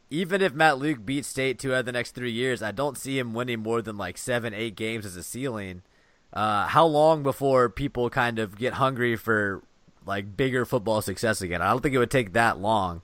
even 0.09 0.41
if 0.41 0.53
Matt 0.53 0.77
Luke 0.77 1.05
beats 1.05 1.27
State 1.27 1.59
two 1.59 1.73
out 1.73 1.81
of 1.81 1.85
the 1.85 1.91
next 1.91 2.11
three 2.11 2.31
years, 2.31 2.63
I 2.63 2.71
don't 2.71 2.97
see 2.97 3.19
him 3.19 3.33
winning 3.33 3.59
more 3.59 3.81
than 3.81 3.97
like 3.97 4.17
seven, 4.17 4.53
eight 4.53 4.77
games 4.77 5.05
as 5.05 5.17
a 5.17 5.23
ceiling. 5.23 5.81
Uh, 6.33 6.65
how 6.67 6.85
long 6.85 7.23
before 7.23 7.69
people 7.69 8.09
kind 8.09 8.39
of 8.39 8.57
get 8.57 8.73
hungry 8.73 9.15
for 9.15 9.61
like 10.05 10.37
bigger 10.37 10.65
football 10.65 11.01
success 11.01 11.41
again? 11.41 11.61
I 11.61 11.69
don't 11.71 11.81
think 11.81 11.93
it 11.95 11.97
would 11.99 12.11
take 12.11 12.33
that 12.33 12.59
long. 12.59 13.01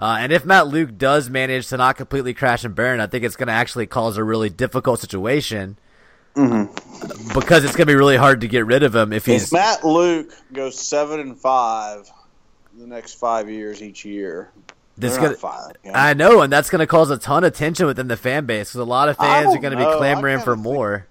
Uh, 0.00 0.16
and 0.20 0.32
if 0.32 0.44
Matt 0.44 0.68
Luke 0.68 0.96
does 0.96 1.28
manage 1.28 1.66
to 1.68 1.76
not 1.76 1.96
completely 1.96 2.32
crash 2.32 2.62
and 2.64 2.74
burn, 2.74 3.00
I 3.00 3.06
think 3.08 3.24
it's 3.24 3.34
going 3.34 3.48
to 3.48 3.52
actually 3.52 3.86
cause 3.86 4.16
a 4.16 4.22
really 4.22 4.48
difficult 4.48 5.00
situation 5.00 5.76
because 6.34 7.64
it's 7.64 7.74
going 7.74 7.86
to 7.88 7.92
be 7.92 7.96
really 7.96 8.16
hard 8.16 8.42
to 8.42 8.48
get 8.48 8.64
rid 8.64 8.84
of 8.84 8.94
him 8.94 9.12
if 9.12 9.26
he's 9.26 9.46
If 9.46 9.52
Matt 9.52 9.84
Luke 9.84 10.32
goes 10.52 10.78
seven 10.78 11.18
and 11.18 11.36
five 11.36 12.08
the 12.78 12.86
next 12.86 13.14
five 13.14 13.50
years 13.50 13.82
each 13.82 14.04
year, 14.04 14.50
This 14.96 15.16
gonna- 15.18 15.34
five. 15.34 15.72
you 15.84 15.90
know? 15.90 15.98
I 15.98 16.14
know, 16.14 16.42
and 16.42 16.52
that's 16.52 16.70
going 16.70 16.78
to 16.78 16.86
cause 16.86 17.10
a 17.10 17.18
ton 17.18 17.42
of 17.42 17.54
tension 17.54 17.86
within 17.86 18.06
the 18.06 18.16
fan 18.16 18.46
base 18.46 18.68
because 18.68 18.80
a 18.80 18.84
lot 18.84 19.08
of 19.08 19.16
fans 19.16 19.52
are 19.52 19.58
going 19.58 19.76
to 19.76 19.84
be 19.84 19.96
clamoring 19.96 20.38
for 20.40 20.54
more. 20.54 21.08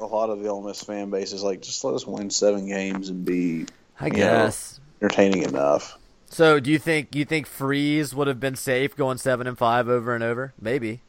A 0.00 0.04
lot 0.06 0.30
of 0.30 0.42
the 0.42 0.48
Ole 0.48 0.62
Miss 0.62 0.82
fan 0.82 1.10
base 1.10 1.32
is 1.32 1.42
like, 1.42 1.62
just 1.62 1.82
let 1.84 1.94
us 1.94 2.06
win 2.06 2.30
seven 2.30 2.68
games 2.68 3.08
and 3.08 3.24
be 3.24 3.66
I 4.00 4.06
you 4.06 4.12
know, 4.12 4.18
guess. 4.18 4.80
entertaining 5.00 5.42
enough. 5.42 5.98
So, 6.28 6.60
do 6.60 6.70
you 6.70 6.78
think 6.78 7.14
you 7.14 7.24
think 7.24 7.46
Freeze 7.46 8.14
would 8.14 8.26
have 8.26 8.40
been 8.40 8.56
safe 8.56 8.96
going 8.96 9.18
seven 9.18 9.46
and 9.46 9.56
five 9.56 9.88
over 9.88 10.14
and 10.14 10.24
over? 10.24 10.52
Maybe. 10.60 11.00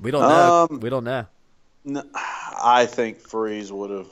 We 0.00 0.10
don't 0.10 0.22
know. 0.22 0.68
Um, 0.70 0.80
we 0.80 0.90
don't 0.90 1.04
know. 1.04 1.26
No, 1.84 2.02
I 2.14 2.86
think 2.86 3.20
Freeze 3.20 3.70
would 3.70 3.90
have. 3.90 4.08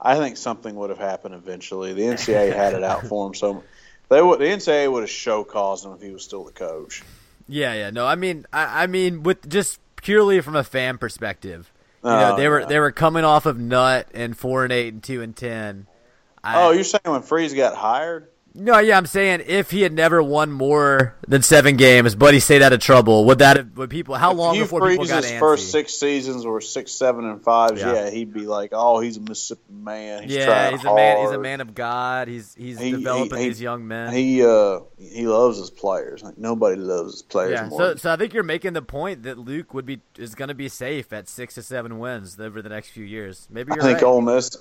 I 0.00 0.16
think 0.16 0.36
something 0.36 0.74
would 0.74 0.90
have 0.90 0.98
happened 0.98 1.34
eventually. 1.34 1.94
The 1.94 2.02
NCAA 2.02 2.54
had 2.54 2.74
it 2.74 2.84
out 2.84 3.06
for 3.06 3.26
him, 3.26 3.34
so 3.34 3.64
they 4.10 4.20
would. 4.20 4.38
The 4.38 4.44
NCAA 4.44 4.92
would 4.92 5.02
have 5.02 5.10
show 5.10 5.44
caused 5.44 5.84
him 5.84 5.92
if 5.92 6.02
he 6.02 6.10
was 6.10 6.22
still 6.22 6.44
the 6.44 6.52
coach. 6.52 7.02
Yeah, 7.48 7.74
yeah. 7.74 7.90
No, 7.90 8.06
I 8.06 8.14
mean, 8.16 8.46
I, 8.52 8.84
I 8.84 8.86
mean, 8.86 9.22
with 9.22 9.48
just 9.48 9.80
purely 9.96 10.40
from 10.40 10.56
a 10.56 10.64
fan 10.64 10.98
perspective, 10.98 11.72
you 12.04 12.10
know, 12.10 12.34
Oh, 12.34 12.36
they 12.36 12.48
were 12.48 12.64
they 12.66 12.78
were 12.78 12.92
coming 12.92 13.24
off 13.24 13.46
of 13.46 13.58
Nutt 13.58 14.08
and 14.14 14.36
four 14.36 14.64
and 14.64 14.72
eight 14.72 14.92
and 14.92 15.02
two 15.02 15.22
and 15.22 15.34
ten. 15.34 15.86
I, 16.42 16.62
Oh, 16.62 16.70
you're 16.72 16.84
saying 16.84 17.00
when 17.06 17.22
Freeze 17.22 17.54
got 17.54 17.74
hired? 17.74 18.28
No, 18.56 18.78
yeah, 18.78 18.96
I'm 18.96 19.06
saying 19.06 19.42
if 19.48 19.72
he 19.72 19.82
had 19.82 19.92
never 19.92 20.22
won 20.22 20.52
more 20.52 21.16
than 21.26 21.42
seven 21.42 21.76
games, 21.76 22.14
but 22.14 22.34
he 22.34 22.38
stayed 22.38 22.62
out 22.62 22.72
of 22.72 22.78
trouble, 22.78 23.24
would 23.24 23.40
that 23.40 23.56
have, 23.56 23.76
would 23.76 23.90
people? 23.90 24.14
How 24.14 24.32
long 24.32 24.56
before 24.56 24.88
people 24.88 25.06
got 25.06 25.24
Freeze's 25.24 25.32
antsy? 25.32 25.38
first 25.40 25.72
six 25.72 25.94
seasons 25.94 26.46
were 26.46 26.60
six, 26.60 26.92
seven, 26.92 27.24
and 27.24 27.42
fives. 27.42 27.80
Yeah. 27.80 27.92
Yeah. 27.94 28.10
he'd 28.10 28.32
be 28.32 28.46
like, 28.46 28.70
"Oh, 28.72 29.00
he's 29.00 29.16
a 29.16 29.20
Mississippi 29.20 29.62
man. 29.72 30.22
He's 30.22 30.36
yeah, 30.36 30.70
he's 30.70 30.84
a 30.84 30.94
man. 30.94 31.22
He's 31.22 31.30
a 31.32 31.38
man 31.40 31.60
of 31.62 31.74
God. 31.74 32.28
He's 32.28 32.54
he's 32.54 32.78
He- 32.78 32.92
developing 32.92 33.38
he- 33.38 33.48
these 33.48 33.60
young 33.60 33.88
men. 33.88 34.12
He 34.12 34.44
uh 34.44 34.80
he 34.98 35.26
loves 35.26 35.58
his 35.58 35.70
players. 35.70 36.22
Like 36.22 36.38
nobody 36.38 36.76
loves 36.76 37.14
his 37.14 37.22
players 37.22 37.52
yeah, 37.52 37.68
more. 37.68 37.78
so 37.80 37.96
so 37.96 38.12
I 38.12 38.16
think 38.16 38.34
you're 38.34 38.44
making 38.44 38.74
the 38.74 38.82
point 38.82 39.24
that 39.24 39.36
Luke 39.36 39.74
would 39.74 39.84
be 39.84 40.00
is 40.16 40.36
going 40.36 40.48
to 40.48 40.54
be 40.54 40.68
safe 40.68 41.12
at 41.12 41.28
six 41.28 41.54
to 41.54 41.62
seven 41.62 41.98
wins 41.98 42.38
over 42.38 42.62
the 42.62 42.68
next 42.68 42.90
few 42.90 43.04
years. 43.04 43.48
Maybe 43.50 43.72
you're 43.74 43.82
I 43.82 43.86
think 43.86 44.02
right. 44.02 44.06
Ole 44.06 44.20
Miss. 44.20 44.56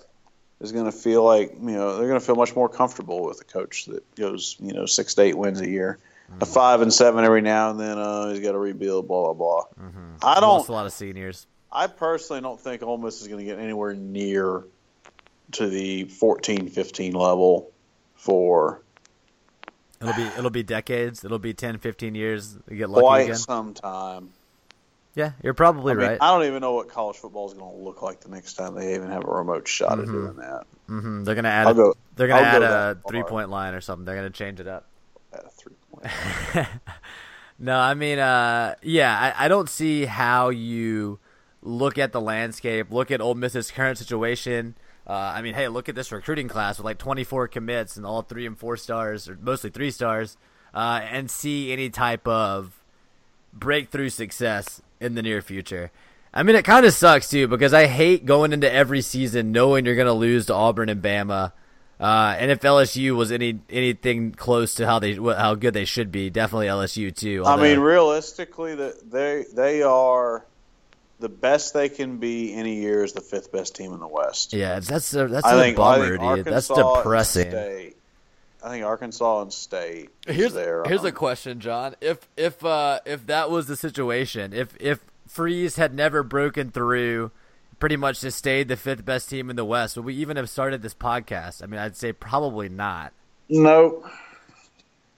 Is 0.64 0.72
going 0.72 0.86
to 0.86 0.92
feel 0.92 1.24
like 1.24 1.52
you 1.62 1.72
know 1.72 1.98
they're 1.98 2.08
going 2.08 2.20
to 2.20 2.26
feel 2.26 2.36
much 2.36 2.56
more 2.56 2.70
comfortable 2.70 3.24
with 3.24 3.40
a 3.42 3.44
coach 3.44 3.86
that 3.86 4.16
goes 4.16 4.56
you 4.60 4.74
know 4.74 4.86
six 4.86 5.14
to 5.16 5.22
eight 5.22 5.38
wins 5.38 5.62
a 5.62 5.70
year, 5.70 6.00
a 6.42 6.46
five 6.46 6.82
and 6.82 6.92
seven 6.92 7.24
every 7.24 7.42
now 7.42 7.70
and 7.70 7.80
then. 7.80 7.98
Uh, 7.98 8.30
he's 8.30 8.40
got 8.40 8.54
to 8.54 8.58
rebuild, 8.58 9.08
blah 9.08 9.34
blah 9.34 9.66
blah. 9.76 9.86
I 10.24 10.40
don't. 10.40 10.68
a 10.68 10.72
lot 10.72 10.86
of 10.86 10.94
seniors. 10.94 11.46
I 11.72 11.88
personally 11.88 12.42
don't 12.42 12.60
think 12.60 12.82
Ole 12.82 12.98
Miss 12.98 13.22
is 13.22 13.28
going 13.28 13.40
to 13.40 13.46
get 13.46 13.60
anywhere 13.60 13.94
near 13.96 14.64
to 15.54 15.68
the 15.68 16.06
14-15 16.06 17.16
level 17.16 17.72
for 18.16 18.84
It'll 20.04 20.16
be 20.16 20.24
it'll 20.38 20.50
be 20.50 20.64
decades. 20.64 21.24
It'll 21.24 21.40
be 21.40 21.54
10, 21.54 21.78
15 21.78 22.16
years. 22.16 22.58
to 22.68 22.76
get 22.76 22.90
lucky 22.90 23.02
quite 23.02 23.22
again. 23.22 23.36
some 23.36 23.74
time. 23.74 24.30
Yeah, 25.16 25.34
you're 25.44 25.54
probably 25.54 25.92
I 25.92 25.96
mean, 25.96 26.10
right. 26.10 26.18
I 26.20 26.32
don't 26.36 26.48
even 26.48 26.62
know 26.62 26.74
what 26.74 26.90
college 26.90 27.18
football 27.18 27.48
is 27.48 27.54
going 27.54 27.72
to 27.72 27.84
look 27.84 28.02
like 28.02 28.22
the 28.22 28.30
next 28.30 28.56
time 28.56 28.74
they 28.76 28.96
even 28.96 29.10
have 29.10 29.24
a 29.26 29.32
remote 29.32 29.68
shot 29.68 30.00
at 30.00 30.10
doing 30.12 30.38
that. 30.38 30.66
hmm 30.88 31.24
They're 31.24 31.36
gonna 31.36 31.50
add. 31.50 31.68
I'll 31.68 31.74
A, 31.74 31.76
go- 31.76 31.96
they're 32.16 32.28
gonna 32.28 32.42
add 32.42 32.64
a 32.64 32.68
that 32.68 33.02
far. 33.04 33.12
three 33.12 33.24
point 33.24 33.50
line 33.50 33.74
or 33.74 33.82
something. 33.82 34.06
They're 34.06 34.16
gonna 34.16 34.30
change 34.32 34.60
it 34.60 34.68
up. 34.68 34.90
Three 35.58 35.76
point. 35.92 36.08
No, 37.60 37.78
I 37.80 37.94
mean, 37.94 38.20
uh, 38.20 38.76
yeah, 38.82 39.34
I, 39.38 39.46
I 39.46 39.48
don't 39.48 39.70
see 39.70 40.06
how 40.06 40.50
you 40.50 41.20
look 41.62 41.98
at 41.98 42.12
the 42.12 42.20
landscape, 42.20 42.92
look 42.92 43.12
at 43.12 43.22
Ole 43.22 43.36
Miss's 43.36 43.72
current 43.72 43.98
situation. 43.98 44.76
Uh, 45.08 45.14
I 45.14 45.42
mean, 45.42 45.54
hey, 45.54 45.68
look 45.68 45.88
at 45.88 45.96
this 45.96 46.12
recruiting 46.12 46.48
class 46.48 46.78
with 46.78 46.86
like 46.86 46.98
24 46.98 47.48
commits 47.50 47.96
and 47.96 48.06
all 48.06 48.22
three 48.24 48.46
and 48.46 48.58
four 48.58 48.76
stars, 48.76 49.30
or 49.30 49.38
mostly 49.42 49.70
three 49.70 49.92
stars, 49.92 50.36
uh, 50.74 51.02
and 51.04 51.30
see 51.30 51.72
any 51.72 51.90
type 51.90 52.28
of 52.28 52.82
breakthrough 53.54 54.10
success 54.10 54.82
in 55.04 55.16
the 55.16 55.22
near 55.22 55.42
future. 55.42 55.92
I 56.34 56.42
mean, 56.44 56.56
it 56.56 56.66
kind 56.66 56.86
of 56.86 56.94
sucks 56.94 57.30
too 57.30 57.48
because 57.48 57.74
I 57.74 57.86
hate 57.86 58.26
going 58.26 58.54
into 58.54 58.72
every 58.72 59.02
season 59.02 59.52
knowing 59.52 59.86
you're 59.86 59.96
going 59.96 60.08
to 60.08 60.14
lose 60.14 60.48
to 60.48 60.54
Auburn 60.56 60.90
and 60.90 61.02
Bama. 61.02 61.52
Uh, 62.00 62.36
and 62.38 62.50
if 62.50 62.60
LSU 62.62 63.16
was 63.16 63.32
any 63.32 63.60
anything 63.70 64.32
close 64.32 64.76
to 64.76 64.86
how 64.86 65.00
they 65.00 65.14
how 65.14 65.56
good 65.56 65.74
they 65.74 65.86
should 65.86 66.12
be, 66.12 66.30
definitely 66.30 66.68
LSU 66.68 67.16
too. 67.16 67.44
I 67.46 67.56
mean, 67.62 67.80
realistically, 67.80 68.76
that 68.76 69.12
they 69.12 69.46
they 69.54 69.84
are 69.84 70.46
the 71.20 71.30
best 71.30 71.74
they 71.74 71.88
can 71.88 72.18
be 72.18 72.54
any 72.54 72.82
year 72.82 73.04
is 73.04 73.14
the 73.14 73.22
fifth 73.22 73.52
best 73.52 73.76
team 73.76 73.94
in 73.94 74.00
the 74.00 74.08
West. 74.08 74.54
yeah, 74.54 74.80
that's 74.80 75.14
a, 75.14 75.28
that's 75.28 75.46
I 75.46 75.56
a 75.56 75.62
think, 75.62 75.78
bummer, 75.78 76.18
dude. 76.18 76.46
That's 76.46 76.70
Arkansas 76.70 76.88
and 76.90 76.98
depressing. 76.98 77.52
State- 77.52 77.98
I 78.64 78.70
think 78.70 78.86
Arkansas 78.86 79.42
and 79.42 79.52
State. 79.52 80.10
is 80.26 80.36
Here's 80.36 80.54
there. 80.54 80.84
here's 80.88 81.02
um, 81.02 81.08
a 81.08 81.12
question, 81.12 81.60
John. 81.60 81.96
If 82.00 82.28
if 82.38 82.64
uh, 82.64 83.00
if 83.06 83.28
that 83.28 83.52
was 83.52 83.68
the 83.68 83.76
situation, 83.76 84.54
if 84.54 84.76
if 84.80 85.00
Freeze 85.28 85.76
had 85.76 85.94
never 85.94 86.24
broken 86.24 86.72
through, 86.72 87.32
pretty 87.80 87.98
much 87.98 88.22
just 88.22 88.38
stayed 88.38 88.70
the 88.70 88.78
fifth 88.78 89.04
best 89.04 89.30
team 89.30 89.50
in 89.50 89.58
the 89.58 89.66
West, 89.66 89.98
would 89.98 90.06
we 90.06 90.16
even 90.16 90.38
have 90.38 90.50
started 90.50 90.82
this 90.82 90.94
podcast? 90.94 91.62
I 91.62 91.66
mean, 91.66 91.80
I'd 91.80 91.98
say 91.98 92.14
probably 92.14 92.70
not. 92.70 93.12
Nope. 93.50 94.06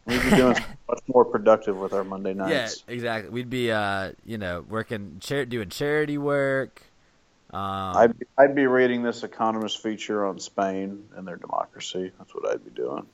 We'd 0.08 0.22
be 0.24 0.30
doing 0.32 0.56
much 0.88 1.02
more 1.08 1.26
productive 1.26 1.78
with 1.78 1.94
our 1.94 2.04
Monday 2.04 2.34
nights. 2.36 2.84
Yeah, 2.88 2.94
exactly. 2.94 3.30
We'd 3.30 3.50
be 3.50 3.72
uh, 3.72 4.14
you 4.26 4.40
know, 4.40 4.66
working 4.68 5.18
char- 5.20 5.46
doing 5.46 5.70
charity 5.70 6.18
work. 6.18 6.82
Um, 7.54 7.96
I'd 7.96 8.20
be, 8.20 8.26
I'd 8.38 8.56
be 8.56 8.66
reading 8.66 9.04
this 9.04 9.24
Economist 9.24 9.82
feature 9.82 10.26
on 10.26 10.40
Spain 10.40 11.06
and 11.16 11.28
their 11.28 11.38
democracy. 11.38 12.12
That's 12.18 12.34
what 12.34 12.52
I'd 12.52 12.66
be 12.66 12.72
doing. 12.72 13.06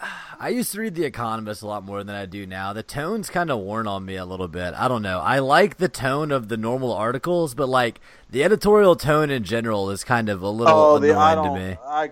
I 0.40 0.48
used 0.48 0.72
to 0.72 0.80
read 0.80 0.94
The 0.94 1.04
Economist 1.04 1.62
a 1.62 1.66
lot 1.66 1.84
more 1.84 2.02
than 2.02 2.14
I 2.14 2.26
do 2.26 2.46
now. 2.46 2.72
The 2.72 2.82
tone's 2.82 3.28
kind 3.28 3.50
of 3.50 3.58
worn 3.58 3.86
on 3.86 4.04
me 4.04 4.16
a 4.16 4.24
little 4.24 4.48
bit. 4.48 4.74
I 4.74 4.88
don't 4.88 5.02
know. 5.02 5.20
I 5.20 5.38
like 5.38 5.76
the 5.76 5.88
tone 5.88 6.32
of 6.32 6.48
the 6.48 6.56
normal 6.56 6.92
articles, 6.92 7.54
but 7.54 7.68
like 7.68 8.00
the 8.28 8.42
editorial 8.42 8.96
tone 8.96 9.30
in 9.30 9.44
general 9.44 9.90
is 9.90 10.04
kind 10.04 10.28
of 10.28 10.42
a 10.42 10.48
little 10.48 10.74
Oh, 10.74 10.98
the, 10.98 11.14
I 11.14 11.34
don't. 11.34 11.54
to 11.54 11.60
me. 11.60 11.76
I 11.86 12.10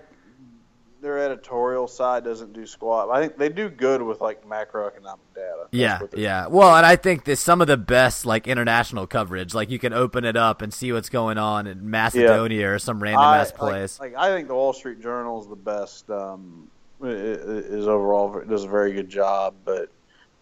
their 1.01 1.17
editorial 1.17 1.87
side 1.87 2.23
doesn't 2.23 2.53
do 2.53 2.65
squat. 2.65 3.09
I 3.09 3.21
think 3.21 3.37
they 3.37 3.49
do 3.49 3.69
good 3.69 4.01
with 4.01 4.19
like 4.21 4.45
macroeconomic 4.45 5.19
data. 5.33 5.55
That's 5.61 5.69
Yeah, 5.71 5.99
yeah. 6.15 6.47
Well, 6.47 6.75
and 6.75 6.85
I 6.85 6.97
think 6.97 7.23
that 7.25 7.37
some 7.37 7.61
of 7.61 7.67
the 7.67 7.77
best 7.77 8.25
like 8.25 8.47
international 8.47 9.07
coverage, 9.07 9.53
like 9.53 9.69
you 9.69 9.79
can 9.79 9.93
open 9.93 10.25
it 10.25 10.35
up 10.35 10.61
and 10.61 10.73
see 10.73 10.91
what's 10.91 11.09
going 11.09 11.37
on 11.37 11.67
in 11.67 11.89
Macedonia 11.89 12.73
or 12.73 12.79
some 12.79 13.01
random 13.01 13.23
I, 13.23 13.39
ass 13.39 13.51
place. 13.51 13.99
like 13.99 14.15
I 14.15 14.29
think 14.29 14.47
the 14.47 14.55
Wall 14.55 14.73
Street 14.73 15.01
Journal 15.01 15.41
is 15.41 15.47
the 15.47 15.55
best. 15.55 16.09
Um, 16.09 16.69
is 17.01 17.87
overall 17.87 18.41
does 18.47 18.63
a 18.63 18.67
very 18.67 18.93
good 18.93 19.09
job, 19.09 19.55
but 19.65 19.89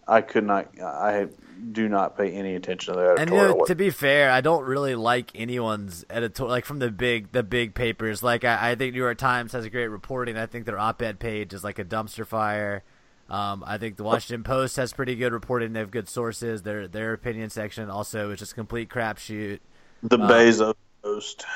I 0.06 0.20
could 0.20 0.44
not. 0.44 0.68
I 0.80 1.28
do 1.72 1.88
not 1.88 2.16
pay 2.16 2.30
any 2.32 2.54
attention 2.54 2.94
to 2.94 3.00
the 3.00 3.10
And 3.10 3.20
editorial. 3.20 3.48
you 3.52 3.58
know, 3.58 3.64
to 3.64 3.74
be 3.74 3.90
fair, 3.90 4.30
I 4.30 4.40
don't 4.40 4.64
really 4.64 4.94
like 4.94 5.32
anyone's 5.34 6.04
editorial, 6.08 6.50
like 6.50 6.64
from 6.64 6.78
the 6.78 6.90
big, 6.90 7.32
the 7.32 7.42
big 7.42 7.74
papers. 7.74 8.22
Like 8.22 8.44
I, 8.44 8.70
I 8.70 8.74
think 8.74 8.94
New 8.94 9.00
York 9.00 9.18
Times 9.18 9.52
has 9.52 9.64
a 9.64 9.70
great 9.70 9.88
reporting. 9.88 10.36
I 10.36 10.46
think 10.46 10.66
their 10.66 10.78
op-ed 10.78 11.18
page 11.18 11.52
is 11.52 11.64
like 11.64 11.78
a 11.78 11.84
dumpster 11.84 12.26
fire. 12.26 12.84
Um, 13.28 13.62
I 13.66 13.76
think 13.76 13.96
the 13.96 14.04
Washington 14.04 14.42
Post 14.44 14.76
has 14.76 14.92
pretty 14.92 15.14
good 15.14 15.32
reporting. 15.32 15.72
They 15.74 15.80
have 15.80 15.90
good 15.90 16.08
sources. 16.08 16.62
Their 16.62 16.88
their 16.88 17.12
opinion 17.12 17.50
section 17.50 17.90
also 17.90 18.30
is 18.30 18.38
just 18.38 18.54
complete 18.54 18.88
crapshoot. 18.88 19.58
the 20.02 20.16
Bezos 20.16 20.74
Post. 21.02 21.44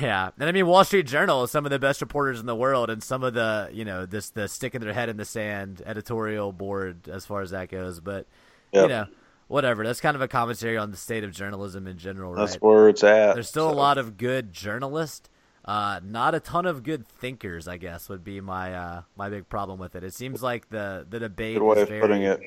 Yeah, 0.00 0.30
and 0.38 0.48
I 0.48 0.52
mean 0.52 0.66
Wall 0.66 0.84
Street 0.84 1.06
Journal 1.06 1.44
is 1.44 1.50
some 1.50 1.64
of 1.64 1.70
the 1.70 1.78
best 1.78 2.00
reporters 2.02 2.38
in 2.38 2.44
the 2.44 2.56
world, 2.56 2.90
and 2.90 3.02
some 3.02 3.22
of 3.22 3.32
the 3.32 3.70
you 3.72 3.84
know 3.84 4.04
this 4.04 4.30
the 4.30 4.46
sticking 4.48 4.80
their 4.80 4.92
head 4.92 5.08
in 5.08 5.16
the 5.16 5.24
sand 5.24 5.80
editorial 5.86 6.52
board 6.52 7.08
as 7.08 7.24
far 7.24 7.40
as 7.40 7.52
that 7.52 7.70
goes. 7.70 8.00
But 8.00 8.26
you 8.72 8.88
know, 8.88 9.06
whatever. 9.48 9.84
That's 9.84 10.00
kind 10.00 10.14
of 10.14 10.20
a 10.22 10.28
commentary 10.28 10.76
on 10.76 10.90
the 10.90 10.96
state 10.96 11.24
of 11.24 11.32
journalism 11.32 11.86
in 11.86 11.98
general, 11.98 12.34
right? 12.34 12.46
That's 12.46 12.56
where 12.56 12.88
it's 12.88 13.02
at. 13.04 13.34
There's 13.34 13.48
still 13.48 13.70
a 13.70 13.72
lot 13.72 13.96
of 13.98 14.16
good 14.16 14.52
journalists, 14.52 15.28
uh, 15.64 16.00
not 16.04 16.34
a 16.34 16.40
ton 16.40 16.66
of 16.66 16.82
good 16.82 17.06
thinkers. 17.06 17.68
I 17.68 17.76
guess 17.76 18.08
would 18.08 18.24
be 18.24 18.40
my 18.40 18.74
uh, 18.74 19.02
my 19.16 19.28
big 19.28 19.48
problem 19.48 19.78
with 19.78 19.94
it. 19.94 20.04
It 20.04 20.14
seems 20.14 20.42
like 20.42 20.68
the 20.68 21.06
the 21.08 21.18
debate 21.18 21.58
Good 21.58 21.64
way 21.64 21.76
is 21.76 21.82
of 21.82 21.88
very, 21.88 22.00
putting 22.00 22.22
it. 22.22 22.40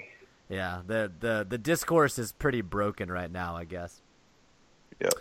Yeah, 0.50 0.82
the 0.86 1.12
the 1.20 1.46
the 1.48 1.58
discourse 1.58 2.20
is 2.20 2.32
pretty 2.32 2.62
broken 2.62 3.10
right 3.12 3.32
now. 3.32 3.56
I 3.56 3.66
guess. 3.66 4.02
Yep. 5.00 5.14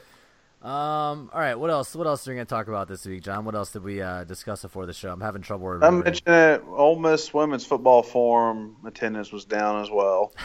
Um. 0.62 1.28
All 1.32 1.40
right. 1.40 1.56
What 1.56 1.70
else? 1.70 1.96
What 1.96 2.06
else 2.06 2.26
are 2.26 2.30
we 2.30 2.36
gonna 2.36 2.44
talk 2.44 2.68
about 2.68 2.86
this 2.86 3.04
week, 3.04 3.24
John? 3.24 3.44
What 3.44 3.56
else 3.56 3.72
did 3.72 3.82
we 3.82 4.00
uh, 4.00 4.22
discuss 4.22 4.62
before 4.62 4.86
the 4.86 4.92
show? 4.92 5.12
I'm 5.12 5.20
having 5.20 5.42
trouble 5.42 5.66
Remembering. 5.66 6.02
I 6.02 6.04
mentioned 6.04 6.28
it. 6.28 6.62
Ole 6.68 7.00
Miss 7.00 7.34
women's 7.34 7.66
football 7.66 8.04
forum 8.04 8.76
attendance 8.86 9.32
was 9.32 9.44
down 9.44 9.82
as 9.82 9.90
well. 9.90 10.32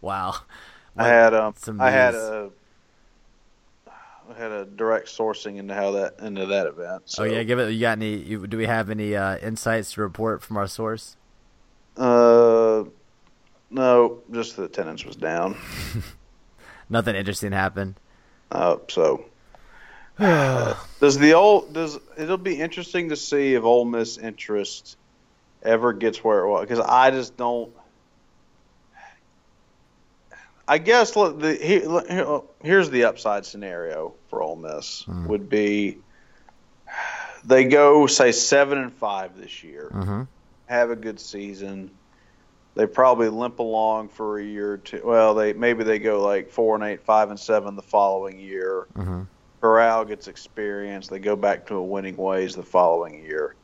Wow. 0.00 0.34
I 0.98 1.08
had 1.08 1.32
um, 1.32 1.54
some 1.56 1.80
I 1.80 1.90
had 1.90 2.14
a, 2.14 2.50
I 3.88 4.38
had 4.38 4.52
a 4.52 4.66
direct 4.66 5.08
sourcing 5.08 5.56
into 5.56 5.72
how 5.72 5.92
that 5.92 6.20
into 6.20 6.44
that 6.44 6.66
event. 6.66 7.04
So, 7.06 7.22
oh 7.22 7.26
yeah. 7.26 7.42
Give 7.42 7.58
it. 7.58 7.70
You 7.70 7.80
got 7.80 7.96
any? 7.96 8.16
You, 8.16 8.46
do 8.46 8.58
we 8.58 8.66
have 8.66 8.90
any 8.90 9.16
uh, 9.16 9.38
insights 9.38 9.94
to 9.94 10.02
report 10.02 10.42
from 10.42 10.58
our 10.58 10.66
source? 10.66 11.16
Uh, 11.96 12.84
no, 13.70 14.18
just 14.30 14.56
the 14.56 14.64
attendance 14.64 15.06
was 15.06 15.16
down. 15.16 15.56
Nothing 16.90 17.16
interesting 17.16 17.52
happened. 17.52 17.94
Uh, 18.50 18.76
so 18.88 19.24
does 20.18 21.18
the 21.18 21.34
old 21.34 21.72
does 21.72 21.98
it'll 22.16 22.36
be 22.36 22.60
interesting 22.60 23.08
to 23.08 23.16
see 23.16 23.54
if 23.54 23.64
Ole 23.64 23.84
Miss 23.84 24.16
interest 24.16 24.96
ever 25.62 25.92
gets 25.92 26.22
where 26.22 26.40
it 26.44 26.48
was 26.48 26.60
because 26.62 26.80
I 26.80 27.10
just 27.10 27.36
don't. 27.36 27.72
I 30.66 30.78
guess 30.78 31.14
look, 31.16 31.40
the 31.40 31.54
here, 31.54 31.84
look, 31.84 32.54
here's 32.62 32.88
the 32.90 33.04
upside 33.04 33.44
scenario 33.44 34.14
for 34.28 34.42
Ole 34.42 34.56
Miss 34.56 35.04
would 35.06 35.48
be 35.50 35.98
they 37.44 37.64
go 37.64 38.06
say 38.06 38.32
seven 38.32 38.78
and 38.78 38.92
five 38.92 39.36
this 39.36 39.62
year, 39.62 39.90
Mm-hmm. 39.92 40.22
have 40.66 40.90
a 40.90 40.96
good 40.96 41.20
season. 41.20 41.90
They 42.76 42.86
probably 42.86 43.28
limp 43.28 43.58
along 43.60 44.08
for 44.08 44.38
a 44.38 44.44
year 44.44 44.72
or 44.72 44.78
two. 44.78 45.02
Well, 45.04 45.34
they 45.34 45.52
maybe 45.52 45.84
they 45.84 45.98
go 45.98 46.22
like 46.24 46.50
four 46.50 46.74
and 46.74 46.84
eight, 46.84 47.02
five 47.02 47.30
and 47.30 47.38
seven 47.38 47.76
the 47.76 47.82
following 47.82 48.38
year. 48.40 48.86
Mm-hmm. 48.96 49.22
Corral 49.64 50.04
gets 50.04 50.28
experience. 50.28 51.08
They 51.08 51.18
go 51.18 51.36
back 51.36 51.68
to 51.68 51.76
a 51.76 51.82
winning 51.82 52.18
ways 52.18 52.54
the 52.54 52.62
following 52.62 53.24
year, 53.24 53.54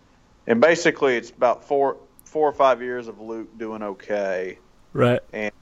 and 0.47 0.59
basically 0.59 1.19
it's 1.19 1.29
about 1.29 1.67
four 1.69 1.99
four 2.25 2.49
or 2.49 2.55
five 2.55 2.81
years 2.81 3.07
of 3.07 3.21
Luke 3.21 3.59
doing 3.59 3.83
okay. 3.83 4.59
Right. 4.95 5.21
And 5.35 5.53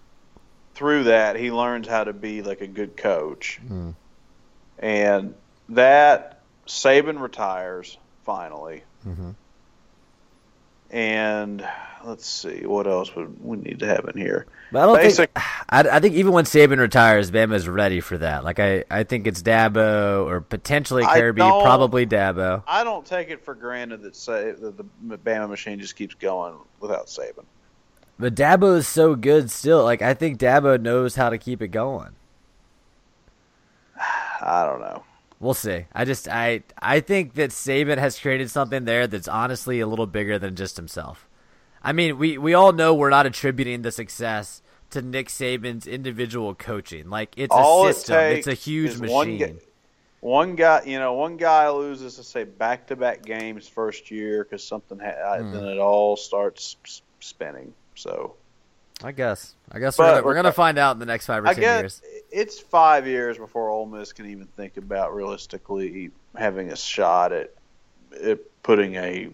through 0.74 1.04
that, 1.04 1.34
he 1.34 1.50
learns 1.50 1.88
how 1.88 2.04
to 2.04 2.12
be 2.12 2.42
like 2.42 2.60
a 2.60 2.68
good 2.68 2.96
coach, 2.96 3.58
Mm. 3.68 3.96
and 4.78 5.34
that 5.70 6.42
Saban 6.68 7.20
retires 7.20 7.98
finally. 8.22 8.84
Mhm. 9.04 9.34
And 10.90 11.66
let's 12.04 12.26
see 12.26 12.64
what 12.64 12.86
else 12.86 13.14
would 13.14 13.44
we 13.44 13.58
need 13.58 13.80
to 13.80 13.86
have 13.86 14.08
in 14.12 14.20
here. 14.20 14.46
But 14.72 14.82
I 14.82 14.86
don't 14.86 14.96
Basic- 14.96 15.30
think. 15.34 15.46
I, 15.68 15.96
I 15.96 16.00
think 16.00 16.14
even 16.14 16.32
when 16.32 16.44
Saban 16.44 16.78
retires, 16.78 17.30
Bama's 17.30 17.68
ready 17.68 18.00
for 18.00 18.16
that. 18.18 18.44
Like 18.44 18.58
I, 18.58 18.84
I 18.90 19.04
think 19.04 19.26
it's 19.26 19.42
Dabo 19.42 20.26
or 20.26 20.40
potentially 20.40 21.04
Kirby, 21.04 21.40
probably 21.40 22.06
Dabo. 22.06 22.62
I 22.66 22.84
don't 22.84 23.04
take 23.04 23.28
it 23.28 23.44
for 23.44 23.54
granted 23.54 24.02
that 24.02 24.16
say 24.16 24.52
that 24.52 24.76
the 24.76 24.84
Bama 25.18 25.48
machine 25.48 25.78
just 25.78 25.96
keeps 25.96 26.14
going 26.14 26.54
without 26.80 27.06
Saban. 27.06 27.44
But 28.18 28.34
Dabo 28.34 28.76
is 28.76 28.88
so 28.88 29.14
good 29.14 29.50
still. 29.50 29.84
Like 29.84 30.02
I 30.02 30.14
think 30.14 30.38
Dabo 30.38 30.80
knows 30.80 31.14
how 31.14 31.30
to 31.30 31.38
keep 31.38 31.60
it 31.60 31.68
going. 31.68 32.10
I 34.40 34.64
don't 34.64 34.80
know. 34.80 35.02
We'll 35.40 35.54
see. 35.54 35.84
I 35.92 36.04
just 36.04 36.28
I 36.28 36.62
I 36.80 37.00
think 37.00 37.34
that 37.34 37.50
Saban 37.50 37.98
has 37.98 38.18
created 38.18 38.50
something 38.50 38.84
there 38.84 39.06
that's 39.06 39.28
honestly 39.28 39.80
a 39.80 39.86
little 39.86 40.06
bigger 40.06 40.38
than 40.38 40.56
just 40.56 40.76
himself. 40.76 41.28
I 41.82 41.92
mean, 41.92 42.18
we 42.18 42.38
we 42.38 42.54
all 42.54 42.72
know 42.72 42.92
we're 42.94 43.10
not 43.10 43.26
attributing 43.26 43.82
the 43.82 43.92
success 43.92 44.62
to 44.90 45.00
Nick 45.02 45.28
Saban's 45.28 45.86
individual 45.86 46.54
coaching. 46.54 47.08
Like 47.08 47.34
it's 47.36 47.54
All 47.54 47.86
a 47.86 47.92
system. 47.94 48.16
takes 48.16 48.46
It's 48.46 48.46
a 48.48 48.54
huge 48.54 48.90
is 48.92 49.00
one 49.00 49.38
machine. 49.38 49.60
One 50.20 50.56
guy, 50.56 50.82
you 50.84 50.98
know, 50.98 51.12
one 51.12 51.36
guy 51.36 51.68
loses, 51.70 52.16
to 52.16 52.24
say, 52.24 52.42
back-to-back 52.42 53.22
games 53.24 53.68
first 53.68 54.10
year 54.10 54.42
because 54.42 54.66
something, 54.66 54.98
ha- 54.98 55.38
Hmm. 55.38 55.52
then 55.52 55.64
it 55.64 55.78
all 55.78 56.16
starts 56.16 56.74
spinning. 57.20 57.72
So 57.94 58.34
I 59.02 59.12
guess. 59.12 59.54
I 59.70 59.78
guess 59.78 59.96
But- 59.96 60.02
we're 60.04 60.10
gonna, 60.14 60.26
we're 60.26 60.34
gonna 60.34 60.52
find 60.52 60.78
out 60.78 60.92
in 60.96 60.98
the 61.00 61.06
next 61.06 61.26
five 61.26 61.44
or 61.44 61.48
I 61.48 61.54
ten 61.54 61.60
guess 61.62 61.80
years. 61.80 62.02
it's 62.32 62.58
five 62.60 63.06
years 63.06 63.38
before 63.38 63.68
Ole 63.68 63.86
Miss 63.86 64.12
can 64.12 64.26
even 64.26 64.46
think 64.56 64.76
about 64.76 65.14
realistically 65.14 66.10
having 66.36 66.70
a 66.72 66.76
shot 66.76 67.32
at, 67.32 67.52
at 68.22 68.38
putting 68.62 68.96
a, 68.96 69.28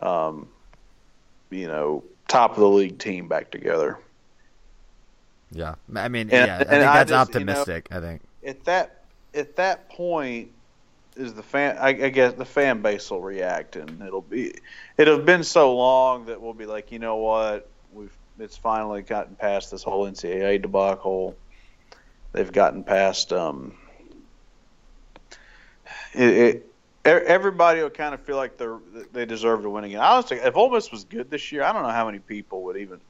um, 0.00 0.48
you 1.50 1.66
know, 1.68 2.02
top 2.28 2.52
of 2.52 2.58
the 2.58 2.68
league 2.68 2.98
team 2.98 3.28
back 3.28 3.50
together. 3.50 3.98
Yeah. 5.50 5.74
I 5.94 6.08
mean, 6.08 6.30
And- 6.30 6.46
yeah. 6.48 6.54
I 6.56 6.58
and 6.60 6.68
think 6.68 6.82
I 6.84 7.04
that's 7.04 7.10
just, 7.10 7.34
you 7.34 7.44
know- 7.44 7.52
optimistic. 7.52 7.88
I 7.90 8.00
think. 8.00 8.22
At 8.46 8.64
that 8.64 9.00
at 9.34 9.56
that 9.56 9.88
point, 9.88 10.50
is 11.16 11.32
the 11.34 11.42
fan? 11.42 11.76
I, 11.78 11.88
I 11.88 12.08
guess 12.08 12.34
the 12.34 12.44
fan 12.44 12.82
base 12.82 13.10
will 13.10 13.20
react, 13.20 13.76
and 13.76 14.02
it'll 14.02 14.20
be 14.22 14.54
it'll 14.98 15.16
have 15.16 15.26
been 15.26 15.44
so 15.44 15.74
long 15.76 16.26
that 16.26 16.40
we'll 16.40 16.54
be 16.54 16.66
like, 16.66 16.92
you 16.92 16.98
know 16.98 17.16
what, 17.16 17.68
we've 17.92 18.14
it's 18.38 18.56
finally 18.56 19.02
gotten 19.02 19.36
past 19.36 19.70
this 19.70 19.82
whole 19.82 20.08
NCAA 20.08 20.62
debacle. 20.62 21.36
They've 22.32 22.50
gotten 22.50 22.84
past 22.84 23.32
um. 23.32 23.74
It, 26.12 26.22
it, 26.22 26.74
everybody 27.04 27.82
will 27.82 27.90
kind 27.90 28.14
of 28.14 28.20
feel 28.20 28.36
like 28.36 28.56
they're 28.56 28.78
they 29.12 29.26
deserve 29.26 29.62
to 29.62 29.70
win 29.70 29.84
again. 29.84 30.00
Honestly, 30.00 30.38
if 30.38 30.56
Ole 30.56 30.70
Miss 30.70 30.90
was 30.90 31.04
good 31.04 31.30
this 31.30 31.52
year, 31.52 31.62
I 31.62 31.72
don't 31.72 31.82
know 31.82 31.90
how 31.90 32.06
many 32.06 32.18
people 32.18 32.62
would 32.64 32.76
even. 32.76 33.00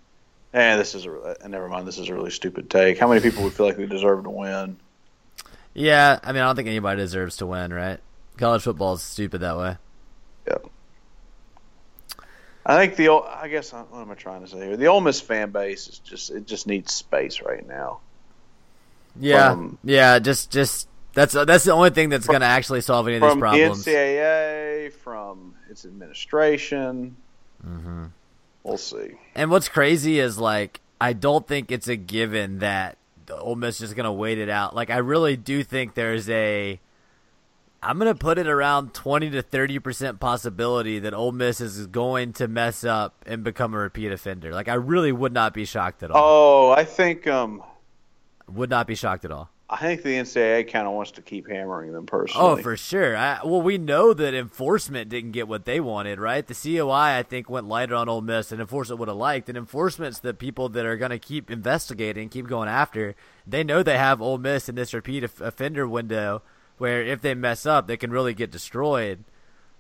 And 0.53 0.81
this 0.81 0.95
is 0.95 1.07
a 1.07 1.13
uh, 1.13 1.49
never 1.49 1.69
mind. 1.69 1.87
This 1.87 1.99
is 1.99 2.09
a 2.09 2.15
really 2.15 2.31
stupid 2.31 2.71
take. 2.71 2.99
How 2.99 3.09
many 3.09 3.21
people 3.21 3.43
would 3.45 3.53
feel 3.53 3.67
like 3.67 3.77
they 3.77 3.87
deserve 3.87 4.25
to 4.25 4.31
win? 4.31 4.77
Yeah. 5.73 6.21
I 6.23 6.33
mean, 6.33 6.43
I 6.43 6.47
don't 6.47 6.57
think 6.57 6.69
anybody 6.69 7.01
deserves 7.01 7.37
to 7.39 7.47
win, 7.47 7.73
right? 7.73 7.99
College 8.37 8.63
football 8.63 8.95
is 8.95 9.03
stupid 9.03 9.41
that 9.41 9.57
way. 9.57 9.77
Yep. 10.47 10.67
I 12.67 12.79
think 12.79 12.97
the 12.97 13.11
I 13.11 13.49
guess 13.49 13.73
uh, 13.73 13.83
what 13.85 14.01
am 14.01 14.11
I 14.11 14.15
trying 14.15 14.43
to 14.43 14.49
say 14.49 14.59
here? 14.59 14.77
The 14.77 14.87
Ole 14.87 15.01
Miss 15.01 15.21
fan 15.21 15.51
base 15.51 15.89
is 15.89 15.99
just 15.99 16.31
it 16.31 16.47
just 16.47 16.67
needs 16.67 16.93
space 16.93 17.43
right 17.43 17.67
now. 17.67 18.01
Yeah. 19.19 19.51
From- 19.51 19.79
yeah. 19.85 20.19
Just 20.19 20.51
just 20.51 20.89
that's 21.13 21.35
that's 21.35 21.65
the 21.65 21.73
only 21.73 21.91
thing 21.91 22.09
that's 22.09 22.27
gonna 22.27 22.45
actually 22.47 22.81
solve 22.81 23.07
any 23.07 23.17
of 23.17 23.23
these 23.23 23.37
problems. 23.37 23.85
From 23.85 23.93
the 23.93 23.99
NCAA, 23.99 24.93
from 24.93 25.55
its 25.69 25.85
administration. 25.85 27.17
Mm-hmm. 27.67 28.07
We'll 28.63 28.79
see. 28.79 29.13
And 29.35 29.51
what's 29.51 29.69
crazy 29.69 30.19
is 30.19 30.39
like 30.39 30.81
I 31.01 31.13
don't 31.13 31.47
think 31.47 31.71
it's 31.71 31.89
a 31.89 31.97
given 31.97 32.61
that 32.61 32.97
the 33.27 33.37
Ole 33.37 33.57
Miss 33.57 33.81
is 33.81 33.95
going 33.95 34.05
to 34.05 34.13
wait 34.13 34.39
it 34.39 34.49
out. 34.49 34.75
Like 34.75 34.91
I 34.91 34.99
really 34.99 35.37
do 35.37 35.63
think 35.63 35.95
there's 35.95 36.29
a 36.31 36.81
I'm 37.85 37.99
going 37.99 38.13
to 38.13 38.19
put 38.19 38.39
it 38.39 38.47
around 38.47 38.95
20 38.95 39.31
to 39.31 39.43
30% 39.43 40.19
possibility 40.21 40.99
that 41.01 41.15
Ole 41.15 41.33
Miss 41.33 41.61
is 41.61 41.87
going 41.87 42.33
to 42.35 42.49
mess 42.49 42.85
up 42.85 43.25
and 43.27 43.45
become 43.45 43.75
a 43.75 43.79
repeat 43.79 44.11
offender. 44.13 44.53
Like 44.53 44.69
I 44.69 44.75
really 44.75 45.13
would 45.13 45.33
not 45.33 45.53
be 45.55 45.65
shocked 45.65 46.03
at 46.03 46.11
all. 46.11 46.23
Oh, 46.23 46.71
I 46.73 46.85
think 46.85 47.27
um 47.27 47.63
Would 48.49 48.71
not 48.71 48.87
be 48.87 48.95
shocked 48.95 49.25
at 49.25 49.31
all. 49.31 49.51
I 49.69 49.79
think 49.79 50.03
the 50.03 50.15
NCAA 50.15 50.71
kind 50.71 50.87
of 50.87 50.93
wants 50.93 51.13
to 51.13 51.23
keep 51.23 51.49
hammering 51.49 51.93
them 51.93 52.05
personally. 52.05 52.47
Oh, 52.47 52.57
for 52.63 52.77
sure. 52.77 53.17
I, 53.17 53.41
well, 53.43 53.63
we 53.63 53.79
know 53.79 54.13
that 54.13 54.35
enforcement 54.35 55.09
didn't 55.09 55.33
get 55.33 55.49
what 55.49 55.65
they 55.65 55.81
wanted, 55.81 56.21
right? 56.21 56.47
The 56.47 56.55
COI, 56.55 57.17
I 57.19 57.23
think, 57.23 57.49
went 57.49 57.67
lighter 57.67 57.95
on 57.95 58.07
Ole 58.09 58.21
Miss, 58.21 58.53
and 58.53 58.61
enforcement 58.61 59.01
would 59.01 59.09
have 59.09 59.17
liked. 59.17 59.49
And 59.49 59.57
enforcement's 59.57 60.19
the 60.19 60.35
people 60.35 60.69
that 60.69 60.85
are 60.85 60.99
going 60.99 61.13
to 61.13 61.19
keep 61.19 61.51
investigating, 61.51 62.29
keep 62.29 62.47
going 62.47 62.69
after. 62.69 63.17
They 63.47 63.65
know 63.65 63.83
they 63.83 63.97
have 63.97 64.21
Ole 64.21 64.37
Miss 64.39 64.69
in 64.69 64.75
this 64.75 64.93
repeat 64.93 65.25
of- 65.25 65.41
offender 65.41 65.89
window, 65.89 66.43
where 66.79 67.03
if 67.03 67.21
they 67.21 67.35
mess 67.35 67.67
up, 67.67 67.87
they 67.87 67.97
can 67.97 68.11
really 68.11 68.35
get 68.35 68.51
destroyed. 68.51 69.25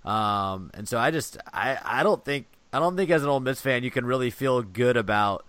Um, 0.04 0.70
and 0.74 0.88
so 0.88 0.98
I 0.98 1.10
just, 1.10 1.38
I, 1.52 1.78
I 1.84 2.02
don't 2.02 2.24
think, 2.24 2.46
I 2.72 2.78
don't 2.78 2.96
think 2.96 3.10
as 3.10 3.22
an 3.22 3.28
Ole 3.28 3.40
Miss 3.40 3.60
fan 3.60 3.84
you 3.84 3.90
can 3.90 4.04
really 4.04 4.30
feel 4.30 4.62
good 4.62 4.96
about 4.96 5.46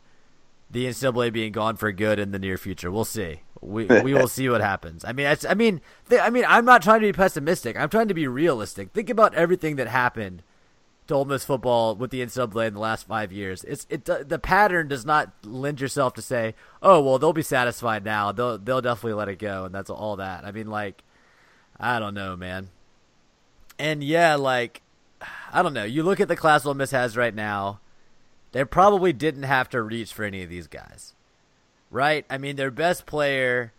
the 0.69 0.85
NCAA 0.85 1.31
being 1.31 1.51
gone 1.51 1.75
for 1.75 1.91
good 1.91 2.19
in 2.19 2.31
the 2.31 2.39
near 2.39 2.57
future. 2.57 2.91
We'll 2.91 3.05
see. 3.05 3.41
We 3.61 3.85
we 3.85 4.13
will 4.13 4.27
see 4.27 4.47
what 4.47 4.61
happens. 4.61 5.03
I 5.05 5.13
mean, 5.13 5.35
I 5.47 5.53
mean, 5.55 5.81
I 6.11 6.29
mean, 6.29 6.45
I'm 6.47 6.65
not 6.65 6.83
trying 6.83 7.01
to 7.01 7.07
be 7.07 7.13
pessimistic. 7.13 7.77
I'm 7.77 7.89
trying 7.89 8.09
to 8.09 8.13
be 8.13 8.27
realistic. 8.27 8.91
Think 8.91 9.09
about 9.09 9.33
everything 9.33 9.77
that 9.77 9.87
happened 9.87 10.43
to 11.07 11.13
Ole 11.15 11.25
Miss 11.25 11.45
football 11.45 11.95
with 11.95 12.11
the 12.11 12.21
NCAA 12.21 12.67
in 12.67 12.73
the 12.73 12.79
last 12.79 13.07
five 13.07 13.31
years. 13.31 13.63
It's 13.63 13.85
it 13.89 14.05
the 14.05 14.39
pattern 14.39 14.87
does 14.87 15.05
not 15.05 15.33
lend 15.43 15.81
yourself 15.81 16.13
to 16.15 16.21
say, 16.21 16.55
oh 16.81 17.01
well, 17.01 17.17
they'll 17.17 17.33
be 17.33 17.41
satisfied 17.41 18.03
now. 18.03 18.31
They'll 18.31 18.57
they'll 18.57 18.81
definitely 18.81 19.13
let 19.13 19.29
it 19.29 19.39
go, 19.39 19.65
and 19.65 19.73
that's 19.73 19.89
all 19.89 20.17
that. 20.17 20.45
I 20.45 20.51
mean, 20.51 20.67
like, 20.67 21.03
I 21.79 21.99
don't 21.99 22.13
know, 22.13 22.35
man. 22.35 22.69
And 23.77 24.03
yeah, 24.03 24.35
like, 24.35 24.81
I 25.51 25.61
don't 25.61 25.73
know. 25.73 25.83
You 25.83 26.03
look 26.03 26.19
at 26.19 26.27
the 26.27 26.35
class 26.35 26.65
Ole 26.65 26.73
Miss 26.73 26.91
has 26.91 27.17
right 27.17 27.33
now. 27.33 27.79
They 28.51 28.63
probably 28.63 29.11
didn't 29.11 29.43
have 29.43 29.69
to 29.69 29.81
reach 29.81 30.13
for 30.13 30.23
any 30.23 30.41
of 30.41 30.49
these 30.49 30.67
guys, 30.67 31.13
right? 31.91 32.25
I 32.29 32.37
mean, 32.37 32.55
their 32.55 32.71
best 32.71 33.05
player 33.05 33.73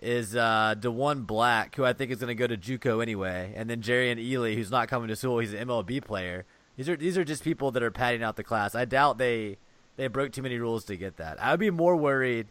is 0.00 0.34
uh, 0.34 0.74
DeWan 0.78 1.26
Black, 1.26 1.76
who 1.76 1.84
I 1.84 1.92
think 1.92 2.10
is 2.10 2.18
going 2.18 2.28
to 2.28 2.34
go 2.34 2.46
to 2.46 2.56
JUCO 2.56 3.02
anyway, 3.02 3.52
and 3.54 3.68
then 3.68 3.82
Jerrion 3.82 4.18
Ealy, 4.18 4.54
who's 4.56 4.70
not 4.70 4.88
coming 4.88 5.08
to 5.08 5.16
school. 5.16 5.38
He's 5.38 5.52
an 5.52 5.68
MLB 5.68 6.02
player. 6.04 6.46
These 6.76 6.88
are 6.88 6.96
these 6.96 7.18
are 7.18 7.24
just 7.24 7.44
people 7.44 7.70
that 7.72 7.82
are 7.82 7.90
padding 7.90 8.22
out 8.22 8.36
the 8.36 8.42
class. 8.42 8.74
I 8.74 8.86
doubt 8.86 9.18
they 9.18 9.58
they 9.96 10.08
broke 10.08 10.32
too 10.32 10.42
many 10.42 10.58
rules 10.58 10.84
to 10.86 10.96
get 10.96 11.18
that. 11.18 11.40
I 11.40 11.50
would 11.50 11.60
be 11.60 11.70
more 11.70 11.94
worried 11.94 12.48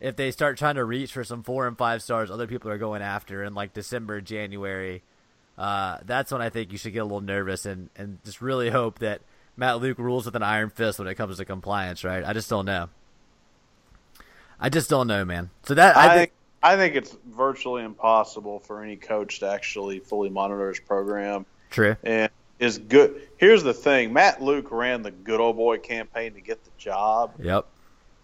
if 0.00 0.16
they 0.16 0.30
start 0.30 0.58
trying 0.58 0.74
to 0.76 0.84
reach 0.84 1.12
for 1.12 1.24
some 1.24 1.42
four 1.42 1.66
and 1.66 1.76
five 1.76 2.02
stars 2.02 2.30
other 2.30 2.46
people 2.46 2.70
are 2.70 2.78
going 2.78 3.02
after 3.02 3.42
in 3.44 3.54
like 3.54 3.72
December, 3.72 4.20
January. 4.20 5.02
Uh, 5.56 5.98
that's 6.04 6.30
when 6.30 6.42
I 6.42 6.50
think 6.50 6.70
you 6.70 6.78
should 6.78 6.92
get 6.92 6.98
a 6.98 7.04
little 7.04 7.22
nervous 7.22 7.64
and, 7.64 7.88
and 7.96 8.18
just 8.24 8.42
really 8.42 8.68
hope 8.68 8.98
that 8.98 9.22
Matt 9.56 9.80
Luke 9.80 9.98
rules 9.98 10.26
with 10.26 10.36
an 10.36 10.42
iron 10.42 10.68
fist 10.68 10.98
when 10.98 11.08
it 11.08 11.14
comes 11.14 11.38
to 11.38 11.44
compliance, 11.44 12.04
right? 12.04 12.22
I 12.24 12.34
just 12.34 12.50
don't 12.50 12.66
know. 12.66 12.90
I 14.60 14.68
just 14.68 14.90
don't 14.90 15.06
know, 15.06 15.24
man. 15.24 15.50
So 15.64 15.74
that 15.74 15.96
I, 15.96 16.04
I 16.04 16.08
think 16.08 16.18
think 16.18 16.32
I 16.62 16.76
think 16.76 16.96
it's 16.96 17.16
virtually 17.26 17.84
impossible 17.84 18.60
for 18.60 18.82
any 18.82 18.96
coach 18.96 19.40
to 19.40 19.48
actually 19.48 20.00
fully 20.00 20.30
monitor 20.30 20.68
his 20.68 20.80
program. 20.80 21.46
true. 21.70 21.96
and 22.02 22.30
is 22.58 22.78
good. 22.78 23.22
Here's 23.36 23.62
the 23.62 23.74
thing: 23.74 24.12
Matt 24.12 24.42
Luke 24.42 24.70
ran 24.70 25.02
the 25.02 25.10
good 25.10 25.40
old 25.40 25.56
boy 25.56 25.78
campaign 25.78 26.34
to 26.34 26.40
get 26.40 26.62
the 26.64 26.70
job, 26.78 27.34
Yep. 27.38 27.66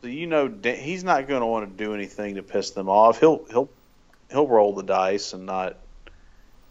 So 0.03 0.09
you 0.09 0.26
know 0.26 0.53
he's 0.62 1.05
not 1.05 1.28
going 1.28 1.40
to 1.40 1.46
want 1.46 1.70
to 1.70 1.84
do 1.84 1.94
anything 1.94 2.34
to 2.34 2.42
piss 2.42 2.70
them 2.72 2.88
off. 2.88 3.20
He'll 3.20 3.44
he'll 3.50 3.70
he'll 4.30 4.48
roll 4.48 4.74
the 4.74 4.82
dice 4.82 5.32
and 5.32 5.46
not, 5.46 5.76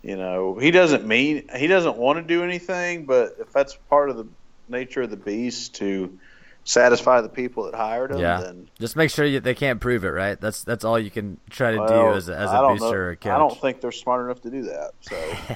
you 0.04 0.18
know, 0.18 0.56
he 0.56 0.70
doesn't 0.72 1.08
mean 1.08 1.50
he 1.56 1.68
doesn't 1.68 1.98
want 1.98 2.18
to 2.18 2.24
do 2.24 2.44
anything, 2.44 3.06
but 3.06 3.38
if 3.40 3.52
that's 3.54 3.76
part 3.90 4.10
of 4.10 4.18
the 4.18 4.28
nature 4.68 5.04
of 5.04 5.10
the 5.10 5.18
beast 5.18 5.76
to 5.76 6.18
satisfy 6.64 7.22
the 7.22 7.30
people 7.30 7.64
that 7.64 7.74
hired 7.74 8.12
him, 8.12 8.20
Yeah. 8.20 8.42
then 8.42 8.68
Just 8.80 8.96
make 8.96 9.10
sure 9.10 9.26
you, 9.26 9.40
they 9.40 9.56
can't 9.56 9.80
prove 9.80 10.04
it, 10.04 10.10
right? 10.10 10.40
That's 10.40 10.64
that's 10.64 10.84
all 10.84 11.00
you 11.00 11.10
can 11.10 11.40
try 11.50 11.72
to 11.72 11.78
do 11.78 12.14
as 12.14 12.30
a, 12.30 12.38
as 12.38 12.52
a 12.52 12.60
booster 12.68 12.86
know- 12.86 12.92
or 12.92 13.10
a 13.12 13.16
coach. 13.16 13.32
I 13.32 13.38
don't 13.38 13.60
think 13.60 13.80
they're 13.82 13.92
smart 13.92 14.26
enough 14.26 14.42
to 14.42 14.52
do 14.52 14.64
that. 14.64 14.92
So 15.02 15.56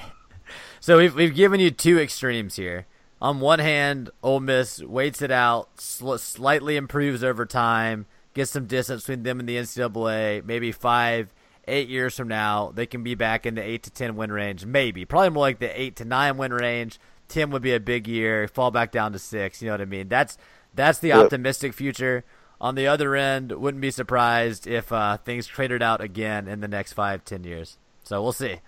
So 0.80 0.98
we've 0.98 1.14
we've 1.14 1.34
given 1.34 1.60
you 1.60 1.70
two 1.70 1.98
extremes 1.98 2.56
here. 2.56 2.86
On 3.20 3.40
one 3.40 3.58
hand, 3.60 4.10
Ole 4.22 4.40
Miss 4.40 4.82
waits 4.82 5.22
it 5.22 5.30
out, 5.30 5.80
sl- 5.80 6.16
slightly 6.16 6.76
improves 6.76 7.24
over 7.24 7.46
time, 7.46 8.06
gets 8.34 8.50
some 8.50 8.66
distance 8.66 9.02
between 9.02 9.22
them 9.22 9.40
and 9.40 9.48
the 9.48 9.56
NCAA. 9.56 10.44
Maybe 10.44 10.70
five, 10.70 11.32
eight 11.66 11.88
years 11.88 12.14
from 12.16 12.28
now, 12.28 12.72
they 12.74 12.84
can 12.86 13.02
be 13.02 13.14
back 13.14 13.46
in 13.46 13.54
the 13.54 13.62
eight 13.62 13.82
to 13.84 13.90
ten 13.90 14.16
win 14.16 14.30
range. 14.30 14.66
Maybe, 14.66 15.04
probably 15.06 15.30
more 15.30 15.40
like 15.40 15.58
the 15.60 15.80
eight 15.80 15.96
to 15.96 16.04
nine 16.04 16.36
win 16.36 16.52
range. 16.52 16.98
Ten 17.28 17.50
would 17.50 17.62
be 17.62 17.74
a 17.74 17.80
big 17.80 18.06
year. 18.06 18.46
Fall 18.48 18.70
back 18.70 18.92
down 18.92 19.12
to 19.12 19.18
six. 19.18 19.62
You 19.62 19.66
know 19.68 19.72
what 19.74 19.80
I 19.80 19.86
mean? 19.86 20.08
That's 20.08 20.36
that's 20.74 20.98
the 20.98 21.08
Yep. 21.08 21.18
optimistic 21.24 21.72
future. 21.72 22.22
On 22.60 22.74
the 22.74 22.86
other 22.86 23.16
end, 23.16 23.50
wouldn't 23.52 23.80
be 23.82 23.90
surprised 23.90 24.66
if 24.66 24.92
uh, 24.92 25.16
things 25.18 25.46
cratered 25.46 25.82
out 25.82 26.00
again 26.00 26.48
in 26.48 26.60
the 26.60 26.68
next 26.68 26.92
five, 26.92 27.24
ten 27.24 27.44
years. 27.44 27.78
So 28.04 28.22
we'll 28.22 28.32
see. 28.32 28.60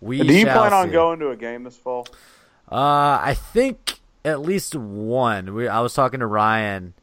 We 0.00 0.18
do 0.20 0.32
you 0.34 0.44
shall 0.44 0.68
plan 0.68 0.72
on 0.74 0.86
see. 0.88 0.92
going 0.92 1.18
to 1.20 1.30
a 1.30 1.36
game 1.36 1.64
this 1.64 1.76
fall? 1.76 2.06
Uh, 2.70 3.20
I 3.22 3.34
think 3.34 4.00
at 4.24 4.40
least 4.40 4.74
one. 4.74 5.54
We 5.54 5.68
I 5.68 5.80
was 5.80 5.94
talking 5.94 6.20
to 6.20 6.26
Ryan 6.26 6.94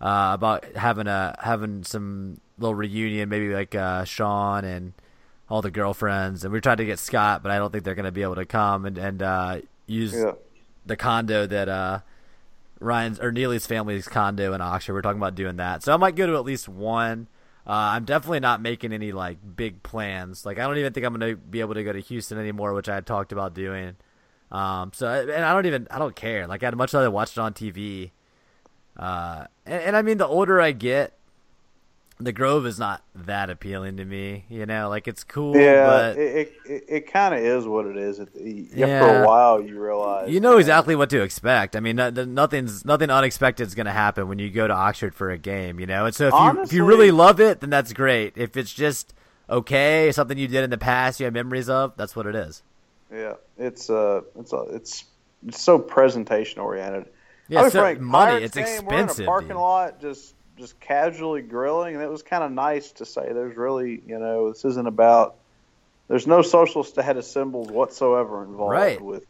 uh, 0.00 0.30
about 0.34 0.64
having 0.76 1.06
a 1.06 1.34
having 1.40 1.82
some 1.84 2.40
little 2.58 2.74
reunion, 2.74 3.28
maybe 3.28 3.48
like 3.52 3.74
uh, 3.74 4.04
Sean 4.04 4.64
and 4.64 4.92
all 5.50 5.62
the 5.62 5.70
girlfriends, 5.70 6.44
and 6.44 6.52
we 6.52 6.60
tried 6.60 6.76
to 6.78 6.84
get 6.84 6.98
Scott, 6.98 7.42
but 7.42 7.50
I 7.50 7.58
don't 7.58 7.72
think 7.72 7.82
they're 7.84 7.94
going 7.94 8.04
to 8.04 8.12
be 8.12 8.22
able 8.22 8.34
to 8.36 8.44
come 8.46 8.84
and 8.84 8.98
and 8.98 9.22
uh, 9.22 9.60
use 9.86 10.14
Yeah. 10.14 10.32
the 10.86 10.96
condo 10.96 11.46
that 11.46 11.68
uh, 11.68 12.00
Ryan's 12.80 13.18
or 13.18 13.32
Neely's 13.32 13.66
family's 13.66 14.06
condo 14.06 14.52
in 14.52 14.60
Oxford. 14.60 14.92
We're 14.94 15.02
talking 15.02 15.18
about 15.20 15.34
doing 15.34 15.56
that, 15.56 15.82
so 15.82 15.92
I 15.92 15.96
might 15.96 16.14
go 16.16 16.26
to 16.26 16.36
at 16.36 16.44
least 16.44 16.68
one. 16.68 17.26
Uh, 17.66 17.72
I'm 17.72 18.04
definitely 18.04 18.40
not 18.40 18.62
making 18.62 18.92
any 18.92 19.10
like 19.12 19.38
big 19.56 19.82
plans. 19.82 20.46
Like 20.46 20.58
I 20.58 20.66
don't 20.66 20.78
even 20.78 20.92
think 20.92 21.04
I'm 21.04 21.12
gonna 21.12 21.34
be 21.36 21.60
able 21.60 21.74
to 21.74 21.82
go 21.84 21.92
to 21.92 22.00
Houston 22.00 22.38
anymore, 22.38 22.72
which 22.72 22.88
I 22.88 22.94
had 22.94 23.04
talked 23.06 23.32
about 23.32 23.52
doing. 23.54 23.96
Um, 24.50 24.92
so 24.94 25.06
and 25.08 25.44
I 25.44 25.52
don't 25.52 25.66
even 25.66 25.86
I 25.90 25.98
don't 25.98 26.16
care. 26.16 26.46
Like 26.46 26.62
I'd 26.62 26.74
much 26.76 26.94
rather 26.94 27.10
watch 27.10 27.32
it 27.32 27.38
on 27.38 27.52
TV. 27.52 28.10
Uh, 28.96 29.46
and, 29.66 29.82
and 29.82 29.96
I 29.96 30.02
mean, 30.02 30.18
the 30.18 30.26
older 30.26 30.60
I 30.60 30.72
get, 30.72 31.12
the 32.18 32.32
Grove 32.32 32.66
is 32.66 32.78
not 32.80 33.04
that 33.14 33.48
appealing 33.50 33.96
to 33.98 34.04
me. 34.04 34.44
You 34.48 34.66
know, 34.66 34.88
like 34.88 35.06
it's 35.06 35.22
cool, 35.22 35.54
Yeah, 35.54 35.86
but 35.86 36.16
it 36.18 36.52
it, 36.64 36.84
it 36.88 37.12
kind 37.12 37.34
of 37.34 37.40
is 37.40 37.64
what 37.66 37.86
it 37.86 37.96
is. 37.96 38.18
It, 38.18 38.28
after 38.32 38.76
Yeah. 38.76 39.22
a 39.22 39.26
while, 39.26 39.60
you 39.60 39.78
realize 39.80 40.30
you 40.30 40.40
know 40.40 40.58
exactly 40.58 40.96
what 40.96 41.10
to 41.10 41.22
expect. 41.22 41.76
I 41.76 41.80
mean, 41.80 41.96
no, 41.96 42.10
no- 42.10 42.24
nothing's 42.24 42.84
nothing 42.84 43.10
unexpected 43.10 43.66
is 43.68 43.74
going 43.76 43.86
to 43.86 43.92
happen 43.92 44.26
when 44.28 44.38
you 44.40 44.50
go 44.50 44.66
to 44.66 44.74
Oxford 44.74 45.14
for 45.14 45.30
a 45.30 45.38
game. 45.38 45.78
You 45.78 45.86
know, 45.86 46.06
and 46.06 46.14
so 46.14 46.28
if 46.28 46.34
you 46.34 46.62
if 46.62 46.72
you 46.72 46.84
really 46.84 47.10
love 47.12 47.38
it, 47.40 47.60
then 47.60 47.70
that's 47.70 47.92
great. 47.92 48.36
If 48.36 48.56
it's 48.56 48.72
just 48.72 49.14
okay, 49.48 50.10
something 50.10 50.36
you 50.36 50.48
did 50.48 50.64
in 50.64 50.70
the 50.70 50.78
past, 50.78 51.20
you 51.20 51.24
have 51.24 51.34
memories 51.34 51.68
of, 51.70 51.96
that's 51.96 52.14
what 52.16 52.26
it 52.26 52.34
is. 52.34 52.62
Yeah, 53.12 53.34
it's 53.56 53.88
uh, 53.90 54.22
it's 54.38 54.52
uh, 54.52 54.62
it's 54.70 55.04
it's 55.46 55.60
so 55.60 55.78
presentation 55.78 56.60
oriented. 56.60 57.06
Yeah, 57.48 57.60
I 57.60 57.62
mean, 57.62 57.70
so 57.70 57.80
Frank, 57.80 58.00
money, 58.00 58.44
it's 58.44 58.54
game, 58.54 58.64
We're 58.84 58.94
in 58.98 59.04
expensive, 59.04 59.24
a 59.24 59.26
parking 59.26 59.48
dude. 59.48 59.56
lot, 59.56 60.00
just 60.00 60.34
just 60.58 60.78
casually 60.80 61.40
grilling, 61.42 61.94
and 61.94 62.02
it 62.04 62.10
was 62.10 62.22
kind 62.22 62.42
of 62.44 62.52
nice 62.52 62.92
to 62.92 63.04
say. 63.06 63.32
There's 63.32 63.56
really, 63.56 64.02
you 64.06 64.18
know, 64.18 64.50
this 64.52 64.64
isn't 64.64 64.86
about. 64.86 65.36
There's 66.08 66.26
no 66.26 66.42
social 66.42 66.84
status 66.84 67.30
symbols 67.30 67.68
whatsoever 67.68 68.42
involved 68.42 68.72
Right. 68.72 69.00
with 69.00 69.24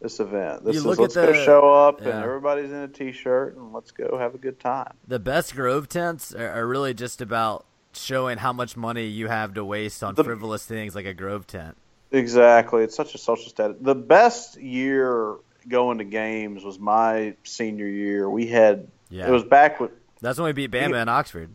this 0.00 0.20
event. 0.20 0.64
This 0.64 0.74
You 0.74 0.80
is 0.80 0.86
look 0.86 0.98
at 0.98 1.02
let's 1.02 1.14
go 1.16 1.26
the- 1.26 1.44
show 1.44 1.72
up, 1.72 2.00
yeah. 2.00 2.08
and 2.10 2.24
everybody's 2.24 2.70
in 2.70 2.76
a 2.76 2.88
t-shirt, 2.88 3.56
and 3.56 3.72
let's 3.72 3.90
go 3.90 4.16
have 4.16 4.34
a 4.34 4.38
good 4.38 4.58
time. 4.60 4.92
The 5.08 5.18
best 5.18 5.54
Grove 5.56 5.88
tents 5.88 6.32
are, 6.34 6.48
are 6.50 6.66
really 6.66 6.94
just 6.94 7.20
about 7.20 7.64
showing 7.94 8.38
how 8.38 8.52
much 8.52 8.76
money 8.76 9.06
you 9.06 9.26
have 9.28 9.54
to 9.54 9.64
waste 9.64 10.02
on 10.04 10.14
The- 10.14 10.22
frivolous 10.24 10.64
things 10.66 10.94
like 10.94 11.06
a 11.06 11.14
Grove 11.14 11.46
tent. 11.48 11.76
Exactly. 12.12 12.84
It's 12.84 12.94
such 12.96 13.14
a 13.14 13.18
social 13.18 13.48
status. 13.48 13.76
The 13.80 13.94
best 13.94 14.56
year 14.60 15.36
going 15.68 15.98
to 15.98 16.04
games 16.04 16.62
was 16.62 16.78
my 16.78 17.34
senior 17.44 17.88
year. 17.88 18.28
We 18.30 18.46
had 18.46 18.88
Yeah. 19.10 19.26
it 19.26 19.30
was 19.30 19.44
back 19.44 19.80
with 19.80 19.90
That's 20.20 20.38
when 20.38 20.46
we 20.46 20.52
beat 20.52 20.70
Bama 20.70 21.00
in 21.00 21.08
Oxford. 21.08 21.50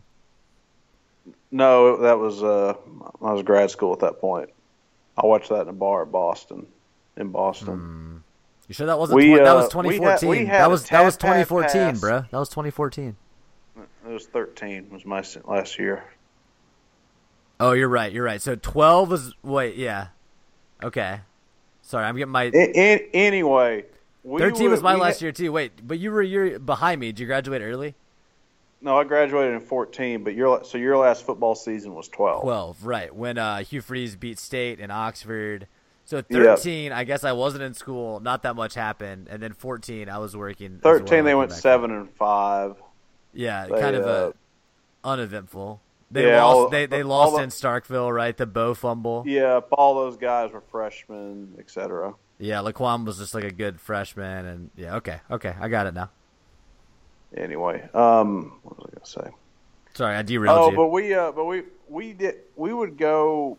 no, 1.50 1.98
that 2.02 2.18
was 2.18 2.42
uh 2.42 2.74
I 3.22 3.32
was 3.32 3.42
grad 3.42 3.70
school 3.70 3.92
at 3.92 4.00
that 4.00 4.20
point. 4.20 4.50
I 5.16 5.26
watched 5.26 5.48
that 5.50 5.62
in 5.62 5.68
a 5.68 5.72
bar 5.72 6.02
at 6.02 6.12
Boston, 6.12 6.66
in 7.16 7.28
Boston. 7.30 8.22
You 8.68 8.74
sure 8.74 8.86
that 8.86 8.98
wasn't 8.98 9.16
We, 9.16 9.30
twen- 9.30 9.42
that 9.44 9.50
uh, 9.50 9.54
was 9.56 9.64
had- 9.64 9.70
2014? 9.72 10.28
we 10.28 10.46
had 10.46 10.60
that 10.62 10.70
was 10.70 10.86
that 10.88 11.04
was 11.04 11.16
tap, 11.16 11.36
tap, 11.36 11.46
2014, 11.48 11.70
pass. 11.92 12.00
bro. 12.00 12.20
That 12.30 12.38
was 12.38 12.48
2014. 12.50 13.16
It 14.06 14.12
was 14.12 14.26
13 14.26 14.90
was 14.90 15.04
my 15.04 15.22
last 15.44 15.78
year. 15.78 16.04
Oh, 17.58 17.72
you're 17.72 17.88
right. 17.88 18.10
You're 18.12 18.24
right. 18.24 18.40
So 18.40 18.54
12 18.56 19.10
was 19.10 19.34
wait, 19.42 19.76
yeah. 19.76 20.08
Okay. 20.82 21.20
Sorry, 21.82 22.04
I'm 22.04 22.16
getting 22.16 22.30
my 22.30 22.46
anyway, 22.46 23.84
we 24.22 24.40
13 24.40 24.64
would- 24.64 24.70
was 24.72 24.82
my 24.82 24.94
last 24.94 25.16
had- 25.16 25.22
year 25.22 25.32
too. 25.32 25.52
Wait, 25.52 25.72
but 25.86 25.98
you 25.98 26.10
were 26.10 26.22
you're 26.22 26.58
behind 26.58 27.00
me. 27.00 27.08
Did 27.08 27.20
you 27.20 27.26
graduate 27.26 27.62
early? 27.62 27.94
No, 28.82 28.96
I 28.98 29.04
graduated 29.04 29.54
in 29.54 29.60
14, 29.60 30.24
but 30.24 30.34
your 30.34 30.64
so 30.64 30.78
your 30.78 30.96
last 30.96 31.24
football 31.26 31.54
season 31.54 31.94
was 31.94 32.08
12. 32.08 32.42
12, 32.42 32.86
right. 32.86 33.14
When 33.14 33.36
uh, 33.38 33.58
Hugh 33.58 33.80
Freeze 33.82 34.16
beat 34.16 34.38
State 34.38 34.80
and 34.80 34.90
Oxford. 34.92 35.66
So 36.06 36.16
Yep. 36.28 36.58
13, 36.58 36.90
I 36.90 37.04
guess 37.04 37.22
I 37.22 37.32
wasn't 37.32 37.62
in 37.62 37.74
school. 37.74 38.18
Not 38.20 38.42
that 38.42 38.56
much 38.56 38.74
happened. 38.74 39.28
And 39.30 39.40
then 39.42 39.52
14, 39.52 40.08
I 40.08 40.18
was 40.18 40.36
working. 40.36 40.80
13 40.82 41.04
well, 41.18 41.24
they 41.24 41.34
went 41.34 41.50
came 41.50 41.56
back. 41.56 41.62
7 41.62 41.90
and 41.92 42.10
5. 42.10 42.76
Yeah, 43.32 43.66
They, 43.66 43.80
kind 43.80 43.94
of 43.94 44.06
uh, 44.06 44.32
a 45.04 45.08
uneventful. 45.08 45.80
They 46.12 46.26
yeah, 46.26 46.42
lost. 46.44 46.56
all- 46.56 46.68
they 46.70 46.86
they 46.86 47.02
lost 47.02 47.36
the- 47.36 47.42
in 47.42 47.50
Starkville, 47.50 48.12
right? 48.14 48.36
The 48.36 48.46
Bo 48.46 48.74
fumble. 48.74 49.22
Yeah, 49.26 49.60
all 49.72 49.94
those 49.94 50.16
guys 50.16 50.50
were 50.52 50.60
freshmen, 50.60 51.54
etc. 51.58 52.14
Yeah, 52.38 52.58
Laquon 52.58 53.04
was 53.04 53.18
just 53.18 53.34
like 53.34 53.44
a 53.44 53.50
good 53.52 53.80
freshman, 53.80 54.46
and 54.46 54.70
yeah, 54.76 54.96
okay, 54.96 55.20
okay, 55.30 55.54
I 55.60 55.68
got 55.68 55.86
it 55.86 55.94
now. 55.94 56.10
Anyway, 57.36 57.88
um, 57.94 58.58
what 58.62 58.76
was 58.78 58.86
I 58.90 58.96
gonna 58.96 59.06
say? 59.30 59.36
Sorry, 59.94 60.16
I 60.16 60.22
derailed 60.22 60.58
Oh, 60.58 60.70
you. 60.70 60.76
but 60.76 60.86
we, 60.88 61.14
uh, 61.14 61.32
but 61.32 61.44
we, 61.44 61.62
we 61.88 62.12
did, 62.12 62.36
we 62.56 62.72
would 62.72 62.96
go 62.96 63.56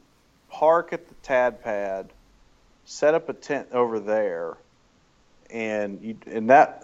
park 0.49 0.91
at 0.93 1.08
the 1.08 1.14
Tad 1.24 1.62
Pad, 1.64 2.10
set 2.86 3.14
up 3.14 3.30
a 3.30 3.34
tent 3.34 3.70
over 3.72 3.99
there, 3.99 4.58
and 5.49 6.02
you, 6.02 6.18
and 6.28 6.49
that, 6.49 6.84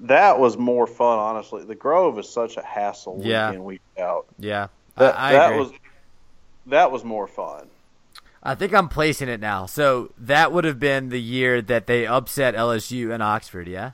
that 0.00 0.38
was 0.38 0.56
more 0.56 0.86
fun, 0.86 1.18
honestly. 1.18 1.64
The 1.64 1.74
Grove 1.74 2.18
is 2.18 2.28
such 2.28 2.56
a 2.56 2.62
hassle 2.62 3.16
week 3.16 3.26
in 3.26 3.64
week 3.64 3.82
out. 4.00 4.26
yeah, 4.38 4.68
That, 4.96 5.18
I, 5.18 5.32
I 5.32 5.32
that 5.32 5.52
agree. 5.52 5.58
was, 5.58 5.72
that 6.66 6.92
was 6.92 7.04
more 7.04 7.26
fun. 7.26 7.68
I 8.42 8.54
think 8.54 8.74
I'm 8.74 8.88
placing 8.88 9.28
it 9.28 9.40
now. 9.40 9.66
So 9.66 10.12
that 10.18 10.52
would 10.52 10.64
have 10.64 10.80
been 10.80 11.10
the 11.10 11.20
year 11.20 11.62
that 11.62 11.86
they 11.86 12.06
upset 12.06 12.54
LSU 12.54 13.12
and 13.12 13.22
Oxford. 13.22 13.68
Yeah, 13.68 13.92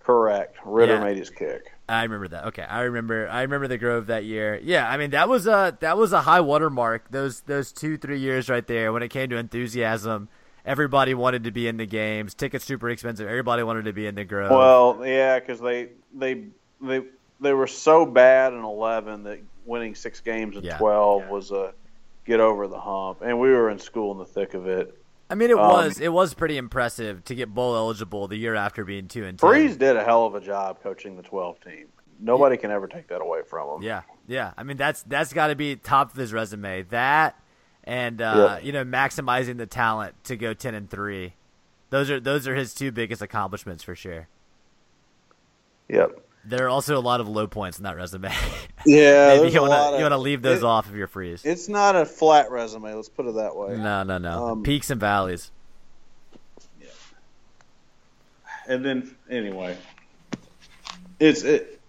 Correct. 0.00 0.56
Ritter 0.64 0.96
Yeah. 0.96 1.00
made 1.00 1.16
his 1.16 1.30
kick. 1.30 1.72
I 1.88 2.02
remember 2.04 2.28
that. 2.28 2.46
Okay, 2.46 2.62
I 2.62 2.82
remember. 2.82 3.28
I 3.28 3.42
remember 3.42 3.68
the 3.68 3.78
Grove 3.78 4.06
that 4.06 4.24
year. 4.24 4.58
Yeah, 4.62 4.88
I 4.88 4.96
mean 4.96 5.10
that 5.10 5.28
was 5.28 5.46
a 5.46 5.76
that 5.80 5.98
was 5.98 6.12
a 6.12 6.22
high 6.22 6.40
watermark. 6.40 7.10
Those 7.10 7.42
those 7.42 7.72
two 7.72 7.98
three 7.98 8.18
years 8.20 8.48
right 8.48 8.66
there 8.66 8.92
when 8.92 9.02
it 9.02 9.08
came 9.08 9.28
to 9.30 9.36
enthusiasm. 9.36 10.28
Everybody 10.64 11.12
wanted 11.14 11.44
to 11.44 11.50
be 11.50 11.66
in 11.68 11.76
the 11.76 11.86
games. 11.86 12.34
Tickets 12.34 12.64
super 12.64 12.88
expensive. 12.88 13.28
Everybody 13.28 13.64
wanted 13.64 13.84
to 13.86 13.92
be 13.92 14.06
in 14.06 14.14
the 14.14 14.24
Grove. 14.24 14.50
Well, 14.50 15.00
yeah, 15.04 15.40
because 15.40 15.60
they, 15.60 15.88
they, 16.14 16.44
they, 16.80 17.02
they 17.40 17.52
were 17.52 17.66
so 17.66 18.06
bad 18.06 18.52
in 18.52 18.60
eleven 18.62 19.24
that 19.24 19.40
winning 19.64 19.94
six 19.94 20.20
games 20.20 20.56
in 20.56 20.64
Yeah. 20.64 20.78
twelve 20.78 21.28
was 21.28 21.50
a 21.50 21.74
get 22.24 22.40
over 22.40 22.66
the 22.68 22.78
hump, 22.80 23.22
and 23.22 23.38
we 23.40 23.50
were 23.50 23.68
in 23.70 23.78
school 23.78 24.12
in 24.12 24.18
the 24.18 24.24
thick 24.26 24.54
of 24.54 24.66
it. 24.66 24.96
I 25.30 25.34
mean, 25.34 25.50
it 25.50 25.56
Um, 25.58 25.68
was 25.72 26.00
it 26.00 26.12
was 26.12 26.34
pretty 26.34 26.56
impressive 26.58 27.24
to 27.24 27.34
get 27.34 27.52
bowl 27.54 27.74
eligible 27.74 28.28
the 28.28 28.36
year 28.36 28.54
after 28.54 28.84
being 28.84 29.08
two 29.08 29.24
and 29.24 29.38
ten. 29.38 29.48
Freeze 29.48 29.76
did 29.76 29.96
a 29.96 30.04
hell 30.04 30.26
of 30.26 30.34
a 30.34 30.40
job 30.40 30.82
coaching 30.82 31.16
the 31.16 31.22
12 31.22 31.60
team. 31.60 31.86
Nobody 32.20 32.56
can 32.56 32.70
ever 32.70 32.86
take 32.86 33.08
that 33.08 33.20
away 33.20 33.40
from 33.42 33.68
him. 33.76 33.82
Yeah, 33.82 34.02
yeah. 34.28 34.52
I 34.56 34.62
mean, 34.62 34.76
that's 34.76 35.02
that's 35.02 35.32
got 35.32 35.48
to 35.48 35.54
be 35.56 35.74
top 35.76 36.10
of 36.12 36.16
his 36.16 36.32
resume. 36.32 36.82
That 36.82 37.36
and 37.84 38.20
uh, 38.22 38.58
Yeah. 38.60 38.64
you 38.64 38.72
know 38.72 38.84
maximizing 38.84 39.56
the 39.56 39.66
talent 39.66 40.14
to 40.24 40.36
go 40.36 40.52
ten 40.54 40.74
and 40.74 40.88
three. 40.88 41.34
Those 41.90 42.10
are 42.10 42.20
those 42.20 42.46
are 42.46 42.54
his 42.54 42.74
two 42.74 42.92
biggest 42.92 43.22
accomplishments 43.22 43.82
for 43.82 43.96
sure. 43.96 44.28
Yep. 45.88 46.20
There 46.44 46.64
are 46.66 46.68
also 46.68 46.98
a 46.98 47.00
lot 47.00 47.20
of 47.20 47.28
low 47.28 47.46
points 47.46 47.78
in 47.78 47.84
that 47.84 47.96
resume. 47.96 48.30
Yeah, 48.84 49.36
Maybe 49.36 49.52
you 49.52 49.60
want 49.60 49.72
to 49.72 49.78
of- 49.78 49.94
you 50.00 50.02
want 50.02 50.10
to 50.12 50.18
leave 50.18 50.42
those 50.42 50.58
it- 50.58 50.64
off 50.64 50.90
if 50.90 50.96
you're 50.96 51.06
freeze. 51.06 51.44
It's 51.44 51.68
not 51.68 51.94
a 51.94 52.04
flat 52.04 52.50
resume. 52.50 52.92
Let's 52.94 53.08
put 53.08 53.26
it 53.26 53.34
that 53.36 53.54
way. 53.54 53.76
No, 53.76 54.02
no, 54.02 54.18
no. 54.18 54.46
Um, 54.48 54.62
Peaks 54.64 54.90
and 54.90 55.00
valleys. 55.00 55.52
Yeah. 56.80 56.88
And 58.66 58.84
then 58.84 59.14
anyway, 59.30 59.76
it's 61.20 61.42
it. 61.42 61.80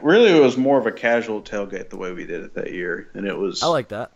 Really, 0.00 0.34
it 0.34 0.40
was 0.40 0.56
more 0.56 0.78
of 0.78 0.86
a 0.86 0.92
casual 0.92 1.42
tailgate 1.42 1.90
the 1.90 1.98
way 1.98 2.12
we 2.12 2.24
did 2.24 2.42
it 2.42 2.54
that 2.54 2.72
year, 2.72 3.10
and 3.12 3.26
it 3.26 3.36
was 3.36 3.62
I 3.62 3.66
like 3.66 3.88
that. 3.88 4.12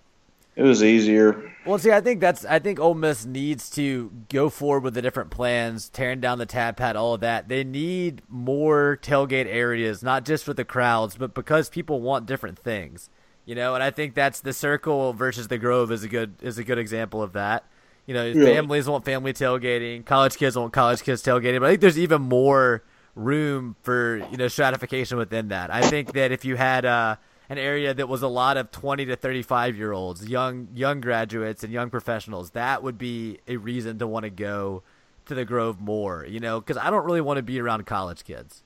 It 0.56 0.62
was 0.62 0.84
easier. 0.84 1.50
Well, 1.66 1.78
see, 1.78 1.90
I 1.90 2.00
think 2.00 2.20
that's 2.20 2.44
I 2.44 2.58
think 2.58 2.78
Ole 2.78 2.94
Miss 2.94 3.24
needs 3.24 3.70
to 3.70 4.12
go 4.28 4.48
forward 4.50 4.84
with 4.84 4.94
the 4.94 5.02
different 5.02 5.30
plans, 5.30 5.88
tearing 5.88 6.20
down 6.20 6.38
the 6.38 6.46
Tad 6.46 6.76
Pad, 6.76 6.94
all 6.94 7.14
of 7.14 7.20
that. 7.22 7.48
They 7.48 7.64
need 7.64 8.22
more 8.28 8.98
tailgate 9.02 9.46
areas, 9.46 10.02
not 10.02 10.24
just 10.24 10.44
for 10.44 10.54
the 10.54 10.64
crowds, 10.64 11.16
but 11.16 11.34
because 11.34 11.68
people 11.70 12.00
want 12.00 12.26
different 12.26 12.58
things. 12.58 13.08
You 13.46 13.54
know, 13.54 13.74
and 13.74 13.82
I 13.82 13.90
think 13.90 14.14
that's 14.14 14.40
the 14.40 14.52
circle 14.52 15.12
versus 15.12 15.48
the 15.48 15.58
Grove 15.58 15.90
is 15.90 16.04
a 16.04 16.08
good 16.08 16.34
is 16.40 16.56
a 16.58 16.64
good 16.64 16.78
example 16.78 17.22
of 17.22 17.32
that. 17.32 17.64
You 18.06 18.14
know, 18.14 18.24
Yeah. 18.26 18.44
families 18.44 18.86
want 18.86 19.04
family 19.04 19.32
tailgating, 19.32 20.04
college 20.04 20.36
kids 20.36 20.56
want 20.56 20.72
college 20.72 21.02
kids 21.02 21.22
tailgating, 21.22 21.60
but 21.60 21.66
I 21.66 21.70
think 21.70 21.80
there's 21.80 21.98
even 21.98 22.22
more 22.22 22.82
room 23.16 23.74
for 23.82 24.18
you 24.30 24.36
know 24.36 24.48
stratification 24.48 25.16
within 25.18 25.48
that. 25.48 25.72
I 25.72 25.88
think 25.88 26.12
that 26.12 26.30
if 26.30 26.44
you 26.44 26.56
had 26.56 26.84
uh, 26.84 27.16
an 27.48 27.58
area 27.58 27.92
that 27.94 28.08
was 28.08 28.22
a 28.22 28.28
lot 28.28 28.56
of 28.56 28.70
20 28.70 29.04
to 29.06 29.16
35 29.16 29.76
year 29.76 29.92
olds, 29.92 30.26
young 30.28 30.68
young 30.74 31.00
graduates 31.00 31.62
and 31.64 31.72
young 31.72 31.90
professionals, 31.90 32.50
that 32.50 32.82
would 32.82 32.98
be 32.98 33.38
a 33.48 33.56
reason 33.56 33.98
to 33.98 34.06
want 34.06 34.24
to 34.24 34.30
go 34.30 34.82
to 35.26 35.34
the 35.34 35.44
Grove 35.44 35.80
more. 35.80 36.24
You 36.26 36.40
know, 36.40 36.60
because 36.60 36.76
I 36.76 36.90
don't 36.90 37.04
really 37.04 37.20
want 37.20 37.36
to 37.38 37.42
be 37.42 37.60
around 37.60 37.84
college 37.86 38.24
kids. 38.24 38.62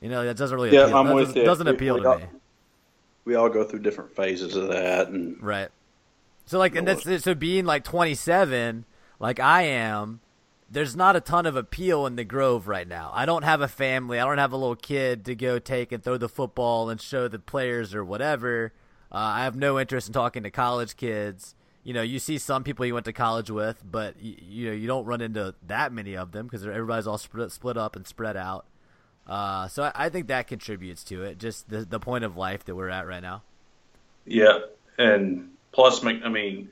You 0.00 0.08
know, 0.10 0.24
that 0.24 0.36
doesn't 0.36 0.54
really 0.54 0.72
Yeah, 0.72 0.84
appeal. 0.84 0.96
I'm 0.98 1.06
that 1.08 1.14
with 1.14 1.24
doesn't, 1.28 1.40
you. 1.40 1.46
doesn't 1.46 1.66
We- 1.66 1.72
appeal 1.72 1.94
we 1.94 2.00
to 2.02 2.08
all- 2.08 2.18
me. 2.18 2.24
We 3.24 3.34
all 3.34 3.48
go 3.48 3.64
through 3.64 3.80
different 3.80 4.14
phases 4.14 4.54
of 4.54 4.68
that, 4.68 5.08
and 5.08 5.42
Right. 5.42 5.68
So 6.44 6.58
like, 6.58 6.76
and 6.76 6.86
that's 6.86 7.24
so 7.24 7.34
being 7.34 7.64
like 7.64 7.82
27, 7.82 8.84
like 9.18 9.40
I 9.40 9.62
am. 9.62 10.20
There's 10.68 10.96
not 10.96 11.14
a 11.14 11.20
ton 11.20 11.46
of 11.46 11.54
appeal 11.54 12.06
in 12.06 12.16
the 12.16 12.24
Grove 12.24 12.66
right 12.66 12.88
now. 12.88 13.10
I 13.14 13.24
don't 13.24 13.44
have 13.44 13.60
a 13.60 13.68
family. 13.68 14.18
I 14.18 14.24
don't 14.24 14.38
have 14.38 14.52
a 14.52 14.56
little 14.56 14.76
kid 14.76 15.24
to 15.26 15.34
go 15.34 15.58
take 15.58 15.92
and 15.92 16.02
throw 16.02 16.16
the 16.16 16.28
football 16.28 16.90
and 16.90 17.00
show 17.00 17.28
the 17.28 17.38
players 17.38 17.94
or 17.94 18.04
whatever. 18.04 18.72
Uh, 19.12 19.18
I 19.18 19.44
have 19.44 19.54
no 19.54 19.78
interest 19.78 20.08
in 20.08 20.12
talking 20.12 20.42
to 20.42 20.50
college 20.50 20.96
kids. 20.96 21.54
You 21.84 21.94
know, 21.94 22.02
you 22.02 22.18
see 22.18 22.38
some 22.38 22.64
people 22.64 22.84
you 22.84 22.94
went 22.94 23.06
to 23.06 23.12
college 23.12 23.48
with, 23.48 23.80
but 23.88 24.20
you, 24.20 24.36
you 24.42 24.66
know 24.68 24.74
you 24.74 24.88
don't 24.88 25.04
run 25.04 25.20
into 25.20 25.54
that 25.68 25.92
many 25.92 26.16
of 26.16 26.32
them 26.32 26.46
because 26.46 26.66
everybody's 26.66 27.06
all 27.06 27.18
split, 27.18 27.52
split 27.52 27.76
up 27.76 27.94
and 27.94 28.04
spread 28.06 28.36
out. 28.36 28.66
Uh, 29.26 29.68
so 29.68 29.84
I, 29.84 29.92
I 29.94 30.08
think 30.08 30.26
that 30.28 30.48
contributes 30.48 31.04
to 31.04 31.22
it. 31.22 31.38
Just 31.38 31.68
the 31.70 31.84
the 31.84 32.00
point 32.00 32.24
of 32.24 32.36
life 32.36 32.64
that 32.64 32.74
we're 32.74 32.88
at 32.88 33.06
right 33.06 33.22
now. 33.22 33.42
Yeah, 34.24 34.58
and 34.98 35.50
plus, 35.70 36.04
I 36.04 36.28
mean, 36.28 36.70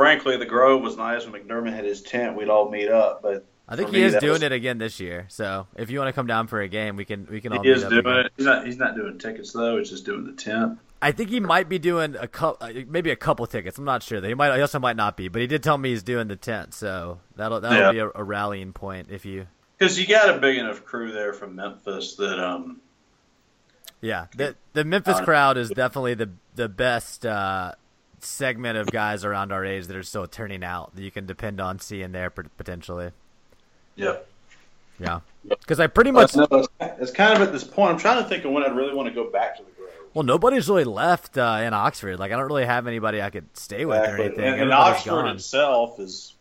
frankly, 0.00 0.38
the 0.38 0.46
Grove 0.46 0.80
was 0.80 0.96
nice 0.96 1.26
when 1.26 1.38
McDermott 1.42 1.74
had 1.74 1.84
his 1.84 2.00
tent. 2.00 2.34
We'd 2.36 2.48
all 2.48 2.70
meet 2.70 2.88
up, 2.88 3.20
but 3.20 3.44
I 3.68 3.76
think 3.76 3.90
he 3.90 3.96
me, 3.98 4.02
is 4.04 4.14
doing 4.16 4.32
was- 4.32 4.42
it 4.42 4.52
again 4.52 4.78
this 4.78 4.98
year. 4.98 5.26
So 5.28 5.66
if 5.76 5.90
you 5.90 5.98
want 5.98 6.08
to 6.08 6.14
come 6.14 6.26
down 6.26 6.46
for 6.46 6.60
a 6.62 6.68
game, 6.68 6.96
we 6.96 7.04
can 7.04 7.26
we 7.30 7.42
can 7.42 7.52
all 7.52 7.62
He 7.62 7.68
meet 7.68 7.76
is 7.76 7.82
doing 7.84 7.98
again. 7.98 8.16
it. 8.26 8.32
He's 8.36 8.46
not. 8.46 8.66
He's 8.66 8.76
not 8.78 8.96
doing 8.96 9.18
tickets 9.18 9.52
though. 9.52 9.76
He's 9.76 9.90
just 9.90 10.06
doing 10.06 10.24
the 10.24 10.32
tent. 10.32 10.78
I 11.02 11.12
think 11.12 11.28
he 11.30 11.38
might 11.40 11.68
be 11.68 11.78
doing 11.78 12.16
a 12.18 12.26
couple, 12.28 12.68
maybe 12.88 13.10
a 13.10 13.16
couple 13.16 13.46
tickets. 13.46 13.76
I'm 13.78 13.84
not 13.86 14.02
sure. 14.02 14.20
He 14.22 14.34
might, 14.34 14.54
he 14.54 14.60
also 14.60 14.78
might 14.78 14.96
not 14.96 15.16
be, 15.16 15.28
but 15.28 15.40
he 15.40 15.46
did 15.46 15.62
tell 15.62 15.78
me 15.78 15.90
he's 15.90 16.02
doing 16.02 16.28
the 16.28 16.36
tent, 16.36 16.74
so 16.74 17.20
that'll 17.36 17.60
that'll 17.60 17.78
Yeah. 17.78 17.92
be 17.92 17.98
a, 18.00 18.10
a 18.14 18.24
rallying 18.24 18.72
point 18.72 19.08
if 19.10 19.24
you. 19.24 19.46
Because 19.78 19.98
you 19.98 20.06
got 20.06 20.34
a 20.34 20.38
big 20.38 20.58
enough 20.58 20.84
crew 20.84 21.12
there 21.12 21.32
from 21.32 21.56
Memphis 21.56 22.16
that 22.16 22.38
um 22.38 22.80
Yeah, 24.00 24.26
the 24.36 24.56
the 24.72 24.84
Memphis 24.84 25.18
Uh, 25.18 25.24
crowd 25.24 25.56
is 25.58 25.70
definitely 25.70 26.14
the 26.14 26.30
the 26.54 26.68
best 26.68 27.24
uh, 27.24 27.72
segment 28.24 28.78
of 28.78 28.86
guys 28.88 29.24
around 29.24 29.52
our 29.52 29.64
age 29.64 29.86
that 29.86 29.96
are 29.96 30.02
still 30.02 30.26
turning 30.26 30.62
out 30.64 30.94
that 30.94 31.02
you 31.02 31.10
can 31.10 31.26
depend 31.26 31.60
on 31.60 31.78
seeing 31.78 32.12
there 32.12 32.30
potentially. 32.30 33.10
yeah. 33.96 34.16
Yeah, 35.00 35.20
because 35.48 35.80
I 35.80 35.86
pretty 35.86 36.10
much 36.10 36.34
But 36.34 36.50
no, 36.50 36.58
it's, 36.58 36.68
it's 37.00 37.10
kind 37.10 37.34
of 37.34 37.40
at 37.40 37.52
this 37.52 37.64
point. 37.64 37.92
I'm 37.92 37.98
trying 37.98 38.22
to 38.22 38.28
think 38.28 38.44
of 38.44 38.52
when 38.52 38.62
I'd 38.62 38.76
really 38.76 38.94
want 38.94 39.08
to 39.08 39.14
go 39.14 39.30
back 39.30 39.56
to 39.56 39.62
the 39.62 39.70
Grove. 39.70 39.88
well, 40.12 40.24
nobody's 40.24 40.68
really 40.68 40.84
left 40.84 41.38
uh, 41.38 41.60
in 41.62 41.72
Oxford. 41.72 42.18
Like 42.18 42.32
I 42.32 42.36
don't 42.36 42.46
really 42.46 42.66
have 42.66 42.86
anybody 42.86 43.22
I 43.22 43.30
could 43.30 43.46
stay 43.56 43.86
with 43.86 43.96
or 43.98 44.20
anything. 44.20 44.44
And, 44.44 44.60
and 44.60 44.72
Oxford 44.72 45.08
gone. 45.08 45.28
itself 45.28 45.98
is, 46.00 46.34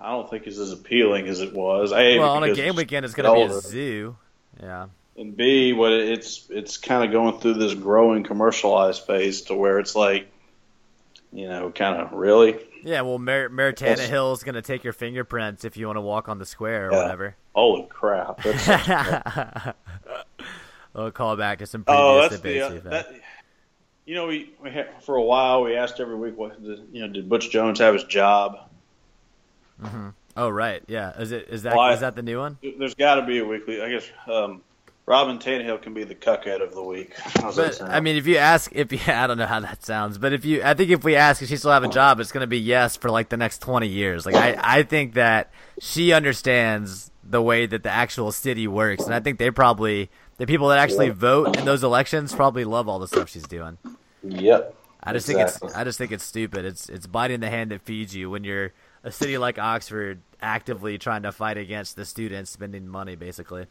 I 0.00 0.12
don't 0.12 0.30
think 0.30 0.46
is 0.46 0.58
as 0.58 0.72
appealing 0.72 1.28
as 1.28 1.42
it 1.42 1.52
was. 1.52 1.92
A, 1.92 2.18
Well, 2.18 2.30
on 2.30 2.44
a 2.44 2.54
game 2.54 2.68
it's 2.68 2.76
weekend, 2.78 3.04
it's 3.04 3.14
going 3.14 3.28
to 3.28 3.52
be 3.52 3.54
a 3.54 3.60
zoo. 3.60 4.16
Yeah. 4.62 4.86
and 5.18 5.36
B, 5.36 5.74
what 5.74 5.92
it's 5.92 6.46
it's 6.48 6.78
kind 6.78 7.04
of 7.04 7.12
going 7.12 7.38
through 7.38 7.54
this 7.54 7.74
growing 7.74 8.24
commercialized 8.24 9.02
phase 9.02 9.42
to 9.42 9.54
where 9.54 9.78
it's 9.78 9.94
like, 9.94 10.28
you 11.32 11.48
know, 11.48 11.70
kind 11.70 12.00
of 12.00 12.12
really. 12.12 12.58
Yeah, 12.84 13.00
well, 13.02 13.18
Maritana 13.18 13.96
Yes. 13.96 14.10
is 14.38 14.42
going 14.44 14.54
to 14.54 14.62
take 14.62 14.84
your 14.84 14.92
fingerprints 14.92 15.64
if 15.64 15.76
you 15.76 15.86
want 15.86 15.96
to 15.96 16.00
walk 16.00 16.28
on 16.28 16.38
the 16.38 16.46
square 16.46 16.88
or 16.88 16.92
Yeah. 16.92 17.02
whatever. 17.02 17.36
Holy 17.54 17.86
crap! 17.90 18.42
That's, 18.42 19.74
I'll 20.94 21.10
call 21.10 21.36
back 21.36 21.58
to 21.58 21.66
some 21.66 21.84
previous 21.84 22.00
oh, 22.02 22.20
that's 22.20 22.36
the 22.36 22.38
debates 22.38 22.86
uh, 22.86 22.90
that. 22.90 23.08
You 24.06 24.14
know, 24.14 24.26
we, 24.26 24.54
we 24.62 24.70
had, 24.70 24.88
for 25.02 25.16
a 25.16 25.22
while 25.22 25.62
we 25.62 25.76
asked 25.76 26.00
every 26.00 26.16
week, 26.16 26.36
what 26.38 26.62
did, 26.62 26.88
you 26.92 27.02
know, 27.02 27.08
did 27.12 27.28
Butch 27.28 27.50
Jones 27.50 27.78
have 27.80 27.92
his 27.92 28.04
job? 28.04 28.70
oh, 30.36 30.48
right. 30.48 30.82
Yeah. 30.88 31.18
Is 31.20 31.30
it 31.32 31.48
is 31.50 31.62
that 31.64 31.72
is 31.72 31.76
Why- 31.76 31.94
that 31.96 32.16
the 32.16 32.22
new 32.22 32.38
one? 32.38 32.58
There's 32.78 32.94
got 32.94 33.16
to 33.16 33.26
be 33.26 33.38
a 33.38 33.44
weekly. 33.44 33.82
I 33.82 33.90
guess 33.90 34.04
um, 34.26 34.62
Robyn 35.08 35.38
Tannehill 35.38 35.80
can 35.80 35.94
be 35.94 36.04
the 36.04 36.14
cuckhead 36.14 36.62
of 36.62 36.74
the 36.74 36.82
week. 36.82 37.14
How's 37.16 37.56
But? 37.56 37.80
I 37.80 38.00
mean, 38.00 38.16
if 38.16 38.26
you 38.26 38.36
ask, 38.36 38.70
if 38.74 38.92
you, 38.92 38.98
I 39.06 39.26
don't 39.26 39.38
know 39.38 39.46
how 39.46 39.60
that 39.60 39.82
sounds, 39.82 40.18
but 40.18 40.34
if 40.34 40.44
you, 40.44 40.62
I 40.62 40.74
think 40.74 40.90
if 40.90 41.02
we 41.02 41.16
ask 41.16 41.40
if 41.40 41.48
she 41.48 41.56
still 41.56 41.70
have 41.70 41.82
a 41.82 41.88
job, 41.88 42.20
it's 42.20 42.30
going 42.30 42.42
to 42.42 42.46
be 42.46 42.58
yes 42.58 42.96
for 42.98 43.10
like 43.10 43.30
the 43.30 43.38
next 43.38 43.62
twenty 43.62 43.88
years. 43.88 44.26
Like 44.26 44.34
I, 44.34 44.56
I 44.62 44.82
think 44.82 45.14
that 45.14 45.50
she 45.80 46.12
understands 46.12 47.10
the 47.24 47.40
way 47.40 47.64
that 47.64 47.82
the 47.82 47.90
actual 47.90 48.32
city 48.32 48.68
works, 48.68 49.04
and 49.04 49.14
I 49.14 49.20
think 49.20 49.38
they 49.38 49.50
probably, 49.50 50.10
the 50.36 50.46
people 50.46 50.68
that 50.68 50.78
actually 50.78 51.08
vote 51.08 51.56
in 51.56 51.64
those 51.64 51.82
elections, 51.82 52.34
probably 52.34 52.64
love 52.64 52.86
all 52.86 52.98
the 52.98 53.08
stuff 53.08 53.30
she's 53.30 53.48
doing. 53.48 53.78
yep. 54.22 54.74
I 55.02 55.14
just 55.14 55.26
think 55.26 55.38
it's, 55.38 55.62
I 55.62 55.84
just 55.84 55.96
think 55.96 56.12
it's 56.12 56.24
stupid. 56.24 56.66
It's, 56.66 56.88
it's 56.88 57.06
biting 57.06 57.40
the 57.40 57.48
hand 57.48 57.70
that 57.70 57.80
feeds 57.82 58.14
you 58.14 58.28
when 58.28 58.44
you're 58.44 58.72
a 59.04 59.12
city 59.12 59.38
like 59.38 59.58
Oxford 59.58 60.20
actively 60.42 60.98
trying 60.98 61.22
to 61.22 61.32
fight 61.32 61.56
against 61.56 61.96
the 61.96 62.04
students 62.04 62.50
spending 62.50 62.86
money, 62.86 63.14
basically. 63.14 63.68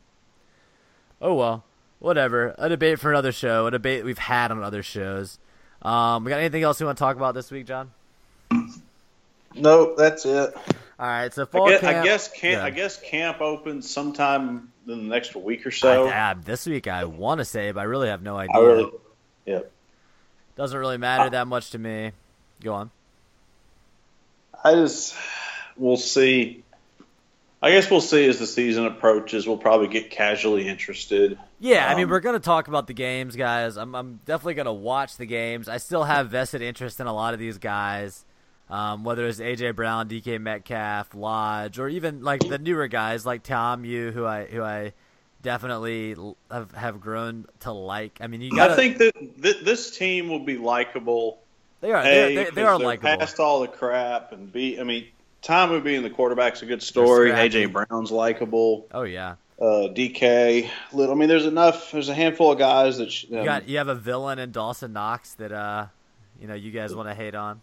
Oh 1.22 1.34
well, 1.34 1.64
whatever. 2.00 2.54
A 2.58 2.70
debate 2.70 3.00
for 3.00 3.12
another 3.12 3.32
show. 3.32 3.68
A 3.68 3.72
debate 3.72 4.06
we've 4.06 4.18
had 4.18 4.52
on 4.52 4.64
other 4.64 4.84
shows. 4.84 5.40
Um, 5.82 6.24
we 6.24 6.30
got 6.30 6.40
anything 6.40 6.64
else 6.64 6.80
we 6.80 6.86
want 6.86 6.98
to 6.98 7.04
talk 7.04 7.16
about 7.16 7.34
this 7.36 7.52
week, 7.52 7.66
John? 7.66 7.92
Nope, 9.56 9.96
that's 9.98 10.26
it. 10.26 10.54
All 11.00 11.08
right, 11.08 11.34
so 11.34 11.46
fall 11.46 11.68
I 11.68 11.72
guess, 11.72 11.82
camp. 11.82 11.98
I 11.98 12.04
guess 12.04 12.28
camp. 12.32 12.58
Yeah. 12.58 12.66
I 12.66 12.70
guess 12.70 13.00
camp 13.02 13.42
opens 13.42 13.90
sometime 13.90 14.72
in 14.88 14.92
the 14.92 14.96
next 14.96 15.36
week 15.36 15.66
or 15.66 15.72
so. 15.72 16.08
I- 16.08 16.32
I- 16.32 16.34
this 16.34 16.66
week 16.66 16.88
I 16.88 17.06
want 17.06 17.40
to 17.40 17.46
say, 17.46 17.72
but 17.72 17.80
I 17.82 17.84
really 17.84 18.08
have 18.10 18.22
no 18.22 18.38
idea. 18.38 18.56
I 18.56 18.60
really, 18.60 18.92
yeah. 19.46 19.60
Doesn't 20.56 20.78
really 20.78 20.98
matter 20.98 21.30
that 21.30 21.48
much 21.48 21.72
to 21.72 21.80
me. 21.80 22.12
Go 22.64 22.74
on. 22.74 22.92
I 24.64 24.74
just 24.74 25.16
we'll 25.78 25.98
see. 25.98 26.64
I 27.62 27.72
guess 27.72 27.90
we'll 27.90 28.02
see 28.02 28.28
as 28.28 28.38
the 28.38 28.46
season 28.46 28.86
approaches. 28.86 29.48
We'll 29.48 29.58
probably 29.58 29.88
get 29.88 30.12
casually 30.12 30.68
interested. 30.68 31.40
Yeah, 31.60 31.88
I 31.88 31.96
mean, 31.96 32.04
Um, 32.06 32.12
we're 32.12 32.20
gonna 32.20 32.40
talk 32.40 32.68
about 32.68 32.86
the 32.88 32.94
games, 32.94 33.36
guys. 33.36 33.78
I'm, 33.78 33.96
I'm 33.96 34.20
definitely 34.26 34.54
gonna 34.54 34.74
watch 34.74 35.18
the 35.18 35.26
games. 35.26 35.68
I 35.68 35.78
still 35.78 36.04
have 36.04 36.30
vested 36.30 36.62
interest 36.62 37.00
in 37.00 37.08
a 37.08 37.14
lot 37.14 37.34
of 37.34 37.40
these 37.40 37.58
guys, 37.58 38.26
um, 38.70 39.04
whether 39.04 39.26
it's 39.28 39.40
AJ 39.40 39.76
Brown, 39.76 40.08
DK 40.08 40.40
Metcalf, 40.40 41.16
Lodge, 41.16 41.80
or 41.80 41.90
even 41.90 42.22
like 42.24 42.48
the 42.48 42.60
newer 42.60 42.88
guys 42.88 43.26
like 43.26 43.42
Ta'amu, 43.42 44.12
who 44.14 44.24
I 44.24 44.46
who 44.46 44.62
I 44.62 44.94
definitely 45.42 46.16
have, 46.52 46.72
have 46.74 47.00
grown 47.02 47.46
to 47.62 47.72
like. 47.72 48.20
I 48.22 48.28
mean, 48.28 48.42
you 48.42 48.52
got 48.52 48.72
I 48.72 48.76
think 48.76 48.98
that 49.00 49.14
th- 49.42 49.64
this 49.64 49.98
team 49.98 50.30
will 50.30 50.40
be 50.46 50.58
likable. 50.58 51.40
they 51.82 51.92
are 51.92 52.02
A, 52.02 52.04
they, 52.04 52.36
they 52.36 52.44
because 52.52 52.58
are 52.66 52.78
likable. 52.80 53.18
past 53.18 53.40
all 53.40 53.62
the 53.62 53.68
crap, 53.68 54.32
and 54.32 54.52
B, 54.52 54.80
I 54.80 54.84
mean, 54.84 55.08
Tom 55.48 55.82
being 55.82 56.04
the 56.04 56.10
quarterback's 56.10 56.62
a 56.62 56.66
good 56.66 56.84
story. 56.84 57.32
AJ 57.32 57.72
Brown's 57.72 58.12
likable. 58.12 58.86
Oh 58.92 59.04
yeah, 59.04 59.36
Uh, 59.58 59.88
DK, 59.96 60.70
little. 60.92 61.16
I 61.16 61.18
mean, 61.18 61.30
there's 61.30 61.46
enough. 61.46 61.92
There's 61.92 62.10
a 62.10 62.14
handful 62.14 62.52
of 62.52 62.60
guys 62.60 62.98
that. 62.98 63.24
You 63.24 63.40
um, 63.40 63.46
got 63.46 63.70
you 63.70 63.78
have 63.78 63.88
a 63.88 63.96
villain 63.96 64.40
in 64.40 64.52
Dawson 64.52 64.92
Knox 64.92 65.36
that 65.36 65.54
uh, 65.54 65.86
you 66.42 66.50
know, 66.50 66.54
you 66.54 66.72
guys 66.72 66.94
want 66.94 67.08
to 67.08 67.16
hate 67.16 67.34
on. 67.34 67.62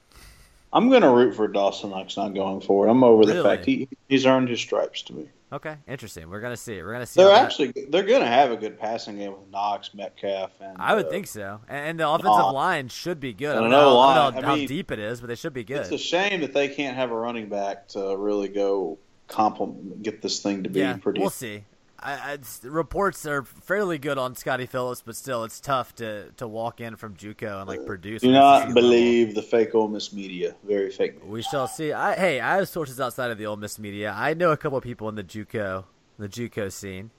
I'm 0.73 0.89
going 0.89 1.03
to 1.03 1.11
root 1.11 1.35
for 1.35 1.47
Dawson 1.47 1.91
Knox 1.91 2.17
not 2.17 2.33
going 2.33 2.63
forward. 2.63 2.89
I'm 2.89 3.05
over 3.05 3.27
the 3.27 3.43
fact 3.43 3.67
he 3.67 3.87
he's 4.09 4.25
earned 4.25 4.49
his 4.49 4.61
stripes 4.61 5.03
to 5.03 5.13
me. 5.13 5.29
Okay, 5.55 5.77
interesting. 5.87 6.29
We're 6.29 6.41
gonna 6.41 6.57
see 6.57 6.79
it. 6.79 6.83
We're 6.85 6.93
gonna 6.93 7.07
see. 7.07 7.21
They're 7.21 7.31
how 7.31 7.37
that- 7.37 7.45
actually 7.45 7.73
they're 7.91 8.03
going 8.03 8.23
to 8.23 8.27
have 8.27 8.51
a 8.51 8.57
good 8.57 8.77
passing 8.77 9.19
game 9.19 9.31
with 9.39 9.49
Knox, 9.53 9.95
Metcalf, 9.95 10.51
and 10.61 10.77
I 10.81 10.97
would 10.97 11.07
uh, 11.07 11.11
think 11.11 11.29
so, 11.29 11.61
and, 11.69 11.91
and 11.91 12.01
the 12.01 12.09
offensive 12.09 12.31
Aw. 12.33 12.51
line 12.51 12.89
should 12.89 13.21
be 13.21 13.33
good. 13.33 13.57
I 13.57 13.61
don't 13.61 13.71
know, 13.71 13.81
no 13.81 13.91
how- 13.91 13.99
I 13.99 14.05
line. 14.17 14.33
don't 14.33 14.43
know 14.43 14.49
I 14.49 14.51
how 14.51 14.57
mean, 14.57 14.67
deep 14.67 14.91
it 14.91 14.99
is, 14.99 15.21
but 15.21 15.29
they 15.29 15.37
should 15.37 15.53
be 15.55 15.63
good. 15.63 15.77
It's 15.79 15.93
a 15.93 15.99
shame 15.99 16.41
that 16.41 16.53
they 16.53 16.67
can't 16.69 16.97
have 16.97 17.13
a 17.13 17.17
running 17.17 17.49
back 17.49 17.87
to 17.89 18.17
really 18.17 18.49
go 18.49 18.99
compliment 19.29 20.03
get 20.03 20.21
this 20.23 20.43
thing 20.43 20.65
to 20.65 20.71
be 20.71 20.81
yeah, 20.81 20.97
pretty. 20.97 21.21
we'll 21.21 21.31
see. 21.31 21.65
I, 22.05 22.33
I, 22.33 22.39
reports 22.65 23.25
are 23.25 23.43
fairly 23.43 23.97
good 23.97 24.19
on 24.19 24.35
Scotty 24.35 24.67
Phillips, 24.67 25.03
but 25.05 25.17
still, 25.17 25.45
it's 25.45 25.59
tough 25.59 25.95
to, 25.97 26.31
to 26.33 26.47
walk 26.47 26.83
in 26.83 26.97
from 26.97 27.17
JUCO 27.17 27.61
and 27.61 27.69
like 27.69 27.81
uh, 27.81 27.85
produce. 27.85 28.21
Do 28.21 28.31
not 28.31 28.59
SEC 28.59 28.69
level. 28.69 28.83
believe 28.83 29.35
the 29.35 29.43
fake 29.43 29.75
Ole 29.75 29.89
Miss 29.89 30.13
media. 30.13 30.55
Very 30.65 30.91
fake. 30.91 31.15
We 31.25 31.41
shall 31.41 31.67
see. 31.67 31.93
I, 31.93 32.15
hey, 32.15 32.41
I 32.41 32.57
have 32.57 32.69
sources 32.69 33.01
outside 33.01 33.31
of 33.31 33.39
the 33.39 33.47
Ole 33.47 33.57
Miss 33.57 33.79
media. 33.79 34.15
I 34.15 34.35
know 34.35 34.53
a 34.53 34.57
couple 34.59 34.77
of 34.77 34.85
people 34.85 35.09
in 35.09 35.15
the 35.15 35.25
JUCO, 35.25 35.85
the 36.19 36.29
JUCO 36.29 36.71
scene. 36.71 37.11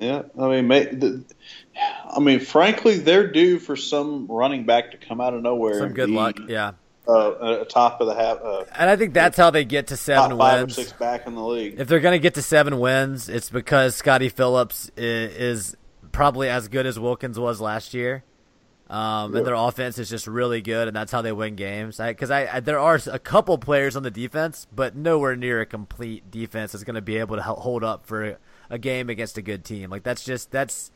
Yeah, 0.00 0.22
I 0.36 0.60
mean, 0.60 1.24
I 2.10 2.18
mean, 2.18 2.40
frankly, 2.40 2.98
they're 2.98 3.30
due 3.30 3.60
for 3.60 3.76
some 3.76 4.26
running 4.26 4.66
back 4.66 4.90
to 4.90 4.96
come 4.96 5.20
out 5.20 5.34
of 5.34 5.42
nowhere. 5.42 5.78
Some 5.78 5.92
good 5.92 6.10
luck, 6.10 6.36
yeah. 6.48 6.72
Uh, 7.06 7.60
a 7.60 7.64
top 7.66 8.00
of 8.00 8.06
the 8.06 8.14
half, 8.14 8.40
uh, 8.42 8.64
And 8.74 8.88
I 8.88 8.96
think 8.96 9.12
that's 9.12 9.36
how 9.36 9.50
they 9.50 9.64
get 9.66 9.88
to 9.88 9.96
seven 9.96 10.38
five 10.38 10.60
wins. 10.60 10.78
or 10.78 10.82
six 10.82 10.92
back 10.94 11.26
in 11.26 11.34
the 11.34 11.44
league. 11.44 11.78
if 11.78 11.86
they're 11.86 12.00
going 12.00 12.14
to 12.14 12.18
get 12.18 12.34
to 12.34 12.42
seven 12.42 12.78
wins, 12.80 13.28
it's 13.28 13.50
because 13.50 13.94
Scotty 13.94 14.30
Phillips 14.30 14.90
is, 14.96 15.36
is 15.36 15.76
probably 16.12 16.48
as 16.48 16.68
good 16.68 16.86
as 16.86 16.98
Wilkins 16.98 17.38
was 17.38 17.60
last 17.60 17.92
year. 17.92 18.24
Um, 18.88 19.34
and 19.34 19.46
their 19.46 19.54
offense 19.54 19.98
is 19.98 20.08
just 20.10 20.26
really 20.26 20.60
good, 20.62 20.88
and 20.88 20.96
that's 20.96 21.10
how 21.12 21.20
they 21.22 21.32
win 21.32 21.56
games. 21.56 21.96
Because 21.98 22.30
I, 22.30 22.56
I, 22.56 22.60
there 22.60 22.78
are 22.78 22.98
a 23.10 23.18
couple 23.18 23.56
players 23.58 23.96
on 23.96 24.02
the 24.02 24.10
defense, 24.10 24.66
but 24.74 24.94
nowhere 24.94 25.36
near 25.36 25.60
a 25.62 25.66
complete 25.66 26.30
defense 26.30 26.72
that's 26.72 26.84
going 26.84 26.94
to 26.94 27.02
be 27.02 27.16
able 27.16 27.36
to 27.36 27.42
hold 27.42 27.82
up 27.84 28.06
for 28.06 28.24
a, 28.24 28.36
a 28.70 28.78
game 28.78 29.08
against 29.10 29.36
a 29.38 29.42
good 29.42 29.64
team. 29.64 29.90
Like 29.90 30.02
that's 30.04 30.22
just 30.24 30.50
that's 30.50 30.90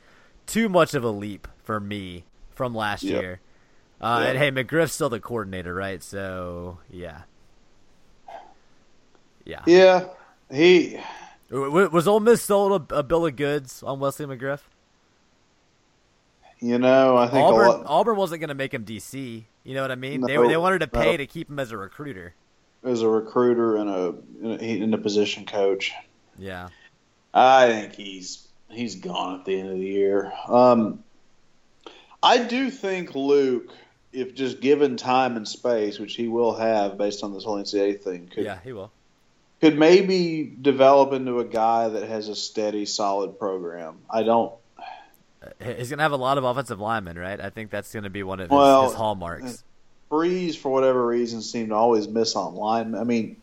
too 0.47 0.69
much 0.69 0.95
of 0.95 1.03
a 1.05 1.11
leap 1.11 1.49
for 1.65 1.81
me 1.81 2.25
from 2.51 2.75
last 2.75 3.03
Yeah. 3.05 3.21
year. 3.21 3.41
Uh, 4.01 4.21
Yeah. 4.23 4.29
And 4.31 4.39
hey, 4.39 4.51
McGriff's 4.51 4.93
still 4.93 5.09
the 5.09 5.21
coordinator, 5.21 5.75
right? 5.75 6.03
So 6.03 6.79
yeah, 6.91 7.23
yeah. 9.45 9.63
Yeah, 9.67 10.05
he. 10.51 10.99
Was 11.51 12.07
Ole 12.07 12.21
Miss 12.21 12.43
sold 12.43 12.91
a, 12.93 12.97
a 12.97 13.03
bill 13.03 13.25
of 13.27 13.35
goods 13.37 13.83
on 13.83 14.01
Wesley 14.01 14.27
McGriff? 14.27 14.61
You 16.61 16.79
know, 16.79 17.17
I 17.17 17.29
think 17.29 17.47
Auburn, 17.47 17.69
lot 17.69 17.83
Auburn 17.87 18.17
wasn't 18.17 18.41
going 18.41 18.49
to 18.49 18.55
make 18.55 18.75
him 18.75 18.85
DC. 18.85 19.45
You 19.65 19.75
know 19.75 19.83
what 19.83 19.91
I 19.93 19.95
mean? 19.95 20.21
they 20.23 20.35
No, 20.35 20.49
they 20.49 20.57
wanted 20.57 20.81
to 20.81 20.89
pay 20.89 21.13
no. 21.13 21.17
to 21.19 21.27
keep 21.27 21.49
him 21.49 21.59
as 21.59 21.71
a 21.73 21.77
recruiter. 21.77 22.35
as 22.85 23.03
a 23.03 23.09
recruiter 23.09 23.77
and 23.77 23.89
a 23.89 24.15
in 24.43 24.51
a, 24.51 24.83
in 24.85 24.95
a 24.95 24.99
position 24.99 25.47
coach. 25.47 25.93
Yeah. 26.37 26.69
I 27.33 27.67
think 27.69 27.95
he's 27.95 28.49
he's 28.69 28.97
gone 28.97 29.39
at 29.41 29.45
the 29.45 29.59
end 29.59 29.71
of 29.71 29.79
the 29.79 29.87
year. 29.87 30.33
Um, 30.49 31.05
I 32.23 32.39
do 32.45 32.71
think 32.71 33.15
Luke, 33.15 33.73
if 34.13 34.35
just 34.35 34.61
given 34.61 34.97
time 34.97 35.37
and 35.37 35.47
space, 35.47 35.99
which 35.99 36.15
he 36.15 36.29
will 36.29 36.55
have 36.55 36.97
based 36.97 37.23
on 37.23 37.33
this 37.33 37.45
whole 37.45 37.57
NCAA 37.57 38.01
thing, 38.01 38.29
could 38.33 38.45
Yeah, 38.45 38.59
he 38.63 38.73
will. 38.73 38.91
could 39.61 39.79
maybe 39.79 40.55
develop 40.61 41.13
into 41.13 41.39
a 41.41 41.45
guy 41.45 41.89
that 41.89 42.09
has 42.09 42.29
a 42.29 42.35
steady, 42.35 42.87
solid 42.87 43.39
program. 43.39 43.99
I 44.11 44.23
don't. 44.23 44.53
he's 45.77 45.91
gonna 45.91 46.03
have 46.03 46.13
a 46.13 46.17
lot 46.17 46.39
of 46.39 46.45
offensive 46.45 46.81
linemen, 46.81 47.19
right? 47.19 47.41
I 47.41 47.51
think 47.51 47.71
that's 47.71 47.93
gonna 47.93 48.11
be 48.11 48.23
one 48.23 48.41
of 48.41 48.51
his, 48.51 48.57
Well, 48.57 48.85
his 48.85 48.95
hallmarks. 48.95 49.65
Freeze, 50.09 50.57
for 50.57 50.71
whatever 50.71 51.07
reason, 51.07 51.43
seemed 51.43 51.69
to 51.69 51.75
always 51.75 52.09
miss 52.09 52.35
on 52.35 52.55
line. 52.55 52.95
I 52.95 53.05
mean, 53.05 53.37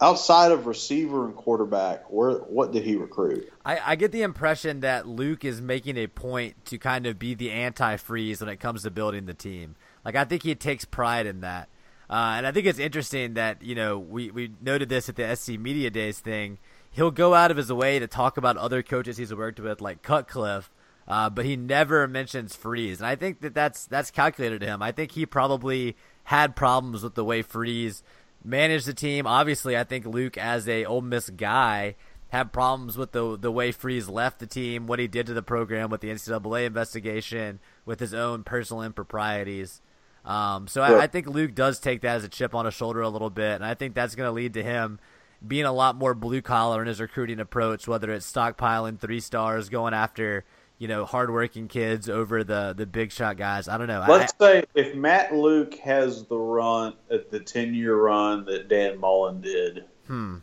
outside 0.00 0.50
of 0.50 0.66
receiver 0.66 1.26
and 1.26 1.36
quarterback, 1.36 2.10
where 2.10 2.32
what 2.32 2.72
did 2.72 2.82
he 2.82 2.96
recruit? 2.96 3.50
I, 3.64 3.92
I 3.92 3.96
get 3.96 4.10
the 4.12 4.22
impression 4.22 4.80
that 4.80 5.06
Luke 5.06 5.44
is 5.44 5.60
making 5.60 5.96
a 5.96 6.06
point 6.08 6.64
to 6.66 6.78
kind 6.78 7.06
of 7.06 7.18
be 7.18 7.34
the 7.34 7.50
anti-freeze 7.52 8.40
when 8.40 8.48
it 8.48 8.56
comes 8.58 8.82
to 8.82 8.90
building 8.90 9.26
the 9.26 9.34
team. 9.34 9.76
Like 10.08 10.16
I 10.16 10.24
think 10.24 10.42
he 10.42 10.54
takes 10.54 10.86
pride 10.86 11.26
in 11.26 11.42
that, 11.42 11.68
uh, 12.08 12.32
and 12.38 12.46
I 12.46 12.50
think 12.50 12.64
it's 12.64 12.78
interesting 12.78 13.34
that 13.34 13.60
you 13.60 13.74
know 13.74 13.98
we 13.98 14.30
we 14.30 14.50
noted 14.58 14.88
this 14.88 15.10
at 15.10 15.16
the 15.16 15.36
SEC 15.36 15.60
Media 15.60 15.90
Days 15.90 16.18
thing. 16.18 16.56
He'll 16.90 17.10
go 17.10 17.34
out 17.34 17.50
of 17.50 17.58
his 17.58 17.70
way 17.70 17.98
to 17.98 18.06
talk 18.06 18.38
about 18.38 18.56
other 18.56 18.82
coaches 18.82 19.18
he's 19.18 19.34
worked 19.34 19.60
with, 19.60 19.82
like 19.82 20.00
Cutcliffe, 20.00 20.70
uh, 21.06 21.28
but 21.28 21.44
he 21.44 21.56
never 21.56 22.08
mentions 22.08 22.56
Freeze, 22.56 23.00
and 23.00 23.06
I 23.06 23.16
think 23.16 23.42
that 23.42 23.52
that's 23.52 23.84
that's 23.84 24.10
calculated 24.10 24.62
to 24.62 24.66
him. 24.66 24.80
I 24.80 24.92
think 24.92 25.12
he 25.12 25.26
probably 25.26 25.94
had 26.24 26.56
problems 26.56 27.02
with 27.02 27.14
the 27.14 27.22
way 27.22 27.42
Freeze 27.42 28.02
managed 28.42 28.86
the 28.86 28.94
team. 28.94 29.26
Obviously, 29.26 29.76
I 29.76 29.84
think 29.84 30.06
Luke, 30.06 30.38
as 30.38 30.66
a 30.70 30.86
Ole 30.86 31.02
Miss 31.02 31.28
guy, 31.28 31.96
had 32.28 32.50
problems 32.50 32.96
with 32.96 33.12
the 33.12 33.36
the 33.36 33.52
way 33.52 33.72
Freeze 33.72 34.08
left 34.08 34.38
the 34.38 34.46
team, 34.46 34.86
what 34.86 35.00
he 35.00 35.06
did 35.06 35.26
to 35.26 35.34
the 35.34 35.42
program 35.42 35.90
with 35.90 36.00
the 36.00 36.08
NCAA 36.08 36.64
investigation, 36.64 37.60
with 37.84 38.00
his 38.00 38.14
own 38.14 38.42
personal 38.42 38.82
improprieties. 38.82 39.82
Um, 40.28 40.68
so 40.68 40.82
I, 40.82 41.04
I 41.04 41.06
think 41.06 41.26
Luke 41.26 41.54
does 41.54 41.78
take 41.80 42.02
that 42.02 42.16
as 42.16 42.24
a 42.24 42.28
chip 42.28 42.54
on 42.54 42.66
his 42.66 42.74
shoulder 42.74 43.00
a 43.00 43.08
little 43.08 43.30
bit, 43.30 43.54
and 43.54 43.64
I 43.64 43.72
think 43.74 43.94
that's 43.94 44.14
going 44.14 44.28
to 44.28 44.32
lead 44.32 44.54
to 44.54 44.62
him 44.62 45.00
being 45.46 45.64
a 45.64 45.72
lot 45.72 45.96
more 45.96 46.14
blue 46.14 46.42
collar 46.42 46.82
in 46.82 46.86
his 46.88 47.00
recruiting 47.00 47.40
approach, 47.40 47.88
whether 47.88 48.10
it's 48.12 48.30
stockpiling 48.30 48.98
three 49.00 49.20
stars, 49.20 49.68
going 49.70 49.94
after 49.94 50.44
you 50.76 50.86
know 50.86 51.06
hardworking 51.06 51.66
kids 51.66 52.08
over 52.10 52.44
the 52.44 52.74
the 52.76 52.84
big 52.86 53.10
shot 53.10 53.36
guys. 53.38 53.68
I 53.68 53.78
don't 53.78 53.86
know. 53.88 54.04
Let's 54.06 54.34
say 54.38 54.64
if 54.74 54.94
Matt 54.94 55.34
Luke 55.34 55.74
has 55.76 56.24
the 56.24 56.36
run 56.36 56.92
at 57.10 57.30
the 57.30 57.40
ten 57.40 57.74
year 57.74 57.96
run 57.96 58.44
that 58.44 58.68
Dan 58.68 58.98
Mullen 59.00 59.40
did, 59.40 59.84
Hmm. 60.06 60.36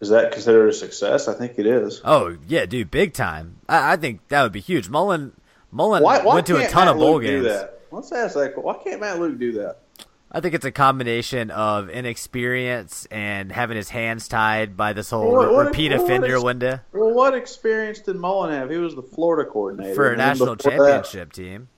is 0.00 0.10
that 0.10 0.30
considered 0.32 0.68
a 0.68 0.72
success? 0.72 1.26
I 1.26 1.34
think 1.34 1.58
it 1.58 1.66
is. 1.66 2.00
Oh 2.04 2.36
yeah, 2.46 2.66
dude, 2.66 2.90
big 2.92 3.14
time. 3.14 3.56
I, 3.68 3.94
I 3.94 3.96
think 3.96 4.28
that 4.28 4.44
would 4.44 4.52
be 4.52 4.60
huge. 4.60 4.88
Mullen 4.88 5.32
Mullen 5.72 6.02
Why, 6.04 6.22
why 6.22 6.34
went 6.36 6.46
to 6.46 6.56
a 6.56 6.68
ton 6.68 6.86
Matt 6.86 6.94
of 6.94 6.98
bowl 7.00 7.14
Luke 7.14 7.22
do 7.24 7.42
games. 7.42 7.64
Let's 7.90 8.12
ask 8.12 8.34
that. 8.34 8.52
Why 8.62 8.74
can't 8.82 9.00
Matt 9.00 9.18
Luke 9.18 9.38
do 9.38 9.52
that? 9.52 9.78
I 10.30 10.40
think 10.40 10.54
it's 10.54 10.66
a 10.66 10.70
combination 10.70 11.50
of 11.50 11.88
inexperience 11.88 13.06
and 13.10 13.50
having 13.50 13.78
his 13.78 13.88
hands 13.88 14.28
tied 14.28 14.76
by 14.76 14.92
this 14.92 15.08
whole 15.10 15.32
What- 15.32 15.52
what- 15.52 15.66
repeat 15.68 15.90
what 15.92 16.02
offender 16.02 16.36
is- 16.36 16.42
window 16.44 16.80
Well, 16.92 17.14
what 17.14 17.34
experience 17.34 18.00
did 18.00 18.16
Mullen 18.16 18.52
have? 18.52 18.68
He 18.68 18.76
was 18.76 18.94
the 18.94 19.02
Florida 19.02 19.48
coordinator 19.50 19.94
for 19.94 20.12
a 20.12 20.16
national 20.16 20.56
before 20.56 20.72
that- 20.72 21.04
championship 21.04 21.32
team. 21.32 21.68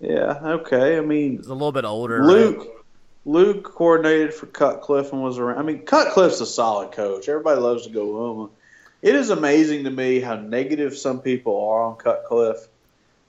yeah, 0.00 0.40
okay. 0.44 0.98
I 0.98 1.02
mean, 1.02 1.36
He's 1.36 1.46
a 1.46 1.52
little 1.52 1.70
bit 1.72 1.84
older. 1.84 2.18
right? 2.20 2.28
Luke 2.28 2.66
Luke 3.26 3.64
coordinated 3.64 4.32
for 4.32 4.46
Cutcliffe 4.46 5.12
and 5.12 5.22
was 5.22 5.38
around. 5.38 5.58
I 5.58 5.62
mean, 5.62 5.82
Cutcliffe's 5.82 6.40
a 6.40 6.46
solid 6.46 6.90
coach. 6.92 7.28
Everybody 7.28 7.60
loves 7.60 7.84
to 7.86 7.90
go 7.92 8.14
home. 8.16 8.50
It 9.02 9.14
is 9.14 9.28
amazing 9.28 9.84
to 9.84 9.90
me 9.90 10.20
how 10.20 10.36
negative 10.36 10.96
some 10.96 11.20
people 11.20 11.68
are 11.68 11.82
on 11.82 11.96
Cutcliffe 11.96 12.66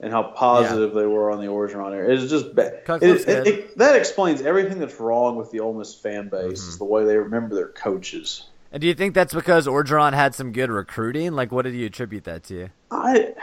and 0.01 0.11
how 0.11 0.23
positive 0.23 0.93
they 0.93 1.05
were 1.05 1.31
on 1.31 1.39
the 1.39 1.45
Orgeron 1.45 1.93
area. 1.93 2.19
It's 2.19 2.29
just 2.29 2.53
bad. 2.55 2.81
It, 3.01 3.27
it, 3.29 3.47
it, 3.47 3.77
that 3.77 3.95
explains 3.95 4.41
everything 4.41 4.79
that's 4.79 4.99
wrong 4.99 5.35
with 5.35 5.51
the 5.51 5.59
Ole 5.59 5.75
Miss 5.75 5.93
fan 5.93 6.27
base. 6.27 6.41
Mm-hmm. 6.41 6.69
Is 6.69 6.77
the 6.79 6.85
way 6.85 7.05
they 7.05 7.15
remember 7.17 7.55
their 7.55 7.69
coaches. 7.69 8.47
And 8.71 8.81
do 8.81 8.87
you 8.87 8.93
think 8.93 9.13
that's 9.13 9.33
because 9.33 9.67
Orgeron 9.67 10.13
had 10.13 10.33
some 10.33 10.53
good 10.53 10.71
recruiting? 10.71 11.33
Like, 11.33 11.51
what 11.51 11.63
did 11.63 11.75
you 11.75 11.85
attribute 11.85 12.23
that 12.23 12.43
to? 12.45 12.69
I 12.89 13.33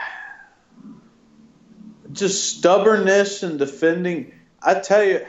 just 2.11 2.57
stubbornness 2.57 3.43
and 3.43 3.59
defending. 3.59 4.33
I 4.61 4.75
tell 4.75 5.03
you, 5.03 5.25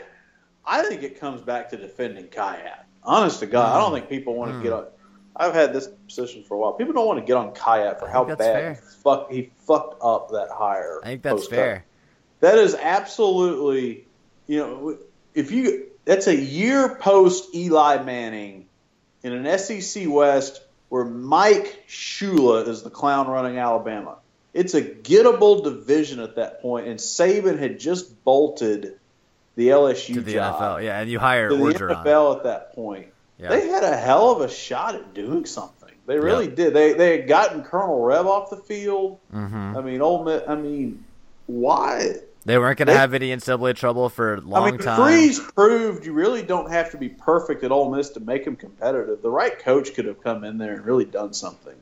I 0.64 0.82
think 0.82 1.02
it 1.02 1.20
comes 1.20 1.42
back 1.42 1.70
to 1.70 1.76
defending 1.76 2.26
Khayat. 2.26 2.84
Honest 3.04 3.40
to 3.40 3.46
God, 3.46 3.76
I 3.76 3.78
Mm. 3.78 3.82
don't 3.84 3.92
think 3.92 4.08
people 4.08 4.34
want 4.34 4.52
to 4.52 4.62
get 4.62 4.72
on. 4.72 4.86
I've 5.36 5.54
had 5.54 5.72
this 5.72 5.88
position 6.06 6.42
for 6.44 6.54
a 6.54 6.58
while. 6.58 6.72
People 6.72 6.92
don't 6.92 7.06
want 7.06 7.18
to 7.20 7.24
get 7.24 7.36
on 7.36 7.52
Khayat 7.54 7.98
for 7.98 8.08
how 8.08 8.24
bad 8.24 8.78
fuck 8.78 9.30
he 9.30 9.50
fucked 9.70 10.02
up 10.02 10.30
that 10.30 10.48
hire. 10.52 11.00
I 11.02 11.06
think 11.06 11.22
that's 11.22 11.34
post-cut. 11.42 11.56
fair. 11.56 11.84
That 12.40 12.58
is 12.58 12.74
absolutely, 12.74 14.06
you 14.46 14.58
know, 14.58 14.98
if 15.34 15.52
you 15.52 15.86
that's 16.04 16.26
a 16.26 16.34
year 16.34 16.96
post 16.96 17.54
Eli 17.54 18.02
Manning 18.02 18.66
in 19.22 19.32
an 19.32 19.58
SEC 19.58 20.08
West 20.08 20.62
where 20.88 21.04
Mike 21.04 21.84
Shula 21.88 22.66
is 22.66 22.82
the 22.82 22.90
clown 22.90 23.28
running 23.28 23.58
Alabama. 23.58 24.16
It's 24.52 24.74
a 24.74 24.82
gettable 24.82 25.62
division 25.62 26.18
at 26.18 26.34
that 26.36 26.60
point, 26.60 26.88
and 26.88 26.98
Saban 26.98 27.58
had 27.58 27.78
just 27.78 28.24
bolted 28.24 28.98
the 29.54 29.68
LSU 29.68 30.14
To 30.14 30.20
the 30.22 30.32
job 30.32 30.60
NFL, 30.60 30.84
yeah, 30.84 31.00
and 31.00 31.08
you 31.08 31.20
hire 31.20 31.48
to 31.50 31.54
the 31.54 31.62
NFL 31.62 32.38
at 32.38 32.42
that 32.44 32.74
point. 32.74 33.06
Yeah. 33.38 33.50
They 33.50 33.68
had 33.68 33.84
a 33.84 33.96
hell 33.96 34.32
of 34.32 34.40
a 34.40 34.48
shot 34.52 34.96
at 34.96 35.14
doing 35.14 35.46
something. 35.46 35.79
They 36.10 36.18
really 36.18 36.46
Yep. 36.46 36.56
did. 36.56 36.74
They 36.74 36.92
they 36.94 37.18
had 37.18 37.28
gotten 37.28 37.62
Colonel 37.62 38.00
Rev 38.02 38.26
off 38.26 38.50
the 38.50 38.56
field. 38.56 39.18
Mhm. 39.32 39.76
I 39.76 39.80
mean, 39.80 40.02
Ole 40.02 40.24
Miss. 40.24 40.42
I 40.48 40.56
mean, 40.56 41.04
why? 41.46 42.16
They 42.44 42.58
weren't 42.58 42.78
going 42.78 42.88
to 42.88 42.96
have 42.96 43.14
any 43.14 43.30
NCAA 43.30 43.74
trouble 43.74 44.08
for 44.08 44.34
a 44.34 44.40
long 44.40 44.66
I 44.66 44.70
mean, 44.72 44.80
time. 44.80 45.00
Freeze 45.00 45.38
proved 45.38 46.04
you 46.04 46.12
really 46.12 46.42
don't 46.42 46.68
have 46.68 46.90
to 46.90 46.96
be 46.96 47.10
perfect 47.10 47.62
at 47.62 47.70
Ole 47.70 47.94
Miss 47.94 48.08
to 48.10 48.20
make 48.20 48.44
them 48.44 48.56
competitive. 48.56 49.22
The 49.22 49.30
right 49.30 49.56
coach 49.56 49.94
could 49.94 50.06
have 50.06 50.20
come 50.20 50.42
in 50.42 50.58
there 50.58 50.72
and 50.74 50.84
really 50.84 51.04
done 51.04 51.32
something. 51.32 51.76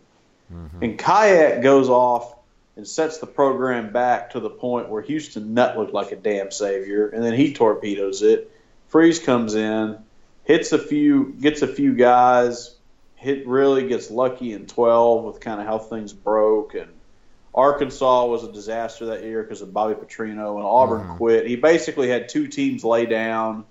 Mm-hmm. 0.53 0.85
And 0.85 0.99
Khayat 0.99 1.63
goes 1.63 1.89
off 1.89 2.35
and 2.77 2.87
sets 2.87 3.17
the 3.19 3.27
program 3.27 3.93
back 3.93 4.31
to 4.33 4.41
the 4.41 4.51
point 4.51 4.91
where 4.91 5.01
Houston 5.01 5.55
Nutt 5.55 5.79
looked 5.79 5.95
like 5.95 6.13
a 6.13 6.17
damn 6.17 6.51
savior, 6.51 7.09
and 7.09 7.25
then 7.25 7.33
he 7.33 7.55
torpedoes 7.55 8.21
it. 8.21 8.51
Freeze 8.89 9.21
comes 9.21 9.55
in, 9.55 9.97
hits 10.45 10.73
a 10.73 10.79
few, 10.79 11.35
gets 11.41 11.63
a 11.63 11.67
few 11.69 11.95
guys, 11.95 12.75
hit 13.19 13.47
really 13.47 13.87
gets 13.89 14.11
lucky 14.11 14.53
in 14.53 14.67
12 14.67 15.25
with 15.25 15.41
kind 15.41 15.61
of 15.61 15.67
how 15.67 15.79
things 15.79 16.13
broke 16.13 16.75
and. 16.75 16.89
Arkansas 17.55 18.27
was 18.27 18.45
a 18.45 18.53
disaster 18.53 19.07
that 19.07 19.25
year 19.25 19.43
because 19.43 19.63
of 19.63 19.73
Bobby 19.73 19.95
Petrino 19.95 20.57
and 20.57 20.65
Auburn 20.65 21.01
Mm-hmm. 21.01 21.17
quit. 21.17 21.47
He 21.47 21.57
basically 21.57 22.09
had 22.09 22.29
two 22.29 22.47
teams 22.47 22.85
lay 22.85 23.05
down. 23.05 23.65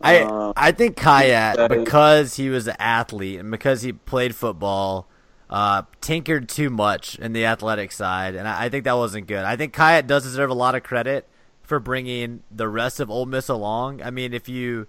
I 0.00 0.20
Uh, 0.20 0.52
I 0.56 0.72
think 0.72 0.96
Khayat 0.96 1.68
because 1.68 2.36
he 2.36 2.48
was 2.48 2.68
an 2.68 2.76
athlete 2.78 3.40
and 3.40 3.50
because 3.50 3.82
he 3.82 3.92
played 3.92 4.34
football, 4.34 5.08
uh, 5.50 5.82
tinkered 6.00 6.48
too 6.48 6.70
much 6.70 7.18
in 7.18 7.32
the 7.32 7.44
athletic 7.44 7.92
side, 7.92 8.34
and 8.34 8.48
I, 8.48 8.64
I 8.64 8.68
think 8.68 8.84
that 8.84 8.96
wasn't 8.96 9.26
good. 9.26 9.44
I 9.44 9.56
think 9.56 9.74
Khayat 9.74 10.06
does 10.06 10.22
deserve 10.22 10.48
a 10.48 10.54
lot 10.54 10.74
of 10.74 10.82
credit 10.82 11.28
for 11.62 11.80
bringing 11.80 12.44
the 12.50 12.68
rest 12.68 12.98
of 13.00 13.10
Ole 13.10 13.26
Miss 13.26 13.48
along. 13.48 14.00
I 14.00 14.10
mean, 14.10 14.32
if 14.32 14.48
you 14.48 14.86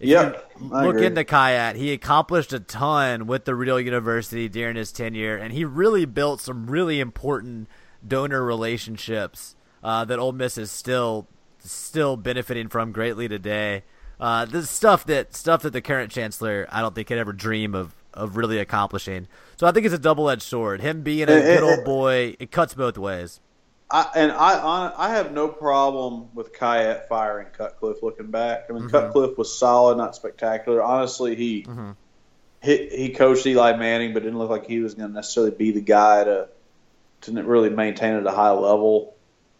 if 0.00 0.08
Yep, 0.08 0.52
look 0.60 0.96
into 0.96 1.24
Khayat, 1.24 1.76
he 1.76 1.92
accomplished 1.92 2.52
a 2.52 2.60
ton 2.60 3.26
with 3.26 3.44
the 3.44 3.54
Real 3.54 3.78
University 3.78 4.48
during 4.48 4.76
his 4.76 4.92
tenure, 4.92 5.36
and 5.36 5.52
he 5.52 5.64
really 5.64 6.06
built 6.06 6.40
some 6.40 6.68
really 6.68 7.00
important 7.00 7.68
donor 8.06 8.42
relationships 8.42 9.54
uh, 9.84 10.04
that 10.06 10.18
Ole 10.18 10.32
Miss 10.32 10.56
is 10.58 10.70
still 10.70 11.28
still 11.58 12.16
benefiting 12.16 12.68
from 12.68 12.92
greatly 12.92 13.28
today. 13.28 13.84
Uh, 14.18 14.46
this 14.46 14.70
stuff 14.70 15.04
that 15.06 15.34
stuff 15.34 15.62
that 15.62 15.72
the 15.72 15.82
current 15.82 16.10
chancellor 16.10 16.66
I 16.70 16.80
don't 16.80 16.94
think 16.94 17.08
could 17.08 17.18
ever 17.18 17.32
dream 17.32 17.74
of 17.74 17.94
of 18.14 18.36
really 18.36 18.58
accomplishing. 18.58 19.28
So 19.56 19.66
I 19.66 19.72
think 19.72 19.86
it's 19.86 19.94
a 19.94 19.98
double 19.98 20.28
edged 20.30 20.42
sword. 20.42 20.80
Him 20.80 21.02
being 21.02 21.28
a 21.28 21.40
good 21.40 21.62
old 21.62 21.84
boy, 21.84 22.36
it 22.38 22.50
cuts 22.50 22.74
both 22.74 22.98
ways. 22.98 23.40
I, 23.90 24.10
and 24.14 24.32
I, 24.32 24.54
I 24.54 24.92
I 24.96 25.08
have 25.10 25.32
no 25.32 25.48
problem 25.48 26.28
with 26.34 26.52
Khayat 26.52 27.08
firing 27.08 27.48
Cutcliffe. 27.52 28.02
Looking 28.02 28.30
back, 28.30 28.66
I 28.68 28.72
mean 28.72 28.82
mm-hmm. 28.82 28.90
Cutcliffe 28.90 29.36
was 29.36 29.56
solid, 29.56 29.98
not 29.98 30.14
spectacular. 30.14 30.82
Honestly, 30.82 31.34
he 31.34 31.64
mm-hmm. 31.64 31.90
he, 32.62 32.88
he 32.88 33.08
coached 33.10 33.46
Eli 33.46 33.76
Manning, 33.76 34.14
but 34.14 34.22
didn't 34.22 34.38
look 34.38 34.50
like 34.50 34.66
he 34.66 34.80
was 34.80 34.94
going 34.94 35.08
to 35.08 35.14
necessarily 35.14 35.50
be 35.50 35.72
the 35.72 35.80
guy 35.80 36.24
to 36.24 36.48
to 37.22 37.42
really 37.42 37.70
maintain 37.70 38.14
at 38.14 38.26
a 38.26 38.30
high 38.30 38.52
level. 38.52 39.16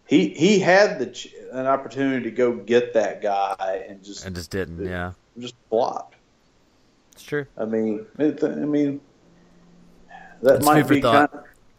He 0.06 0.28
he 0.28 0.60
had 0.60 0.98
the 0.98 1.30
an 1.52 1.66
opportunity 1.66 2.24
to 2.24 2.30
go 2.30 2.54
get 2.54 2.94
that 2.94 3.22
guy 3.22 3.84
and 3.88 4.02
just 4.04 4.24
And 4.24 4.36
just 4.36 4.50
didn't. 4.50 4.84
Yeah, 4.84 5.12
just 5.38 5.54
flopped. 5.68 6.16
it's 7.12 7.24
true. 7.24 7.46
I 7.58 7.64
mean, 7.64 8.06
it, 8.18 8.42
I 8.44 8.48
mean, 8.48 9.00
that 10.42 10.56
It's 10.56 10.66
might 10.66 10.88
be 10.88 11.00
kind. 11.00 11.28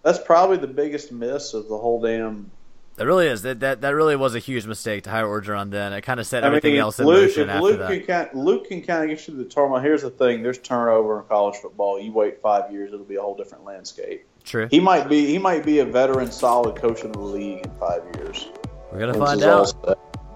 That's 0.03 0.19
probably 0.19 0.57
the 0.57 0.67
biggest 0.67 1.11
miss 1.11 1.53
of 1.53 1.67
the 1.67 1.77
whole 1.77 2.01
damn. 2.01 2.51
That 2.95 3.05
really 3.05 3.27
is. 3.27 3.41
That 3.43 3.61
that, 3.61 3.81
that 3.81 3.95
really 3.95 4.15
was 4.15 4.35
a 4.35 4.39
huge 4.39 4.65
mistake 4.65 5.03
to 5.03 5.09
hire 5.09 5.25
Orgeron. 5.25 5.71
Then 5.71 5.93
it 5.93 6.01
kind 6.01 6.19
of 6.19 6.27
set 6.27 6.43
I 6.43 6.47
everything 6.47 6.73
mean, 6.73 6.81
else 6.81 6.99
in 6.99 7.05
Luke, 7.05 7.23
motion 7.23 7.49
after 7.49 7.61
Luke 7.61 7.79
that. 7.79 7.89
can 7.89 8.05
kind 8.05 8.29
Luke 8.33 8.67
can 8.67 8.81
kind 8.81 9.03
of 9.03 9.09
get 9.09 9.27
you 9.27 9.33
to 9.35 9.43
the 9.43 9.49
turmoil. 9.49 9.79
Here's 9.79 10.01
the 10.01 10.09
thing: 10.09 10.43
there's 10.43 10.59
turnover 10.59 11.19
in 11.19 11.25
college 11.25 11.55
football. 11.55 11.99
You 11.99 12.11
wait 12.11 12.41
five 12.41 12.71
years, 12.71 12.93
it'll 12.93 13.05
be 13.05 13.15
a 13.15 13.21
whole 13.21 13.35
different 13.35 13.63
landscape. 13.63 14.25
True. 14.43 14.67
He 14.69 14.79
might 14.79 15.07
be 15.07 15.27
he 15.27 15.37
might 15.37 15.65
be 15.65 15.79
a 15.79 15.85
veteran, 15.85 16.31
solid 16.31 16.75
coach 16.75 17.03
in 17.03 17.11
the 17.11 17.19
league 17.19 17.65
in 17.65 17.71
five 17.79 18.03
years. 18.15 18.49
We're 18.91 18.99
gonna 18.99 19.13
find 19.13 19.41
out. 19.43 19.73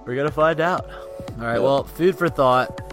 We're 0.05 0.15
gonna 0.15 0.31
find 0.31 0.59
out. 0.59 0.85
All 0.85 1.45
right. 1.45 1.55
Yeah. 1.55 1.59
Well, 1.59 1.83
food 1.83 2.17
for 2.17 2.29
thought. 2.29 2.84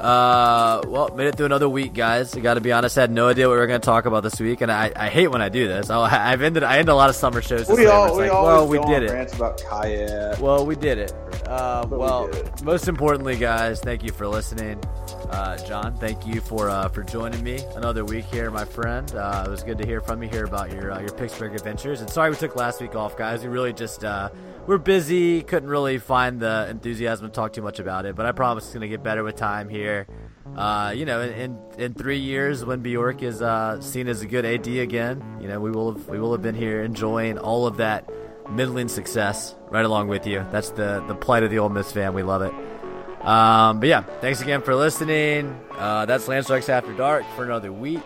Uh, 0.00 0.80
well, 0.86 1.14
made 1.14 1.26
it 1.26 1.36
through 1.36 1.46
another 1.46 1.68
week, 1.68 1.92
guys. 1.92 2.34
I 2.34 2.40
got 2.40 2.54
to 2.54 2.62
be 2.62 2.72
honest, 2.72 2.96
I 2.96 3.02
had 3.02 3.10
no 3.10 3.28
idea 3.28 3.48
what 3.48 3.54
we 3.54 3.58
were 3.60 3.66
going 3.66 3.80
to 3.80 3.84
talk 3.84 4.06
about 4.06 4.22
this 4.22 4.40
week, 4.40 4.62
and 4.62 4.72
I, 4.72 4.90
I 4.96 5.10
hate 5.10 5.28
when 5.28 5.42
I 5.42 5.50
do 5.50 5.68
this. 5.68 5.90
I, 5.90 5.98
I've 6.32 6.40
ended 6.40 6.62
I 6.62 6.78
end 6.78 6.88
a 6.88 6.94
lot 6.94 7.10
of 7.10 7.16
summer 7.16 7.42
shows. 7.42 7.68
We 7.68 7.86
all 7.86 8.16
we 8.16 8.22
like, 8.22 8.32
well, 8.32 8.66
we 8.66 8.78
did 8.78 9.02
it. 9.02 9.10
rants 9.10 9.34
about 9.34 9.58
Khayat. 9.58 10.38
Well, 10.38 10.64
we 10.64 10.74
did 10.74 10.98
it. 10.98 11.12
Uh, 11.46 11.86
we 11.90 11.98
well, 11.98 12.28
did 12.28 12.46
it. 12.46 12.62
most 12.62 12.88
importantly, 12.88 13.36
guys, 13.36 13.80
thank 13.80 14.02
you 14.02 14.10
for 14.10 14.26
listening. 14.26 14.82
Uh, 15.30 15.58
John, 15.58 15.94
thank 15.98 16.26
you 16.26 16.40
for 16.40 16.70
uh, 16.70 16.88
for 16.88 17.02
joining 17.02 17.42
me 17.44 17.60
another 17.76 18.04
week 18.04 18.24
here, 18.24 18.50
my 18.50 18.64
friend. 18.64 19.14
Uh, 19.14 19.44
it 19.46 19.50
was 19.50 19.62
good 19.62 19.76
to 19.78 19.86
hear 19.86 20.00
from 20.00 20.22
you, 20.22 20.30
hear 20.30 20.44
about 20.44 20.72
your 20.72 20.92
uh, 20.92 21.00
your 21.00 21.12
Pittsburgh 21.12 21.54
adventures. 21.54 22.00
And 22.00 22.08
sorry 22.08 22.30
we 22.30 22.36
took 22.36 22.56
last 22.56 22.80
week 22.80 22.94
off, 22.94 23.18
guys. 23.18 23.42
We 23.42 23.48
really 23.48 23.74
just 23.74 24.02
uh, 24.02 24.30
we're 24.66 24.78
busy, 24.78 25.42
couldn't 25.42 25.68
really 25.68 25.98
find 25.98 26.40
the 26.40 26.68
enthusiasm 26.70 27.26
to 27.26 27.32
talk 27.32 27.52
too 27.52 27.62
much 27.62 27.78
about 27.78 28.06
it. 28.06 28.16
But 28.16 28.26
I 28.26 28.32
promise 28.32 28.64
it's 28.64 28.74
gonna 28.74 28.88
get 28.88 29.02
better 29.02 29.22
with 29.22 29.36
time 29.36 29.68
here. 29.68 30.06
Uh, 30.56 30.92
you 30.96 31.04
know, 31.04 31.20
in, 31.20 31.58
in 31.78 31.94
three 31.94 32.18
years 32.18 32.64
when 32.64 32.80
Bjork 32.80 33.22
is 33.22 33.40
uh, 33.40 33.80
seen 33.80 34.08
as 34.08 34.22
a 34.22 34.26
good 34.26 34.44
AD 34.44 34.66
again, 34.66 35.22
you 35.40 35.48
know, 35.48 35.60
we 35.60 35.70
will 35.70 35.92
have 35.92 36.08
we 36.08 36.18
will 36.18 36.32
have 36.32 36.42
been 36.42 36.54
here 36.54 36.82
enjoying 36.82 37.38
all 37.38 37.66
of 37.66 37.76
that 37.78 38.08
middling 38.50 38.88
success 38.88 39.54
right 39.70 39.84
along 39.84 40.08
with 40.08 40.26
you. 40.26 40.44
That's 40.50 40.70
the 40.70 41.04
the 41.06 41.14
plight 41.14 41.42
of 41.42 41.50
the 41.50 41.58
Ole 41.58 41.68
Miss 41.68 41.92
fan. 41.92 42.14
We 42.14 42.22
love 42.22 42.42
it. 42.42 42.52
Um, 43.24 43.80
but 43.80 43.88
yeah, 43.88 44.02
thanks 44.20 44.40
again 44.40 44.62
for 44.62 44.74
listening. 44.74 45.60
Uh, 45.72 46.06
that's 46.06 46.26
Land 46.26 46.44
Strikes 46.44 46.68
After 46.68 46.92
Dark 46.94 47.24
for 47.36 47.44
another 47.44 47.72
week. 47.72 48.00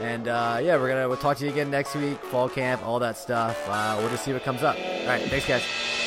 And 0.00 0.28
uh, 0.28 0.60
yeah, 0.62 0.76
we're 0.76 0.88
gonna 0.88 1.08
we'll 1.08 1.18
talk 1.18 1.36
to 1.38 1.44
you 1.44 1.50
again 1.50 1.70
next 1.70 1.94
week. 1.94 2.18
Fall 2.24 2.48
camp, 2.48 2.84
all 2.86 2.98
that 3.00 3.16
stuff. 3.18 3.58
Uh, 3.68 3.96
we'll 3.98 4.10
just 4.10 4.24
see 4.24 4.32
what 4.32 4.42
comes 4.42 4.62
up. 4.62 4.76
All 4.76 5.06
right, 5.06 5.22
thanks 5.22 5.46
guys. 5.46 5.99